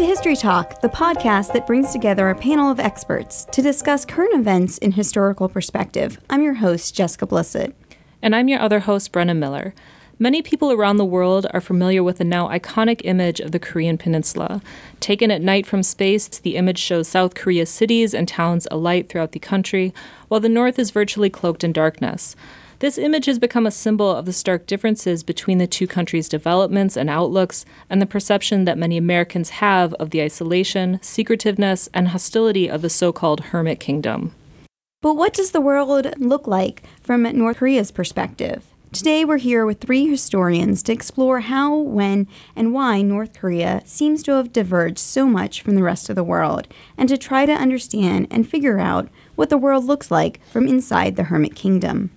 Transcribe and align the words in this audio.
to 0.00 0.06
History 0.06 0.34
Talk, 0.34 0.80
the 0.80 0.88
podcast 0.88 1.52
that 1.52 1.66
brings 1.66 1.92
together 1.92 2.30
a 2.30 2.34
panel 2.34 2.70
of 2.70 2.80
experts 2.80 3.44
to 3.52 3.60
discuss 3.60 4.06
current 4.06 4.32
events 4.32 4.78
in 4.78 4.92
historical 4.92 5.46
perspective. 5.46 6.18
I'm 6.30 6.42
your 6.42 6.54
host, 6.54 6.94
Jessica 6.94 7.26
Blissit. 7.26 7.74
And 8.22 8.34
I'm 8.34 8.48
your 8.48 8.60
other 8.60 8.80
host, 8.80 9.12
Brenna 9.12 9.36
Miller. 9.36 9.74
Many 10.18 10.40
people 10.40 10.72
around 10.72 10.96
the 10.96 11.04
world 11.04 11.46
are 11.52 11.60
familiar 11.60 12.02
with 12.02 12.16
the 12.16 12.24
now 12.24 12.48
iconic 12.48 13.02
image 13.04 13.40
of 13.40 13.52
the 13.52 13.58
Korean 13.58 13.98
Peninsula. 13.98 14.62
Taken 15.00 15.30
at 15.30 15.42
night 15.42 15.66
from 15.66 15.82
space, 15.82 16.28
the 16.28 16.56
image 16.56 16.78
shows 16.78 17.06
South 17.06 17.34
Korea's 17.34 17.68
cities 17.68 18.14
and 18.14 18.26
towns 18.26 18.66
alight 18.70 19.10
throughout 19.10 19.32
the 19.32 19.38
country, 19.38 19.92
while 20.28 20.40
the 20.40 20.48
north 20.48 20.78
is 20.78 20.92
virtually 20.92 21.28
cloaked 21.28 21.62
in 21.62 21.74
darkness. 21.74 22.34
This 22.80 22.96
image 22.96 23.26
has 23.26 23.38
become 23.38 23.66
a 23.66 23.70
symbol 23.70 24.10
of 24.10 24.24
the 24.24 24.32
stark 24.32 24.66
differences 24.66 25.22
between 25.22 25.58
the 25.58 25.66
two 25.66 25.86
countries' 25.86 26.30
developments 26.30 26.96
and 26.96 27.10
outlooks, 27.10 27.66
and 27.90 28.00
the 28.00 28.06
perception 28.06 28.64
that 28.64 28.78
many 28.78 28.96
Americans 28.96 29.50
have 29.50 29.92
of 29.94 30.10
the 30.10 30.22
isolation, 30.22 30.98
secretiveness, 31.02 31.90
and 31.92 32.08
hostility 32.08 32.70
of 32.70 32.80
the 32.80 32.88
so 32.88 33.12
called 33.12 33.40
Hermit 33.40 33.80
Kingdom. 33.80 34.34
But 35.02 35.12
what 35.12 35.34
does 35.34 35.50
the 35.50 35.60
world 35.60 36.06
look 36.18 36.46
like 36.46 36.82
from 37.02 37.24
North 37.24 37.58
Korea's 37.58 37.90
perspective? 37.90 38.64
Today, 38.92 39.26
we're 39.26 39.36
here 39.36 39.66
with 39.66 39.82
three 39.82 40.08
historians 40.08 40.82
to 40.84 40.92
explore 40.92 41.40
how, 41.40 41.76
when, 41.76 42.26
and 42.56 42.72
why 42.72 43.02
North 43.02 43.34
Korea 43.34 43.82
seems 43.84 44.22
to 44.22 44.32
have 44.32 44.54
diverged 44.54 44.98
so 44.98 45.26
much 45.26 45.60
from 45.60 45.74
the 45.74 45.82
rest 45.82 46.08
of 46.08 46.16
the 46.16 46.24
world, 46.24 46.66
and 46.96 47.10
to 47.10 47.18
try 47.18 47.44
to 47.44 47.52
understand 47.52 48.26
and 48.30 48.48
figure 48.48 48.78
out 48.78 49.10
what 49.34 49.50
the 49.50 49.58
world 49.58 49.84
looks 49.84 50.10
like 50.10 50.40
from 50.46 50.66
inside 50.66 51.16
the 51.16 51.24
Hermit 51.24 51.54
Kingdom. 51.54 52.10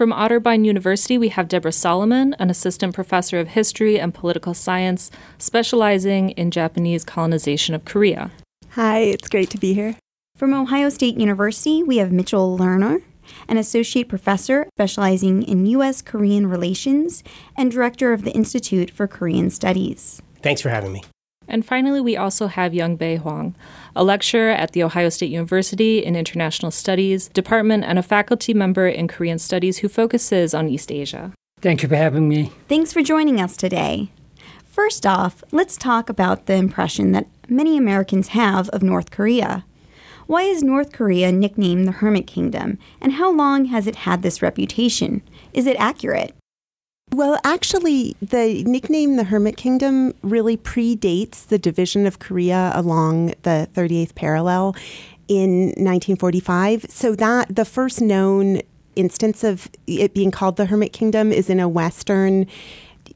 From 0.00 0.12
Otterbein 0.12 0.64
University, 0.64 1.18
we 1.18 1.28
have 1.28 1.46
Deborah 1.46 1.72
Solomon, 1.72 2.34
an 2.38 2.48
assistant 2.48 2.94
professor 2.94 3.38
of 3.38 3.48
history 3.48 4.00
and 4.00 4.14
political 4.14 4.54
science, 4.54 5.10
specializing 5.36 6.30
in 6.30 6.50
Japanese 6.50 7.04
colonization 7.04 7.74
of 7.74 7.84
Korea. 7.84 8.30
Hi, 8.70 9.00
it's 9.00 9.28
great 9.28 9.50
to 9.50 9.58
be 9.58 9.74
here. 9.74 9.96
From 10.38 10.54
Ohio 10.54 10.88
State 10.88 11.18
University, 11.18 11.82
we 11.82 11.98
have 11.98 12.12
Mitchell 12.12 12.56
Lerner, 12.58 13.02
an 13.46 13.58
associate 13.58 14.08
professor 14.08 14.66
specializing 14.74 15.42
in 15.42 15.66
U.S. 15.66 16.00
Korean 16.00 16.46
relations 16.46 17.22
and 17.54 17.70
director 17.70 18.14
of 18.14 18.24
the 18.24 18.32
Institute 18.32 18.90
for 18.90 19.06
Korean 19.06 19.50
Studies. 19.50 20.22
Thanks 20.40 20.62
for 20.62 20.70
having 20.70 20.94
me. 20.94 21.02
And 21.50 21.66
finally, 21.66 22.00
we 22.00 22.16
also 22.16 22.46
have 22.46 22.72
Youngbae 22.72 23.18
Hwang, 23.18 23.56
a 23.96 24.04
lecturer 24.04 24.50
at 24.50 24.70
The 24.72 24.84
Ohio 24.84 25.08
State 25.08 25.30
University 25.30 25.98
in 25.98 26.14
International 26.14 26.70
Studies 26.70 27.26
Department 27.28 27.84
and 27.84 27.98
a 27.98 28.04
faculty 28.04 28.54
member 28.54 28.86
in 28.86 29.08
Korean 29.08 29.38
Studies 29.38 29.78
who 29.78 29.88
focuses 29.88 30.54
on 30.54 30.68
East 30.68 30.92
Asia. 30.92 31.32
Thank 31.60 31.82
you 31.82 31.88
for 31.88 31.96
having 31.96 32.28
me. 32.28 32.52
Thanks 32.68 32.92
for 32.92 33.02
joining 33.02 33.40
us 33.40 33.56
today. 33.56 34.12
First 34.64 35.04
off, 35.04 35.42
let's 35.50 35.76
talk 35.76 36.08
about 36.08 36.46
the 36.46 36.54
impression 36.54 37.10
that 37.12 37.26
many 37.48 37.76
Americans 37.76 38.28
have 38.28 38.68
of 38.68 38.84
North 38.84 39.10
Korea. 39.10 39.64
Why 40.28 40.42
is 40.42 40.62
North 40.62 40.92
Korea 40.92 41.32
nicknamed 41.32 41.88
the 41.88 41.92
Hermit 41.92 42.28
Kingdom, 42.28 42.78
and 43.00 43.14
how 43.14 43.32
long 43.32 43.64
has 43.64 43.88
it 43.88 43.96
had 43.96 44.22
this 44.22 44.40
reputation? 44.40 45.22
Is 45.52 45.66
it 45.66 45.76
accurate? 45.80 46.36
Well, 47.12 47.38
actually, 47.42 48.16
the 48.22 48.62
nickname 48.64 49.16
the 49.16 49.24
Hermit 49.24 49.56
Kingdom 49.56 50.14
really 50.22 50.56
predates 50.56 51.44
the 51.46 51.58
division 51.58 52.06
of 52.06 52.20
Korea 52.20 52.70
along 52.74 53.34
the 53.42 53.68
38th 53.74 54.14
parallel 54.14 54.76
in 55.26 55.66
1945. 55.76 56.86
So 56.88 57.16
that 57.16 57.54
the 57.54 57.64
first 57.64 58.00
known 58.00 58.60
instance 58.94 59.42
of 59.42 59.68
it 59.86 60.14
being 60.14 60.30
called 60.30 60.56
the 60.56 60.66
Hermit 60.66 60.92
Kingdom 60.92 61.32
is 61.32 61.50
in 61.50 61.58
a 61.58 61.68
Western 61.68 62.46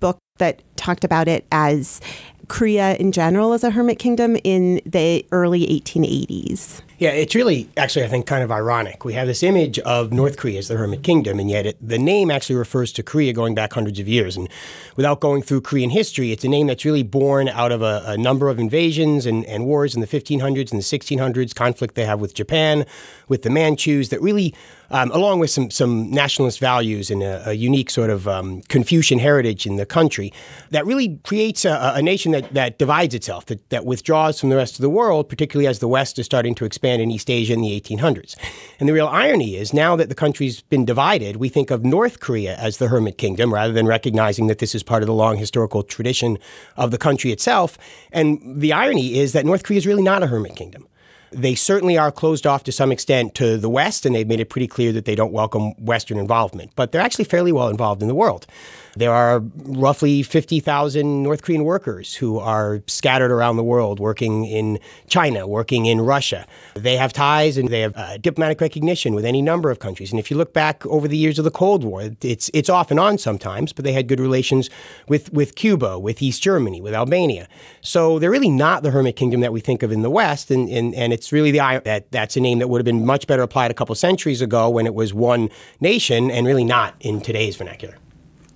book 0.01 0.19
that 0.39 0.61
talked 0.77 1.05
about 1.05 1.29
it 1.29 1.47
as 1.53 2.01
Korea 2.49 2.95
in 2.97 3.13
general 3.13 3.53
as 3.53 3.65
a 3.65 3.71
hermit 3.71 3.99
kingdom 3.99 4.37
in 4.45 4.81
the 4.85 5.25
early 5.33 5.67
1880s. 5.67 6.83
Yeah, 6.99 7.11
it's 7.11 7.35
really 7.35 7.69
actually, 7.77 8.05
I 8.05 8.09
think, 8.09 8.27
kind 8.27 8.45
of 8.45 8.53
ironic. 8.53 9.05
We 9.05 9.15
have 9.15 9.27
this 9.27 9.43
image 9.43 9.81
of 9.81 10.13
North 10.13 10.37
Korea 10.37 10.59
as 10.59 10.69
the 10.69 10.77
Hermit 10.77 11.03
Kingdom, 11.03 11.41
and 11.41 11.51
yet 11.51 11.67
it, 11.67 11.77
the 11.81 11.99
name 11.99 12.31
actually 12.31 12.55
refers 12.55 12.93
to 12.93 13.03
Korea 13.03 13.33
going 13.33 13.55
back 13.55 13.73
hundreds 13.73 13.99
of 13.99 14.07
years. 14.07 14.37
And 14.37 14.49
without 14.95 15.19
going 15.19 15.43
through 15.43 15.63
Korean 15.63 15.91
history, 15.91 16.31
it's 16.31 16.45
a 16.45 16.49
name 16.49 16.69
that's 16.69 16.85
really 16.85 17.03
born 17.03 17.49
out 17.49 17.73
of 17.73 17.83
a, 17.83 18.05
a 18.07 18.17
number 18.17 18.49
of 18.49 18.61
invasions 18.61 19.27
and, 19.27 19.45
and 19.47 19.67
wars 19.67 19.97
in 19.97 20.01
the 20.01 20.07
1500s 20.07 20.71
and 20.71 20.81
the 20.81 20.85
1600s, 20.85 21.53
conflict 21.53 21.97
they 21.97 22.05
have 22.05 22.21
with 22.21 22.33
Japan, 22.33 22.87
with 23.29 23.43
the 23.43 23.51
Manchus, 23.51 24.11
that 24.11 24.23
really 24.23 24.55
um, 24.91 25.11
along 25.11 25.41
with 25.41 25.51
some 25.51 25.71
some 25.71 26.11
nationalist 26.11 26.61
values 26.61 27.11
and 27.11 27.23
a, 27.23 27.51
a 27.51 27.53
unique 27.55 27.91
sort 27.91 28.11
of 28.11 28.29
um, 28.29 28.63
Confucian 28.69 29.19
heritage 29.19 29.67
in 29.67 29.77
the 29.77 29.87
country, 29.87 30.33
that 30.71 30.87
really 30.87 31.19
creates 31.25 31.65
a, 31.65 31.93
a 31.95 32.03
nation 32.03 32.33
that, 32.33 32.53
that 32.55 32.79
divides 32.79 33.15
itself, 33.15 33.47
that, 33.47 33.69
that 33.71 33.85
withdraws 33.85 34.41
from 34.41 34.51
the 34.51 34.57
rest 34.57 34.75
of 34.75 34.83
the 34.83 34.91
world, 34.91 35.29
particularly 35.29 35.67
as 35.67 35.79
the 35.79 35.89
West 35.89 36.19
is 36.19 36.27
starting 36.27 36.55
to 36.57 36.65
expand 36.65 37.01
in 37.03 37.11
East 37.11 37.31
Asia 37.31 37.53
in 37.53 37.61
the 37.61 37.81
1800s. 37.81 38.37
And 38.81 38.89
the 38.89 38.93
real 38.93 39.07
irony 39.07 39.57
is 39.57 39.73
now 39.73 39.97
that 39.97 40.09
the 40.09 40.15
country's 40.15 40.61
been 40.63 40.85
divided, 40.85 41.37
we 41.37 41.49
think 41.49 41.71
of 41.71 41.85
North 41.85 42.21
Korea 42.21 42.57
as 42.57 42.79
the 42.79 42.89
hermit 42.89 43.19
kingdom 43.19 43.53
rather 43.53 43.73
than 43.73 43.87
recognizing 43.87 44.47
that 44.49 44.59
this 44.59 44.75
is 44.75 44.83
part 44.83 45.03
of 45.03 45.07
the 45.07 45.15
long 45.15 45.37
historical 45.37 45.83
tradition 45.83 46.39
of 46.77 46.91
the 46.91 46.99
country 46.99 47.33
itself. 47.33 47.79
And 48.13 48.41
the 48.61 48.73
irony 48.73 49.19
is 49.19 49.33
that 49.33 49.47
North 49.47 49.63
Korea 49.63 49.79
is 49.79 49.87
really 49.87 50.03
not 50.03 50.23
a 50.23 50.27
hermit 50.27 50.57
kingdom. 50.57 50.87
They 51.31 51.57
certainly 51.57 51.99
are 51.99 52.13
closed 52.13 52.47
off 52.47 52.63
to 52.65 52.73
some 52.73 52.93
extent 52.93 53.35
to 53.37 53.59
the 53.59 53.69
West, 53.69 54.07
and 54.07 54.15
they've 54.15 54.27
made 54.27 54.39
it 54.39 54.51
pretty 54.51 54.69
clear 54.69 54.93
that 54.93 55.05
they 55.05 55.17
don't 55.17 55.33
welcome 55.33 55.73
Western 55.85 56.19
involvement. 56.19 56.71
But 56.77 56.93
they're 56.93 57.01
actually 57.01 57.25
fairly 57.25 57.51
well 57.51 57.69
involved 57.69 58.03
in 58.03 58.09
the 58.09 58.15
world. 58.15 58.47
There 58.97 59.13
are 59.13 59.41
roughly 59.65 60.23
50,000 60.23 61.23
North 61.23 61.43
Korean 61.43 61.65
workers 61.65 62.15
who 62.15 62.39
are 62.39 62.83
scattered 62.87 63.33
around 63.33 63.57
the 63.57 63.65
world 63.65 63.99
working 63.99 64.45
in 64.45 64.79
China, 65.09 65.47
working 65.47 65.87
in 65.87 66.01
Russia. 66.01 66.47
They 66.75 66.97
have 66.97 67.13
ties 67.13 67.57
and 67.57 67.69
they 67.69 67.81
have 67.81 67.97
uh, 67.97 68.19
diplomatic 68.19 68.61
recognition 68.61 69.15
with 69.15 69.25
any 69.25 69.43
number 69.43 69.71
of 69.71 69.79
countries. 69.81 70.13
And 70.13 70.21
if 70.21 70.31
you 70.31 70.37
look 70.37 70.53
back 70.53 70.87
over 70.87 71.09
the 71.09 71.17
years 71.17 71.39
of 71.39 71.45
the 71.45 71.51
Cold 71.51 71.83
War, 71.83 72.11
it's, 72.23 72.51
it's 72.55 72.69
off 72.69 72.91
and 72.91 73.01
on 73.01 73.19
sometimes, 73.19 73.73
but 73.73 73.85
they 73.85 73.93
had 73.93 74.07
good 74.07 74.21
relations 74.21 74.71
with, 75.09 75.33
with 75.33 75.57
Cuba, 75.57 75.99
with 75.99 76.23
East 76.23 76.43
Germany, 76.43 76.81
with 76.81 76.95
Albania. 76.95 77.49
So 77.81 78.19
they're 78.19 78.31
really 78.31 78.51
not 78.51 78.83
the 78.83 78.91
hermit 78.93 79.17
kingdom 79.17 79.41
that 79.41 79.53
we 79.53 79.61
think 79.61 79.83
of 79.83 79.91
in 79.91 80.03
the 80.03 80.11
West. 80.11 80.51
And, 80.51 80.69
and, 80.69 80.95
and 80.95 81.13
it's 81.13 81.33
really 81.33 81.51
the 81.51 81.65
that 81.85 82.11
that's 82.11 82.37
a 82.37 82.41
name 82.41 82.59
that 82.59 82.69
would 82.69 82.79
have 82.79 82.85
been 82.85 83.07
much 83.07 83.27
better 83.27 83.43
applied 83.43 83.71
a 83.71 83.75
couple 83.75 83.95
centuries 83.95 84.43
ago 84.43 84.69
when 84.69 84.87
it 84.87 84.95
was 84.95 85.15
one 85.15 85.49
nation 85.81 86.31
and 86.31 86.47
really 86.47 86.65
not 86.65 86.95
in 87.01 87.21
today's 87.21 87.57
vernacular 87.57 87.97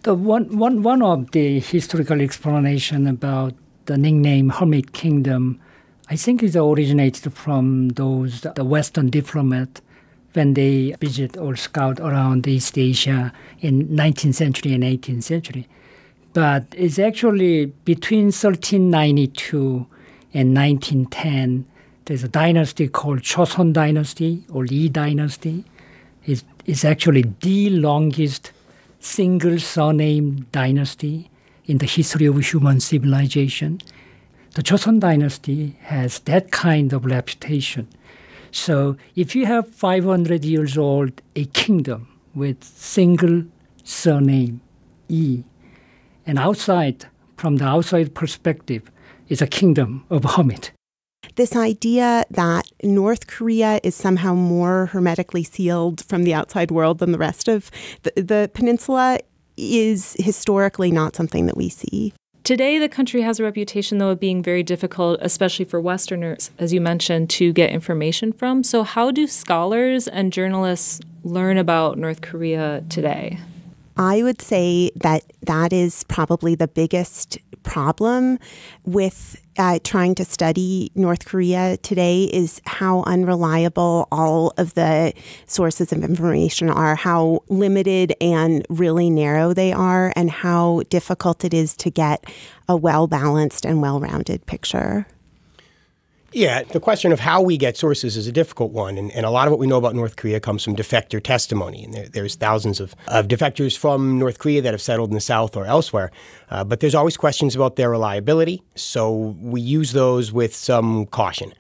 the 0.03 0.15
one, 0.15 0.57
one, 0.57 0.83
one 0.83 1.03
of 1.03 1.31
the 1.33 1.61
historical 1.61 2.21
explanation 2.21 3.07
about 3.07 3.55
the 3.87 3.97
nickname 3.97 4.51
Hermit 4.51 4.93
Kingdom, 4.93 5.61
I 6.09 6.17
think 6.17 6.43
is 6.43 6.57
originated 6.57 7.33
from 7.33 7.91
those 7.91 8.43
the 8.43 8.65
Western 8.65 9.11
diplomat 9.11 9.81
when 10.35 10.55
they 10.55 10.95
visit 11.01 11.37
or 11.37 11.57
scout 11.57 11.99
around 12.01 12.47
East 12.47 12.79
Asia 12.79 13.33
in 13.61 13.89
19th 13.89 14.35
century 14.35 14.73
and 14.75 14.85
18th 14.85 15.23
century. 15.25 15.67
But 16.33 16.65
it's 16.77 16.99
actually 16.99 17.67
between 17.85 18.27
1392 18.27 19.87
and 20.35 20.55
1910. 20.55 21.67
There's 22.05 22.25
a 22.25 22.29
dynasty 22.29 22.89
called 22.89 23.21
Joseon 23.21 23.73
Dynasty 23.73 24.45
or 24.53 24.65
Lee 24.65 24.89
Dynasty. 24.89 25.65
It's, 26.25 26.45
it's 26.67 26.85
actually 26.85 27.25
the 27.41 27.71
longest 27.71 28.53
single 29.01 29.59
surname 29.59 30.47
dynasty 30.53 31.31
in 31.67 31.79
the 31.79 31.87
history 31.87 32.27
of 32.27 32.39
human 32.39 32.81
civilization. 32.81 33.81
The 34.55 34.63
Joseon 34.63 35.01
dynasty 35.01 35.77
has 35.83 36.21
that 36.21 36.51
kind 36.51 36.93
of 36.93 37.05
reputation. 37.05 37.89
So 38.51 38.97
if 39.15 39.37
you 39.37 39.47
have 39.47 39.69
500 39.69 40.45
years 40.45 40.79
old 40.79 41.21
a 41.37 41.45
kingdom 41.47 42.09
with 42.35 42.65
single 42.65 43.45
surname 43.85 44.61
E, 45.09 45.43
and 46.27 46.39
outside, 46.39 47.07
from 47.37 47.57
the 47.57 47.65
outside 47.65 48.15
perspective, 48.15 48.91
is 49.29 49.41
a 49.41 49.47
kingdom 49.47 50.05
of 50.11 50.25
hermit 50.25 50.73
this 51.39 51.57
idea 51.57 52.25
that 52.31 52.71
North 52.83 53.29
Korea 53.29 53.81
is 53.83 53.95
somehow 53.95 54.35
more 54.35 54.87
hermetically 54.87 55.45
sealed 55.45 56.05
from 56.05 56.25
the 56.25 56.35
outside 56.35 56.71
world 56.71 56.99
than 56.99 57.13
the 57.13 57.19
rest 57.19 57.49
of 57.49 57.71
the, 58.03 58.13
the 58.21 58.51
peninsula 58.53 59.21
is 59.57 60.17
historically 60.19 60.91
not 60.91 61.17
something 61.17 61.47
that 61.47 61.57
we 61.57 61.69
see. 61.69 62.13
Today, 62.43 62.79
the 62.79 62.89
country 62.89 63.23
has 63.23 63.39
a 63.39 63.45
reputation, 63.45 63.99
though, 63.99 64.11
of 64.11 64.21
being 64.21 64.43
very 64.43 64.63
difficult, 64.63 65.19
especially 65.23 65.65
for 65.65 65.81
Westerners, 65.81 66.51
as 66.59 66.73
you 66.73 66.81
mentioned, 66.81 67.31
to 67.31 67.53
get 67.53 67.71
information 67.71 68.33
from. 68.33 68.65
So, 68.65 68.83
how 68.83 69.11
do 69.11 69.27
scholars 69.27 70.09
and 70.09 70.33
journalists 70.33 71.01
learn 71.25 71.59
about 71.59 71.99
North 71.99 72.21
Korea 72.21 72.83
today? 72.89 73.39
I 73.99 74.23
would 74.23 74.41
say 74.41 74.93
that 74.95 75.25
that 75.43 75.73
is 75.73 76.05
probably 76.05 76.55
the 76.55 76.69
biggest 76.69 77.37
problem 77.65 78.39
with 78.85 79.37
uh, 79.59 79.81
trying 79.83 80.15
to 80.15 80.25
study 80.25 80.93
North 80.95 81.25
Korea 81.25 81.77
today 81.79 82.25
is 82.25 82.63
how 82.65 83.03
unreliable 83.03 84.07
all 84.13 84.55
of 84.57 84.75
the 84.75 85.13
sources 85.47 85.93
of 85.93 86.05
information 86.05 86.71
are, 86.71 86.95
how 86.95 87.41
limited 87.49 88.15
and 88.21 88.65
really 88.71 89.11
narrow 89.11 89.53
they 89.53 89.73
are, 89.73 90.13
and 90.15 90.31
how 90.31 90.83
difficult 90.89 91.45
it 91.45 91.53
is 91.53 91.77
to 91.79 91.91
get 91.91 92.25
a 92.69 92.77
well 92.77 93.09
balanced 93.09 93.67
and 93.67 93.83
well 93.83 93.99
rounded 93.99 94.47
picture. 94.47 95.09
Yeah, 96.33 96.63
the 96.63 96.81
question 96.81 97.11
of 97.11 97.21
how 97.21 97.41
we 97.41 97.57
get 97.57 97.79
sources 97.79 98.19
is 98.19 98.27
a 98.27 98.33
difficult 98.33 98.71
one. 98.71 98.99
And, 98.99 99.11
and 99.13 99.25
a 99.25 99.31
lot 99.31 99.49
of 99.49 99.51
what 99.51 99.59
we 99.59 99.67
know 99.67 99.79
about 99.79 99.95
North 99.95 100.17
Korea 100.17 100.41
comes 100.41 100.63
from 100.63 100.77
defector 100.77 101.23
testimony. 101.23 101.85
And 101.85 101.95
there, 101.95 102.09
there's 102.09 102.35
thousands 102.35 102.81
of, 102.81 102.95
of 103.07 103.29
defectors 103.29 103.79
from 103.79 104.19
North 104.19 104.39
Korea 104.39 104.61
that 104.61 104.75
have 104.75 104.83
settled 104.83 105.09
in 105.09 105.15
the 105.15 105.23
South 105.23 105.57
or 105.57 105.65
elsewhere. 105.65 106.11
Uh, 106.51 106.65
but 106.65 106.81
there's 106.81 106.95
always 106.95 107.17
questions 107.17 107.57
about 107.57 107.77
their 107.77 107.89
reliability. 107.89 108.63
So 108.75 109.37
we 109.41 109.63
use 109.63 109.93
those 109.93 110.31
with 110.31 110.55
some 110.55 111.07
caution. 111.07 111.55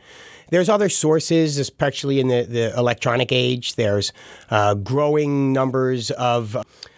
There's 0.51 0.69
other 0.69 0.91
sources, 0.91 1.57
especially 1.57 2.21
in 2.21 2.29
the, 2.29 2.43
the 2.43 2.77
electronic 2.77 3.33
age. 3.33 3.77
There's 3.77 4.13
uh, 4.51 4.75
growing 4.75 5.53
numbers 5.53 6.11
of 6.11 6.57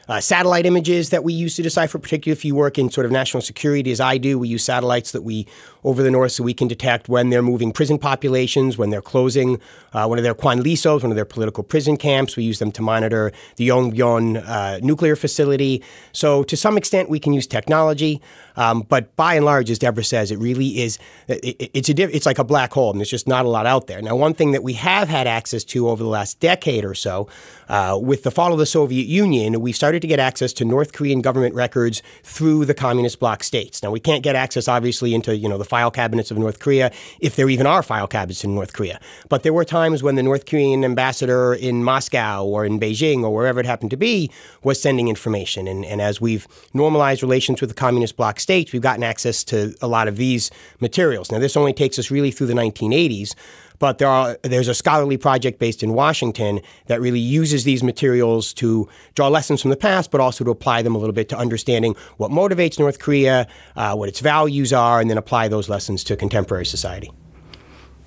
uh, 0.09 0.21
satellite 0.21 0.67
images 0.67 1.11
that 1.11 1.23
we 1.23 1.33
use 1.33 1.55
to 1.55 1.63
decipher, 1.63 1.97
particularly 1.97 2.37
if 2.37 2.45
you 2.45 2.57
work 2.57 2.79
in 2.79 2.91
sort 2.91 3.07
of 3.07 3.13
national 3.13 3.43
security, 3.43 3.93
as 3.93 4.01
I 4.01 4.19
do. 4.19 4.41
We 4.41 4.49
use 4.49 4.65
satellites 4.65 5.13
that 5.13 5.23
we 5.23 5.47
over 5.85 6.03
the 6.03 6.11
north 6.11 6.33
so 6.33 6.45
we 6.45 6.55
can 6.55 6.69
detect 6.69 7.09
when 7.09 7.31
they're 7.31 7.43
moving 7.43 7.73
prison 7.73 7.99
populations, 7.99 8.77
when 8.77 8.91
they're 8.91 9.03
closing 9.03 9.61
uh, 9.93 10.07
one 10.07 10.19
of 10.19 10.25
their 10.25 10.35
Kwallisos, 10.35 11.03
one 11.03 11.11
of 11.11 11.17
their 11.17 11.25
political 11.25 11.65
prison 11.65 11.97
camps. 11.97 12.37
We 12.37 12.45
use 12.45 12.59
them 12.59 12.73
to 12.73 12.83
monitor 12.83 13.33
the 13.57 13.69
Yongbyon 13.69 14.47
uh, 14.47 14.79
nuclear 14.83 15.17
facility. 15.17 15.83
So 16.13 16.43
to 16.45 16.57
some 16.57 16.77
extent, 16.77 17.09
we 17.09 17.19
can 17.19 17.33
use 17.33 17.47
technology. 17.47 18.21
Um, 18.57 18.83
but 18.83 19.15
by 19.17 19.35
and 19.35 19.45
large, 19.45 19.71
as 19.71 19.79
Deborah 19.79 20.05
says, 20.05 20.31
it 20.31 20.39
really 20.39 20.81
is, 20.81 20.99
it, 21.29 21.71
it's, 21.73 21.89
a 21.89 22.15
it's 22.15 22.27
like 22.27 22.39
a 22.39 22.45
black 22.45 22.73
hole, 22.73 22.91
and 22.91 23.01
there's 23.01 23.11
just 23.11 23.27
not 23.27 23.45
a 23.45 23.49
lot 23.49 23.67
out 23.67 23.87
there. 23.87 24.03
Now, 24.03 24.17
one 24.17 24.35
thing 24.35 24.53
that 24.53 24.63
we 24.63 24.75
have 24.75 25.09
had 25.09 25.27
access 25.27 25.65
to 25.65 25.89
over 25.89 26.03
the 26.03 26.09
last 26.09 26.41
decade 26.41 26.85
or 26.85 26.95
so, 26.95 27.29
uh, 27.69 27.99
with 28.01 28.23
the 28.23 28.31
fall 28.31 28.53
of 28.53 28.59
the 28.59 28.67
Soviet 28.67 29.07
Union, 29.07 29.61
we 29.61 29.73
started 29.73 30.03
to 30.03 30.09
get 30.09 30.19
access 30.19 30.53
to 30.55 30.65
North 30.65 30.93
Korean 30.93 31.23
government 31.23 31.55
records 31.55 32.03
through 32.23 32.65
the 32.65 32.75
communist 32.75 33.19
bloc 33.19 33.43
states. 33.43 33.83
Now, 33.83 33.91
we 33.91 34.01
can't 34.01 34.23
get 34.23 34.37
access, 34.37 34.69
obviously, 34.69 35.15
into 35.15 35.37
you 35.37 35.49
know 35.49 35.59
the 35.59 35.65
file 35.71 35.91
cabinets 35.91 36.31
of 36.33 36.37
North 36.37 36.59
Korea, 36.59 36.91
if 37.21 37.37
there 37.37 37.49
even 37.49 37.67
are 37.67 37.83
file 37.83 38.09
cabinets 38.09 38.45
in 38.45 38.55
North 38.55 38.73
Korea. 38.73 39.01
But 39.29 39.45
there 39.45 39.53
were 39.53 39.65
times 39.65 40.03
when 40.03 40.17
the 40.17 40.23
North 40.23 40.45
Korean 40.45 40.85
ambassador 40.85 41.55
in 41.55 41.85
Moscow 41.85 42.45
or 42.45 42.67
in 42.67 42.81
Beijing 42.81 43.23
or 43.23 43.33
wherever 43.33 43.61
it 43.61 43.67
happened 43.67 43.93
to 43.93 43.97
be 43.97 44.31
was 44.65 44.83
sending 44.83 45.07
information. 45.09 45.69
And, 45.69 45.85
and 45.85 46.01
as 46.01 46.21
we've 46.21 46.47
normalized 46.75 47.23
relations 47.23 47.61
with 47.61 47.71
the 47.71 47.77
communist 47.77 48.17
bloc 48.17 48.41
states, 48.41 48.73
we've 48.73 48.83
gotten 48.83 49.05
access 49.05 49.45
to 49.45 49.75
a 49.81 49.87
lot 49.87 50.09
of 50.09 50.17
these 50.17 50.51
materials. 50.81 51.31
Now, 51.31 51.39
this 51.39 51.57
only 51.57 51.73
takes 51.73 51.99
us 51.99 52.11
really 52.11 52.33
through 52.33 52.49
the 52.49 52.55
1980s. 52.55 53.35
But 53.81 53.99
there 53.99 54.09
are, 54.09 54.39
there's 54.43 54.69
a 54.69 54.75
scholarly 54.75 55.17
project 55.17 55.59
based 55.59 55.83
in 55.83 55.95
Washington 55.95 56.61
that 56.87 57.01
really 57.01 57.19
uses 57.19 57.65
these 57.65 57.83
materials 57.83 58.53
to 58.55 58.89
draw 59.15 59.27
lessons 59.27 59.61
from 59.61 59.71
the 59.71 59.77
past, 59.77 60.13
but 60.13 60.21
also 60.21 60.45
to 60.45 60.51
apply 60.51 60.83
them 60.83 60.95
a 60.95 60.99
little 60.99 61.15
bit 61.15 61.29
to 61.31 61.37
understanding 61.37 61.97
what 62.19 62.31
motivates 62.31 62.79
North 62.79 63.01
Korea, 63.01 63.49
uh, 63.77 63.97
what 63.97 64.09
its 64.09 64.21
values 64.21 64.73
are, 64.73 65.01
and 65.01 65.11
then 65.11 65.19
apply 65.19 65.49
those 65.49 65.69
lessons 65.69 66.05
to 66.05 66.17
contemporary 66.17 66.67
society. 66.67 67.11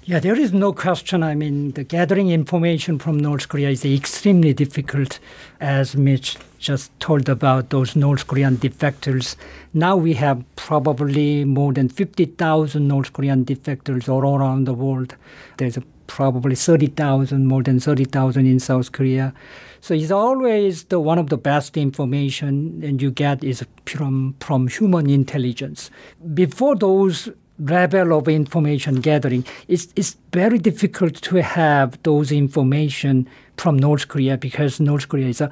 Yeah, 0.06 0.20
there 0.20 0.40
is 0.40 0.54
no 0.54 0.74
question. 0.74 1.24
I 1.24 1.34
mean, 1.34 1.72
the 1.72 1.84
gathering 1.84 2.30
information 2.30 3.00
from 3.00 3.18
North 3.18 3.48
Korea 3.48 3.70
is 3.70 3.84
extremely 3.84 4.54
difficult, 4.54 5.20
as 5.60 5.96
Mitch 5.96 6.38
just 6.64 6.98
told 7.00 7.28
about 7.28 7.70
those 7.70 7.96
North 7.96 8.26
Korean 8.26 8.58
defectors. 8.58 9.36
Now 9.74 9.98
we 9.98 10.14
have 10.14 10.44
probably 10.56 11.44
more 11.44 11.74
than 11.74 11.90
50,000 11.90 12.88
North 12.88 13.12
Korean 13.12 13.44
defectors 13.44 14.08
all 14.08 14.24
around 14.24 14.66
the 14.66 14.74
world. 14.74 15.16
There's 15.58 15.78
probably 16.08 16.56
30,000, 16.56 17.46
more 17.46 17.64
than 17.64 17.80
30,000 17.80 18.48
in 18.48 18.60
South 18.60 18.92
Korea. 18.92 19.34
So 19.82 19.94
it's 19.94 20.12
always 20.12 20.86
the 20.86 21.00
one 21.00 21.20
of 21.20 21.30
the 21.30 21.38
best 21.38 21.76
information 21.76 22.82
and 22.84 23.02
you 23.02 23.12
get 23.12 23.44
is 23.44 23.66
from, 23.86 24.36
from 24.40 24.68
human 24.68 25.10
intelligence. 25.10 25.92
Before 26.34 26.76
those 26.76 27.30
level 27.60 28.18
of 28.18 28.28
information 28.30 29.02
gathering, 29.02 29.46
it's, 29.68 29.88
it's 29.96 30.16
very 30.32 30.58
difficult 30.58 31.16
to 31.24 31.42
have 31.42 32.02
those 32.04 32.32
information 32.32 33.28
from 33.58 33.78
North 33.78 34.08
Korea 34.08 34.38
because 34.38 34.80
North 34.80 35.10
Korea 35.10 35.28
is 35.28 35.42
a 35.42 35.52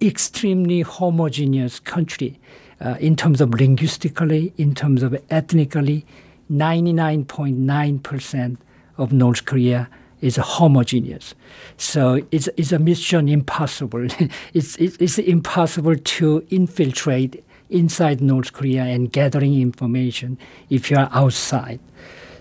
extremely 0.00 0.82
homogeneous 0.82 1.80
country 1.80 2.38
uh, 2.80 2.96
in 3.00 3.16
terms 3.16 3.40
of 3.40 3.54
linguistically, 3.54 4.52
in 4.56 4.72
terms 4.74 5.02
of 5.02 5.20
ethnically. 5.30 6.06
99.9% 6.50 8.56
of 8.98 9.12
North 9.12 9.44
Korea 9.44 9.88
is 10.20 10.36
homogeneous. 10.36 11.34
So 11.76 12.24
it's, 12.30 12.48
it's 12.56 12.70
a 12.72 12.78
mission 12.78 13.28
impossible. 13.28 14.06
it's, 14.54 14.76
it's, 14.76 14.96
it's 14.98 15.18
impossible 15.18 15.96
to 15.96 16.46
infiltrate 16.50 17.44
inside 17.68 18.20
North 18.20 18.52
Korea 18.52 18.84
and 18.84 19.12
gathering 19.12 19.60
information 19.60 20.38
if 20.70 20.88
you 20.90 20.98
are 20.98 21.08
outside. 21.12 21.80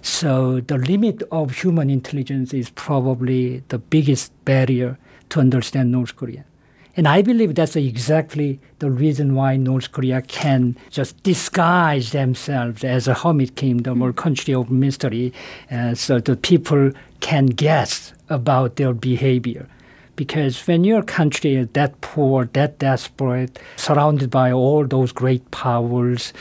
So 0.01 0.61
the 0.61 0.77
limit 0.77 1.23
of 1.31 1.61
human 1.61 1.89
intelligence 1.89 2.53
is 2.53 2.69
probably 2.69 3.63
the 3.69 3.79
biggest 3.79 4.31
barrier 4.45 4.99
to 5.29 5.39
understand 5.39 5.91
North 5.91 6.15
Korea. 6.15 6.45
And 6.97 7.09
I 7.09 7.21
believe 7.21 7.55
that's 7.55 7.75
exactly 7.75 8.59
the 8.79 8.89
reason 8.89 9.35
why 9.35 9.57
North 9.57 9.91
Korea 9.91 10.21
can 10.21 10.77
just 10.89 11.21
disguise 11.23 12.11
themselves 12.11 12.85
as 12.85 13.07
a 13.07 13.13
hermit 13.13 13.57
kingdom 13.57 14.01
or 14.01 14.13
country 14.13 14.53
of 14.53 14.71
mystery, 14.71 15.33
uh, 15.69 15.93
so 15.93 16.19
the 16.19 16.37
people 16.37 16.91
can 17.19 17.47
guess 17.47 18.13
about 18.29 18.77
their 18.77 18.93
behavior. 18.93 19.67
Because 20.15 20.65
when 20.65 20.85
your 20.85 21.03
country 21.03 21.55
is 21.55 21.67
that 21.73 21.99
poor, 21.99 22.45
that 22.53 22.79
desperate, 22.79 23.59
surrounded 23.75 24.29
by 24.29 24.53
all 24.53 24.87
those 24.87 25.11
great 25.11 25.51
powers, 25.51 26.31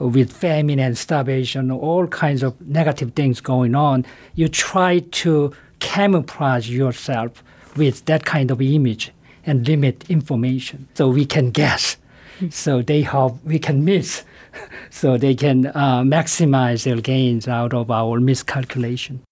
with 0.00 0.32
famine 0.32 0.80
and 0.80 0.96
starvation, 0.96 1.70
all 1.70 2.06
kinds 2.06 2.42
of 2.42 2.58
negative 2.66 3.12
things 3.12 3.40
going 3.40 3.74
on, 3.74 4.04
you 4.34 4.48
try 4.48 4.98
to 4.98 5.52
camouflage 5.78 6.70
yourself 6.70 7.44
with 7.76 8.04
that 8.06 8.24
kind 8.24 8.50
of 8.50 8.60
image 8.62 9.12
and 9.46 9.66
limit 9.66 10.08
information 10.10 10.88
so 10.94 11.08
we 11.08 11.24
can 11.24 11.50
guess. 11.50 11.96
So 12.48 12.80
they 12.80 13.02
have 13.02 13.42
we 13.44 13.58
can 13.58 13.84
miss, 13.84 14.24
so 14.90 15.18
they 15.18 15.34
can 15.34 15.66
uh, 15.66 16.02
maximize 16.02 16.84
their 16.84 17.00
gains 17.00 17.46
out 17.46 17.74
of 17.74 17.90
our 17.90 18.18
miscalculation. 18.18 19.22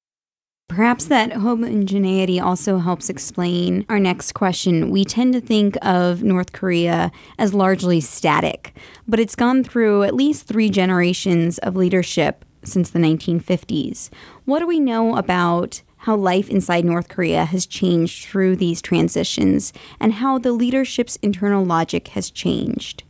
Perhaps 0.69 1.07
that 1.07 1.33
homogeneity 1.33 2.39
also 2.39 2.77
helps 2.77 3.09
explain 3.09 3.87
our 3.89 3.99
next 3.99 4.33
question. 4.33 4.91
We 4.91 5.07
tend 5.07 5.33
to 5.33 5.41
think 5.41 5.79
of 5.81 6.23
North 6.23 6.53
Korea 6.53 7.11
as 7.39 7.55
largely 7.55 8.03
static, 8.03 8.75
but 9.09 9.19
it's 9.19 9.35
gone 9.35 9.65
through 9.65 10.03
at 10.03 10.15
least 10.15 10.47
three 10.47 10.69
generations 10.69 11.57
of 11.59 11.75
leadership 11.75 12.45
since 12.65 12.91
the 12.91 12.99
1950s. 12.99 14.11
What 14.45 14.59
do 14.59 14.67
we 14.67 14.79
know 14.79 15.17
about 15.17 15.81
how 16.09 16.17
life 16.17 16.49
inside 16.49 16.87
North 16.87 17.09
Korea 17.09 17.45
has 17.45 17.67
changed 17.67 18.25
through 18.25 18.57
these 18.57 18.81
transitions 18.81 19.75
and 20.01 20.15
how 20.15 20.39
the 20.39 20.53
leadership's 20.53 21.17
internal 21.17 21.67
logic 21.67 22.09
has 22.09 22.31
changed. 22.31 23.03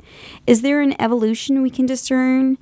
Is 0.48 0.62
there 0.62 0.80
an 0.80 1.00
evolution 1.00 1.62
we 1.62 1.70
can 1.70 1.86
discern? 1.86 2.58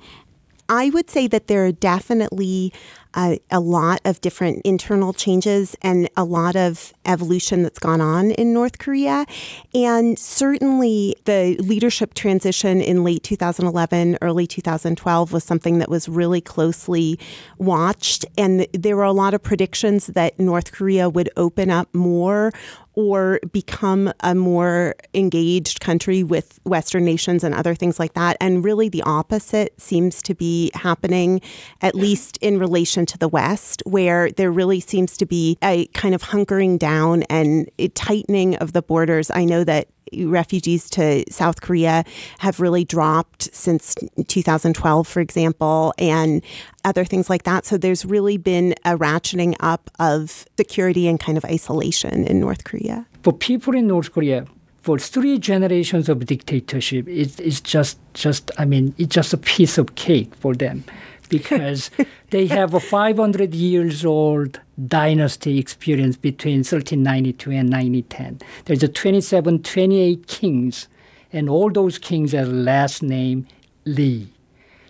I 0.69 0.91
would 0.91 1.09
say 1.09 1.25
that 1.25 1.47
there 1.47 1.65
are 1.65 1.71
definitely 1.71 2.71
a, 3.17 3.39
a, 3.49 3.59
lot 3.59 3.99
of 4.05 4.21
different 4.21 4.61
internal 4.63 5.11
changes 5.11 5.75
and 5.81 6.07
a 6.15 6.23
lot 6.23 6.55
of 6.55 6.93
evolution 7.05 7.63
that's 7.63 7.79
gone 7.79 7.99
on 7.99 8.31
in 8.31 8.53
North 8.53 8.77
Korea. 8.77 9.25
And 9.73 10.17
certainly 10.17 11.15
the 11.25 11.57
leadership 11.59 12.13
transition 12.13 12.79
in 12.79 13.03
late 13.03 13.23
2011, 13.23 14.19
early 14.21 14.45
2012 14.45 15.33
was 15.33 15.43
something 15.43 15.79
that 15.79 15.89
was 15.89 16.07
really 16.07 16.41
closely 16.41 17.19
watched. 17.57 18.25
And 18.37 18.67
there 18.73 18.95
were 18.95 19.03
a 19.03 19.11
lot 19.11 19.33
of 19.33 19.41
predictions 19.41 20.07
that 20.07 20.39
North 20.39 20.71
Korea 20.71 21.09
would 21.09 21.29
open 21.35 21.71
up 21.71 21.93
more 21.93 22.51
or 22.97 23.39
become 23.51 24.11
a 24.21 24.33
more 24.33 24.95
engaged 25.13 25.79
country 25.79 26.23
with 26.23 26.59
Western 26.63 27.05
nations 27.05 27.43
and 27.43 27.53
other 27.53 27.75
things 27.75 27.99
like 27.99 28.13
that. 28.13 28.35
And 28.41 28.65
really, 28.65 28.89
the 28.89 29.03
opposite 29.03 29.79
seems 29.79 30.19
to 30.23 30.33
be 30.33 30.71
happening, 30.73 31.39
at 31.83 31.93
least 31.93 32.37
in 32.41 32.57
relation 32.57 33.05
to 33.05 33.17
the 33.19 33.27
West, 33.27 33.83
where 33.85 34.31
there 34.31 34.51
really 34.51 34.79
seems 34.79 35.15
to 35.17 35.27
be 35.27 35.59
a 35.63 35.85
kind 35.87 36.15
of 36.15 36.23
hunkering 36.23 36.79
down 36.79 37.21
and 37.23 37.69
tightening 37.93 38.55
of 38.55 38.73
the 38.73 38.81
borders. 38.81 39.29
I 39.29 39.45
know 39.45 39.63
that 39.63 39.89
refugees 40.23 40.89
to 40.91 41.23
South 41.31 41.61
Korea 41.61 42.03
have 42.39 42.59
really 42.59 42.85
dropped 42.85 43.53
since 43.53 43.95
2012, 44.27 45.07
for 45.07 45.19
example, 45.19 45.93
and 45.97 46.43
other 46.85 47.05
things 47.05 47.29
like 47.29 47.43
that. 47.43 47.65
So 47.65 47.77
there's 47.77 48.05
really 48.05 48.37
been 48.37 48.75
a 48.85 48.97
ratcheting 48.97 49.55
up 49.59 49.89
of 49.99 50.45
security 50.57 51.07
and 51.07 51.19
kind 51.19 51.37
of 51.37 51.45
isolation 51.45 52.25
in 52.25 52.39
North 52.39 52.63
Korea. 52.63 53.05
For 53.23 53.33
people 53.33 53.75
in 53.75 53.87
North 53.87 54.11
Korea, 54.11 54.45
for 54.81 54.97
three 54.97 55.37
generations 55.37 56.07
of 56.07 56.25
dictatorship, 56.25 57.07
it, 57.09 57.39
it's 57.39 57.59
just, 57.59 57.99
just, 58.13 58.51
I 58.57 58.63
mean, 58.63 58.95
it's 58.97 59.13
just 59.13 59.33
a 59.33 59.37
piece 59.37 59.77
of 59.77 59.95
cake 59.95 60.33
for 60.35 60.55
them 60.55 60.85
because 61.29 61.91
they 62.29 62.47
have 62.47 62.73
a 62.73 62.79
500 62.79 63.53
years 63.53 64.05
old 64.05 64.59
dynasty 64.87 65.59
experience 65.59 66.17
between 66.17 66.59
1392 66.59 67.51
and 67.51 67.69
1910. 67.71 68.39
There's 68.65 68.83
a 68.83 68.87
27, 68.87 69.63
28 69.63 70.27
kings, 70.27 70.87
and 71.33 71.49
all 71.49 71.69
those 71.71 71.97
kings 71.97 72.31
have 72.31 72.49
last 72.49 73.03
name 73.03 73.47
Lee. 73.85 74.29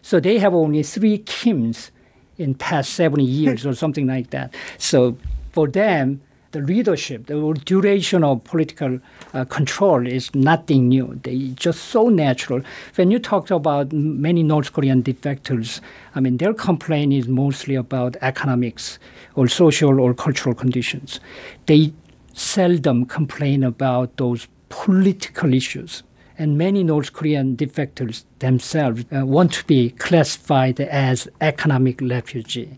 So 0.02 0.20
they 0.20 0.40
have 0.40 0.54
only 0.54 0.84
three 0.84 1.20
Kims 1.20 1.92
in 2.38 2.56
past 2.56 2.94
70 2.94 3.24
years 3.24 3.66
or 3.66 3.74
something 3.74 4.08
like 4.08 4.30
that. 4.30 4.54
So 4.78 5.18
for 5.52 5.68
them, 5.68 6.22
the 6.52 6.62
leadership, 6.62 7.28
the 7.28 7.60
duration 7.66 8.24
of 8.24 8.44
political 8.44 9.00
uh, 9.34 9.46
control 9.46 10.08
is 10.08 10.34
nothing 10.34 10.88
new. 10.88 11.20
They 11.24 11.50
just 11.56 11.86
so 11.86 12.10
natural. 12.10 12.62
When 12.96 13.12
you 13.12 13.20
talk 13.20 13.52
about 13.52 13.92
many 13.92 14.44
North 14.44 14.74
Korean 14.74 15.04
defectors, 15.04 15.82
I 16.16 16.20
mean, 16.20 16.38
their 16.38 16.54
complaint 16.54 17.14
is 17.14 17.28
mostly 17.28 17.76
about 17.76 18.16
economics 18.22 19.00
or 19.36 19.48
social 19.48 20.00
or 20.00 20.14
cultural 20.14 20.56
conditions. 20.56 21.20
They 21.66 21.94
seldom 22.34 23.06
complain 23.06 23.64
about 23.64 24.18
those 24.18 24.48
political 24.70 25.54
issues. 25.54 26.04
And 26.40 26.58
many 26.58 26.84
North 26.84 27.14
Korean 27.14 27.58
defectors 27.58 28.24
themselves 28.40 29.06
uh, 29.12 29.26
want 29.26 29.54
to 29.54 29.66
be 29.66 29.90
classified 29.90 30.80
as 30.80 31.28
economic 31.42 32.00
refugee, 32.00 32.78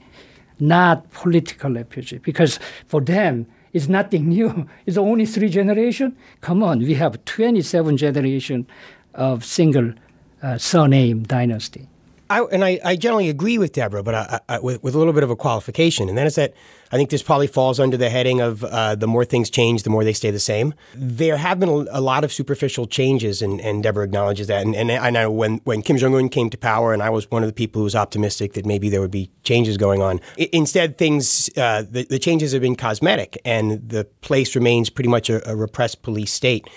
not 0.61 1.11
political 1.11 1.73
refugee, 1.73 2.19
because 2.19 2.57
for 2.87 3.01
them, 3.01 3.47
it's 3.73 3.87
nothing 3.87 4.29
new. 4.29 4.67
It's 4.85 4.97
only 4.97 5.25
three 5.25 5.49
generation. 5.49 6.15
Come 6.41 6.63
on, 6.63 6.79
we 6.79 6.93
have 6.95 7.23
27 7.25 7.97
generation 7.97 8.65
of 9.13 9.43
single 9.43 9.93
uh, 10.41 10.57
surname 10.57 11.23
dynasty. 11.23 11.88
I, 12.29 12.43
and 12.43 12.63
I, 12.63 12.79
I, 12.85 12.95
generally 12.95 13.27
agree 13.29 13.57
with 13.57 13.73
Deborah, 13.73 14.03
but 14.03 14.13
I, 14.13 14.39
I, 14.47 14.59
with, 14.59 14.83
with 14.83 14.93
a 14.93 14.97
little 14.99 15.13
bit 15.13 15.23
of 15.23 15.31
a 15.31 15.35
qualification, 15.35 16.09
and 16.09 16.17
that 16.17 16.27
is 16.27 16.35
that 16.35 16.53
I 16.91 16.97
think 16.97 17.09
this 17.09 17.23
probably 17.23 17.47
falls 17.47 17.79
under 17.79 17.97
the 17.97 18.09
heading 18.09 18.39
of 18.39 18.63
uh, 18.63 18.95
the 18.95 19.07
more 19.07 19.25
things 19.25 19.49
change, 19.49 19.83
the 19.83 19.89
more 19.89 20.03
they 20.03 20.13
stay 20.13 20.29
the 20.29 20.39
same. 20.39 20.73
There 20.95 21.37
have 21.37 21.59
been 21.59 21.69
a, 21.69 22.01
lot 22.01 22.23
of 22.23 22.31
superficial 22.31 22.85
changes, 22.87 23.41
and, 23.41 23.59
and 23.61 23.81
Deborah 23.81 24.05
acknowledges 24.05 24.47
that. 24.47 24.65
And, 24.65 24.75
and 24.75 24.91
I 24.91 25.09
know 25.09 25.31
when, 25.31 25.57
when 25.63 25.81
Kim 25.81 25.97
Jong 25.97 26.15
Un 26.15 26.29
came 26.29 26.49
to 26.49 26.57
power, 26.57 26.93
and 26.93 27.01
I 27.01 27.09
was 27.09 27.29
one 27.31 27.43
of 27.43 27.49
the 27.49 27.53
people 27.53 27.79
who 27.79 27.83
was 27.83 27.95
optimistic 27.95 28.53
that 28.53 28.65
maybe 28.65 28.89
there 28.89 29.01
would 29.01 29.11
be 29.11 29.31
changes 29.43 29.77
going 29.77 30.01
on. 30.01 30.19
Instead, 30.37 30.97
things 30.97 31.49
uh, 31.57 31.83
the, 31.89 32.05
the, 32.05 32.19
changes 32.19 32.51
have 32.53 32.61
been 32.61 32.75
cosmetic, 32.75 33.39
and 33.45 33.89
the 33.89 34.05
place 34.21 34.55
remains 34.55 34.89
pretty 34.89 35.09
much 35.09 35.29
a, 35.29 35.47
a 35.49 35.55
repressed 35.55 36.01
police 36.01 36.33
state, 36.33 36.67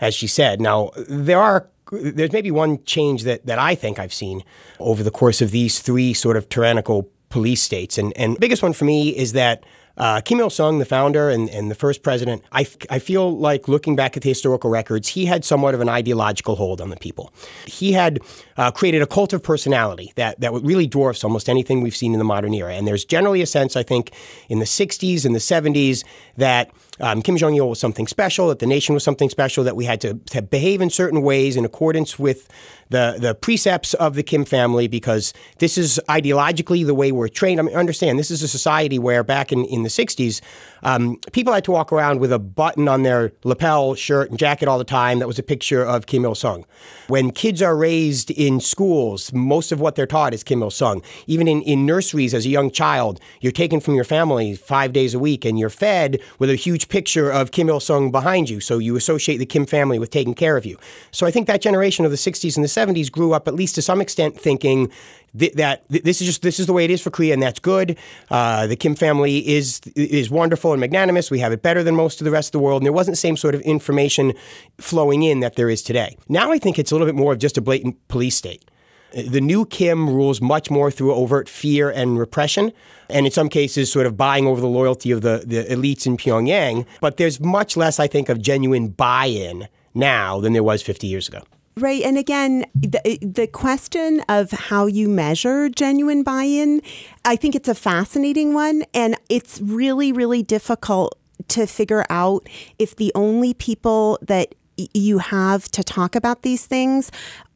as 0.00 0.14
she 0.14 0.26
said. 0.26 0.60
Now 0.60 0.90
there 1.08 1.40
are 1.40 1.68
there's 1.92 2.32
maybe 2.32 2.50
one 2.50 2.82
change 2.84 3.24
that, 3.24 3.46
that 3.46 3.58
I 3.58 3.74
think 3.74 3.98
I've 3.98 4.14
seen 4.14 4.44
over 4.78 5.02
the 5.02 5.10
course 5.10 5.42
of 5.42 5.50
these 5.50 5.80
three 5.80 6.14
sort 6.14 6.36
of 6.36 6.48
tyrannical 6.48 7.10
police 7.30 7.62
states. 7.62 7.98
And, 7.98 8.16
and 8.16 8.38
biggest 8.38 8.62
one 8.62 8.72
for 8.72 8.84
me 8.84 9.16
is 9.16 9.32
that 9.32 9.64
uh, 9.96 10.20
Kim 10.20 10.40
Il 10.40 10.48
sung, 10.48 10.78
the 10.78 10.84
founder 10.84 11.28
and, 11.28 11.50
and 11.50 11.70
the 11.70 11.74
first 11.74 12.02
president, 12.02 12.42
I, 12.52 12.62
f- 12.62 12.76
I 12.88 12.98
feel 12.98 13.36
like 13.36 13.68
looking 13.68 13.96
back 13.96 14.16
at 14.16 14.22
the 14.22 14.30
historical 14.30 14.70
records, 14.70 15.08
he 15.08 15.26
had 15.26 15.44
somewhat 15.44 15.74
of 15.74 15.80
an 15.80 15.88
ideological 15.88 16.56
hold 16.56 16.80
on 16.80 16.90
the 16.90 16.96
people. 16.96 17.34
He 17.66 17.92
had 17.92 18.20
uh, 18.56 18.70
created 18.70 19.02
a 19.02 19.06
cult 19.06 19.32
of 19.32 19.42
personality 19.42 20.12
that, 20.16 20.40
that 20.40 20.52
really 20.52 20.86
dwarfs 20.86 21.22
almost 21.22 21.48
anything 21.48 21.82
we've 21.82 21.96
seen 21.96 22.12
in 22.14 22.18
the 22.18 22.24
modern 22.24 22.54
era. 22.54 22.74
And 22.74 22.86
there's 22.86 23.04
generally 23.04 23.42
a 23.42 23.46
sense, 23.46 23.76
I 23.76 23.82
think, 23.82 24.12
in 24.48 24.58
the 24.58 24.64
60s 24.64 25.26
and 25.26 25.34
the 25.34 25.38
70s 25.38 26.04
that 26.36 26.70
um, 27.00 27.22
Kim 27.22 27.36
Jong 27.36 27.54
il 27.54 27.68
was 27.68 27.80
something 27.80 28.06
special, 28.06 28.48
that 28.48 28.58
the 28.58 28.66
nation 28.66 28.94
was 28.94 29.04
something 29.04 29.30
special, 29.30 29.64
that 29.64 29.76
we 29.76 29.84
had 29.84 30.00
to, 30.02 30.14
to 30.30 30.42
behave 30.42 30.80
in 30.80 30.90
certain 30.90 31.22
ways 31.22 31.56
in 31.56 31.64
accordance 31.64 32.18
with 32.18 32.48
the, 32.90 33.16
the 33.18 33.34
precepts 33.34 33.94
of 33.94 34.14
the 34.14 34.22
Kim 34.22 34.44
family 34.44 34.88
because 34.88 35.32
this 35.58 35.78
is 35.78 36.00
ideologically 36.08 36.84
the 36.84 36.94
way 36.94 37.12
we're 37.12 37.28
trained. 37.28 37.60
I 37.60 37.62
mean, 37.62 37.76
understand, 37.76 38.18
this 38.18 38.30
is 38.30 38.42
a 38.42 38.48
society 38.48 38.98
where 38.98 39.22
back 39.22 39.52
in, 39.52 39.64
in 39.64 39.84
the 39.84 39.88
60s, 39.88 40.40
um, 40.82 41.18
people 41.32 41.52
had 41.52 41.64
to 41.64 41.70
walk 41.70 41.92
around 41.92 42.20
with 42.20 42.32
a 42.32 42.38
button 42.38 42.88
on 42.88 43.02
their 43.02 43.32
lapel 43.44 43.94
shirt 43.94 44.30
and 44.30 44.38
jacket 44.38 44.66
all 44.66 44.78
the 44.78 44.84
time 44.84 45.20
that 45.20 45.28
was 45.28 45.38
a 45.38 45.42
picture 45.42 45.84
of 45.84 46.06
Kim 46.06 46.24
Il 46.24 46.34
sung. 46.34 46.64
When 47.06 47.30
kids 47.30 47.62
are 47.62 47.76
raised 47.76 48.30
in 48.32 48.60
schools, 48.60 49.32
most 49.32 49.72
of 49.72 49.80
what 49.80 49.94
they're 49.94 50.06
taught 50.06 50.34
is 50.34 50.42
Kim 50.42 50.62
Il 50.62 50.70
sung. 50.70 51.02
Even 51.26 51.46
in, 51.46 51.62
in 51.62 51.86
nurseries 51.86 52.34
as 52.34 52.44
a 52.44 52.48
young 52.48 52.70
child, 52.70 53.20
you're 53.40 53.52
taken 53.52 53.78
from 53.78 53.94
your 53.94 54.04
family 54.04 54.56
five 54.56 54.92
days 54.92 55.14
a 55.14 55.18
week 55.18 55.44
and 55.44 55.58
you're 55.58 55.70
fed 55.70 56.20
with 56.38 56.50
a 56.50 56.56
huge 56.56 56.88
picture 56.90 57.30
of 57.30 57.52
Kim 57.52 57.68
Il 57.68 57.80
sung 57.80 58.10
behind 58.10 58.50
you. 58.50 58.60
So 58.60 58.78
you 58.78 58.96
associate 58.96 59.38
the 59.38 59.46
Kim 59.46 59.64
family 59.64 59.98
with 59.98 60.10
taking 60.10 60.34
care 60.34 60.56
of 60.56 60.66
you. 60.66 60.76
So 61.10 61.26
I 61.26 61.30
think 61.30 61.46
that 61.46 61.62
generation 61.62 62.04
of 62.04 62.10
the 62.10 62.16
60s 62.16 62.56
and 62.56 62.64
the 62.64 62.68
70s 62.68 63.10
grew 63.10 63.32
up, 63.32 63.48
at 63.48 63.54
least 63.54 63.74
to 63.76 63.82
some 63.82 64.00
extent, 64.00 64.38
thinking 64.38 64.90
th- 65.38 65.52
that 65.54 65.88
th- 65.88 66.02
this 66.02 66.20
is 66.20 66.26
just 66.26 66.42
this 66.42 66.60
is 66.60 66.66
the 66.66 66.72
way 66.72 66.84
it 66.84 66.90
is 66.90 67.00
for 67.00 67.10
Korea, 67.10 67.32
and 67.32 67.42
that's 67.42 67.60
good. 67.60 67.96
Uh, 68.30 68.66
the 68.66 68.76
Kim 68.76 68.94
family 68.94 69.38
is 69.48 69.80
is 69.96 70.30
wonderful 70.30 70.72
and 70.72 70.80
magnanimous. 70.80 71.30
We 71.30 71.38
have 71.40 71.52
it 71.52 71.62
better 71.62 71.82
than 71.82 71.94
most 71.94 72.20
of 72.20 72.24
the 72.24 72.30
rest 72.30 72.48
of 72.48 72.52
the 72.52 72.60
world, 72.60 72.82
and 72.82 72.86
there 72.86 72.92
wasn't 72.92 73.14
the 73.14 73.20
same 73.20 73.36
sort 73.36 73.54
of 73.54 73.60
information 73.62 74.34
flowing 74.78 75.22
in 75.22 75.40
that 75.40 75.56
there 75.56 75.70
is 75.70 75.82
today. 75.82 76.16
Now 76.28 76.52
I 76.52 76.58
think 76.58 76.78
it's 76.78 76.90
a 76.90 76.94
little 76.94 77.06
bit 77.06 77.14
more 77.14 77.32
of 77.32 77.38
just 77.38 77.56
a 77.56 77.60
blatant 77.60 77.96
police 78.08 78.36
state. 78.36 78.69
The 79.12 79.40
new 79.40 79.66
Kim 79.66 80.08
rules 80.08 80.40
much 80.40 80.70
more 80.70 80.90
through 80.90 81.14
overt 81.14 81.48
fear 81.48 81.90
and 81.90 82.18
repression, 82.18 82.72
and 83.08 83.26
in 83.26 83.32
some 83.32 83.48
cases, 83.48 83.90
sort 83.90 84.06
of 84.06 84.16
buying 84.16 84.46
over 84.46 84.60
the 84.60 84.68
loyalty 84.68 85.10
of 85.10 85.22
the, 85.22 85.42
the 85.46 85.64
elites 85.64 86.06
in 86.06 86.16
Pyongyang. 86.16 86.86
But 87.00 87.16
there's 87.16 87.40
much 87.40 87.76
less, 87.76 87.98
I 87.98 88.06
think, 88.06 88.28
of 88.28 88.40
genuine 88.40 88.88
buy 88.88 89.26
in 89.26 89.68
now 89.94 90.40
than 90.40 90.52
there 90.52 90.62
was 90.62 90.82
50 90.82 91.06
years 91.06 91.28
ago. 91.28 91.42
Right. 91.76 92.02
And 92.02 92.18
again, 92.18 92.66
the, 92.74 93.18
the 93.22 93.46
question 93.46 94.22
of 94.28 94.50
how 94.50 94.86
you 94.86 95.08
measure 95.08 95.68
genuine 95.68 96.22
buy 96.22 96.42
in, 96.42 96.82
I 97.24 97.36
think 97.36 97.54
it's 97.54 97.68
a 97.68 97.74
fascinating 97.74 98.54
one. 98.54 98.82
And 98.92 99.16
it's 99.28 99.60
really, 99.60 100.12
really 100.12 100.42
difficult 100.42 101.16
to 101.48 101.66
figure 101.66 102.04
out 102.10 102.48
if 102.78 102.96
the 102.96 103.12
only 103.14 103.54
people 103.54 104.18
that 104.20 104.54
you 104.94 105.18
have 105.18 105.70
to 105.72 105.82
talk 105.82 106.14
about 106.14 106.42
these 106.42 106.66
things 106.66 107.10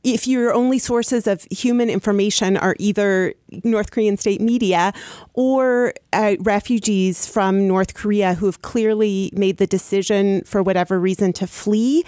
if 0.04 0.28
your 0.28 0.52
only 0.52 0.78
sources 0.78 1.26
of 1.26 1.46
human 1.50 1.88
information 1.88 2.58
are 2.58 2.76
either 2.78 3.32
North 3.64 3.90
Korean 3.90 4.18
state 4.18 4.40
media 4.40 4.92
or 5.32 5.94
uh, 6.12 6.36
refugees 6.40 7.26
from 7.26 7.66
North 7.66 7.94
Korea 7.94 8.34
who 8.34 8.46
have 8.46 8.60
clearly 8.60 9.30
made 9.34 9.56
the 9.56 9.66
decision 9.66 10.42
for 10.44 10.62
whatever 10.62 11.00
reason 11.00 11.32
to 11.34 11.46
flee. 11.46 12.04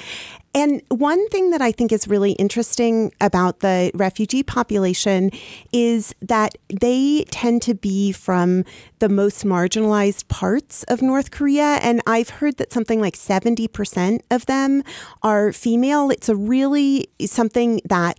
And 0.57 0.81
one 0.89 1.29
thing 1.29 1.51
that 1.51 1.61
I 1.61 1.71
think 1.71 1.93
is 1.93 2.09
really 2.09 2.33
interesting 2.33 3.13
about 3.21 3.61
the 3.61 3.91
refugee 3.93 4.43
population 4.43 5.31
is 5.71 6.15
that 6.23 6.57
they 6.81 7.27
tend 7.31 7.61
to 7.63 7.75
be 7.75 8.11
from 8.11 8.65
the 8.99 9.11
most 9.11 9.45
marginalized 9.45 10.29
parts 10.29 10.83
of 10.85 11.03
North 11.03 11.31
Korea. 11.31 11.79
And 11.83 12.01
I've 12.07 12.31
heard 12.31 12.57
that 12.57 12.73
something 12.73 13.03
like 13.03 13.17
70% 13.17 14.21
of 14.31 14.47
them 14.47 14.83
are 15.23 15.53
female. 15.53 16.09
It's 16.09 16.31
a 16.31 16.37
really 16.37 17.11
something 17.27 17.83
that 17.85 18.19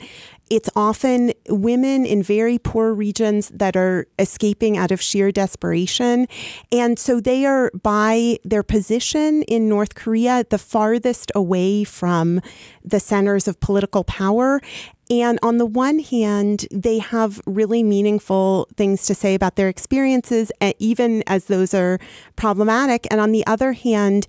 it's 0.50 0.70
often 0.76 1.34
women 1.50 2.06
in 2.06 2.24
very 2.24 2.58
poor 2.58 2.94
regions 2.94 3.50
that 3.50 3.76
are 3.76 4.08
escaping 4.18 4.78
out 4.78 4.92
of 4.92 5.02
sheer 5.02 5.32
desperation. 5.32 6.28
And 6.72 6.98
so 6.98 7.20
they 7.20 7.46
are, 7.46 7.72
by 7.72 8.38
their 8.44 8.64
position 8.64 9.44
in 9.44 9.68
North 9.70 9.96
Korea, 9.96 10.46
the 10.50 10.58
farthest 10.58 11.32
away 11.36 11.84
from 11.84 12.42
the 12.84 13.00
centers 13.00 13.48
of 13.48 13.60
political 13.60 14.04
power. 14.04 14.62
And 15.10 15.40
on 15.42 15.58
the 15.58 15.66
one 15.66 16.00
hand, 16.00 16.66
they 16.72 17.00
have 17.00 17.42
really 17.46 17.82
meaningful 17.82 18.68
things 18.76 19.06
to 19.06 19.16
say 19.16 19.36
about 19.36 19.56
their 19.56 19.70
experiences, 19.70 20.52
eh, 20.60 20.74
even 20.80 21.24
as 21.28 21.46
those 21.46 21.74
are 21.74 22.00
problematic. 22.36 23.08
And 23.10 23.22
on 23.22 23.32
the 23.32 23.46
other 23.48 23.74
hand, 23.74 24.28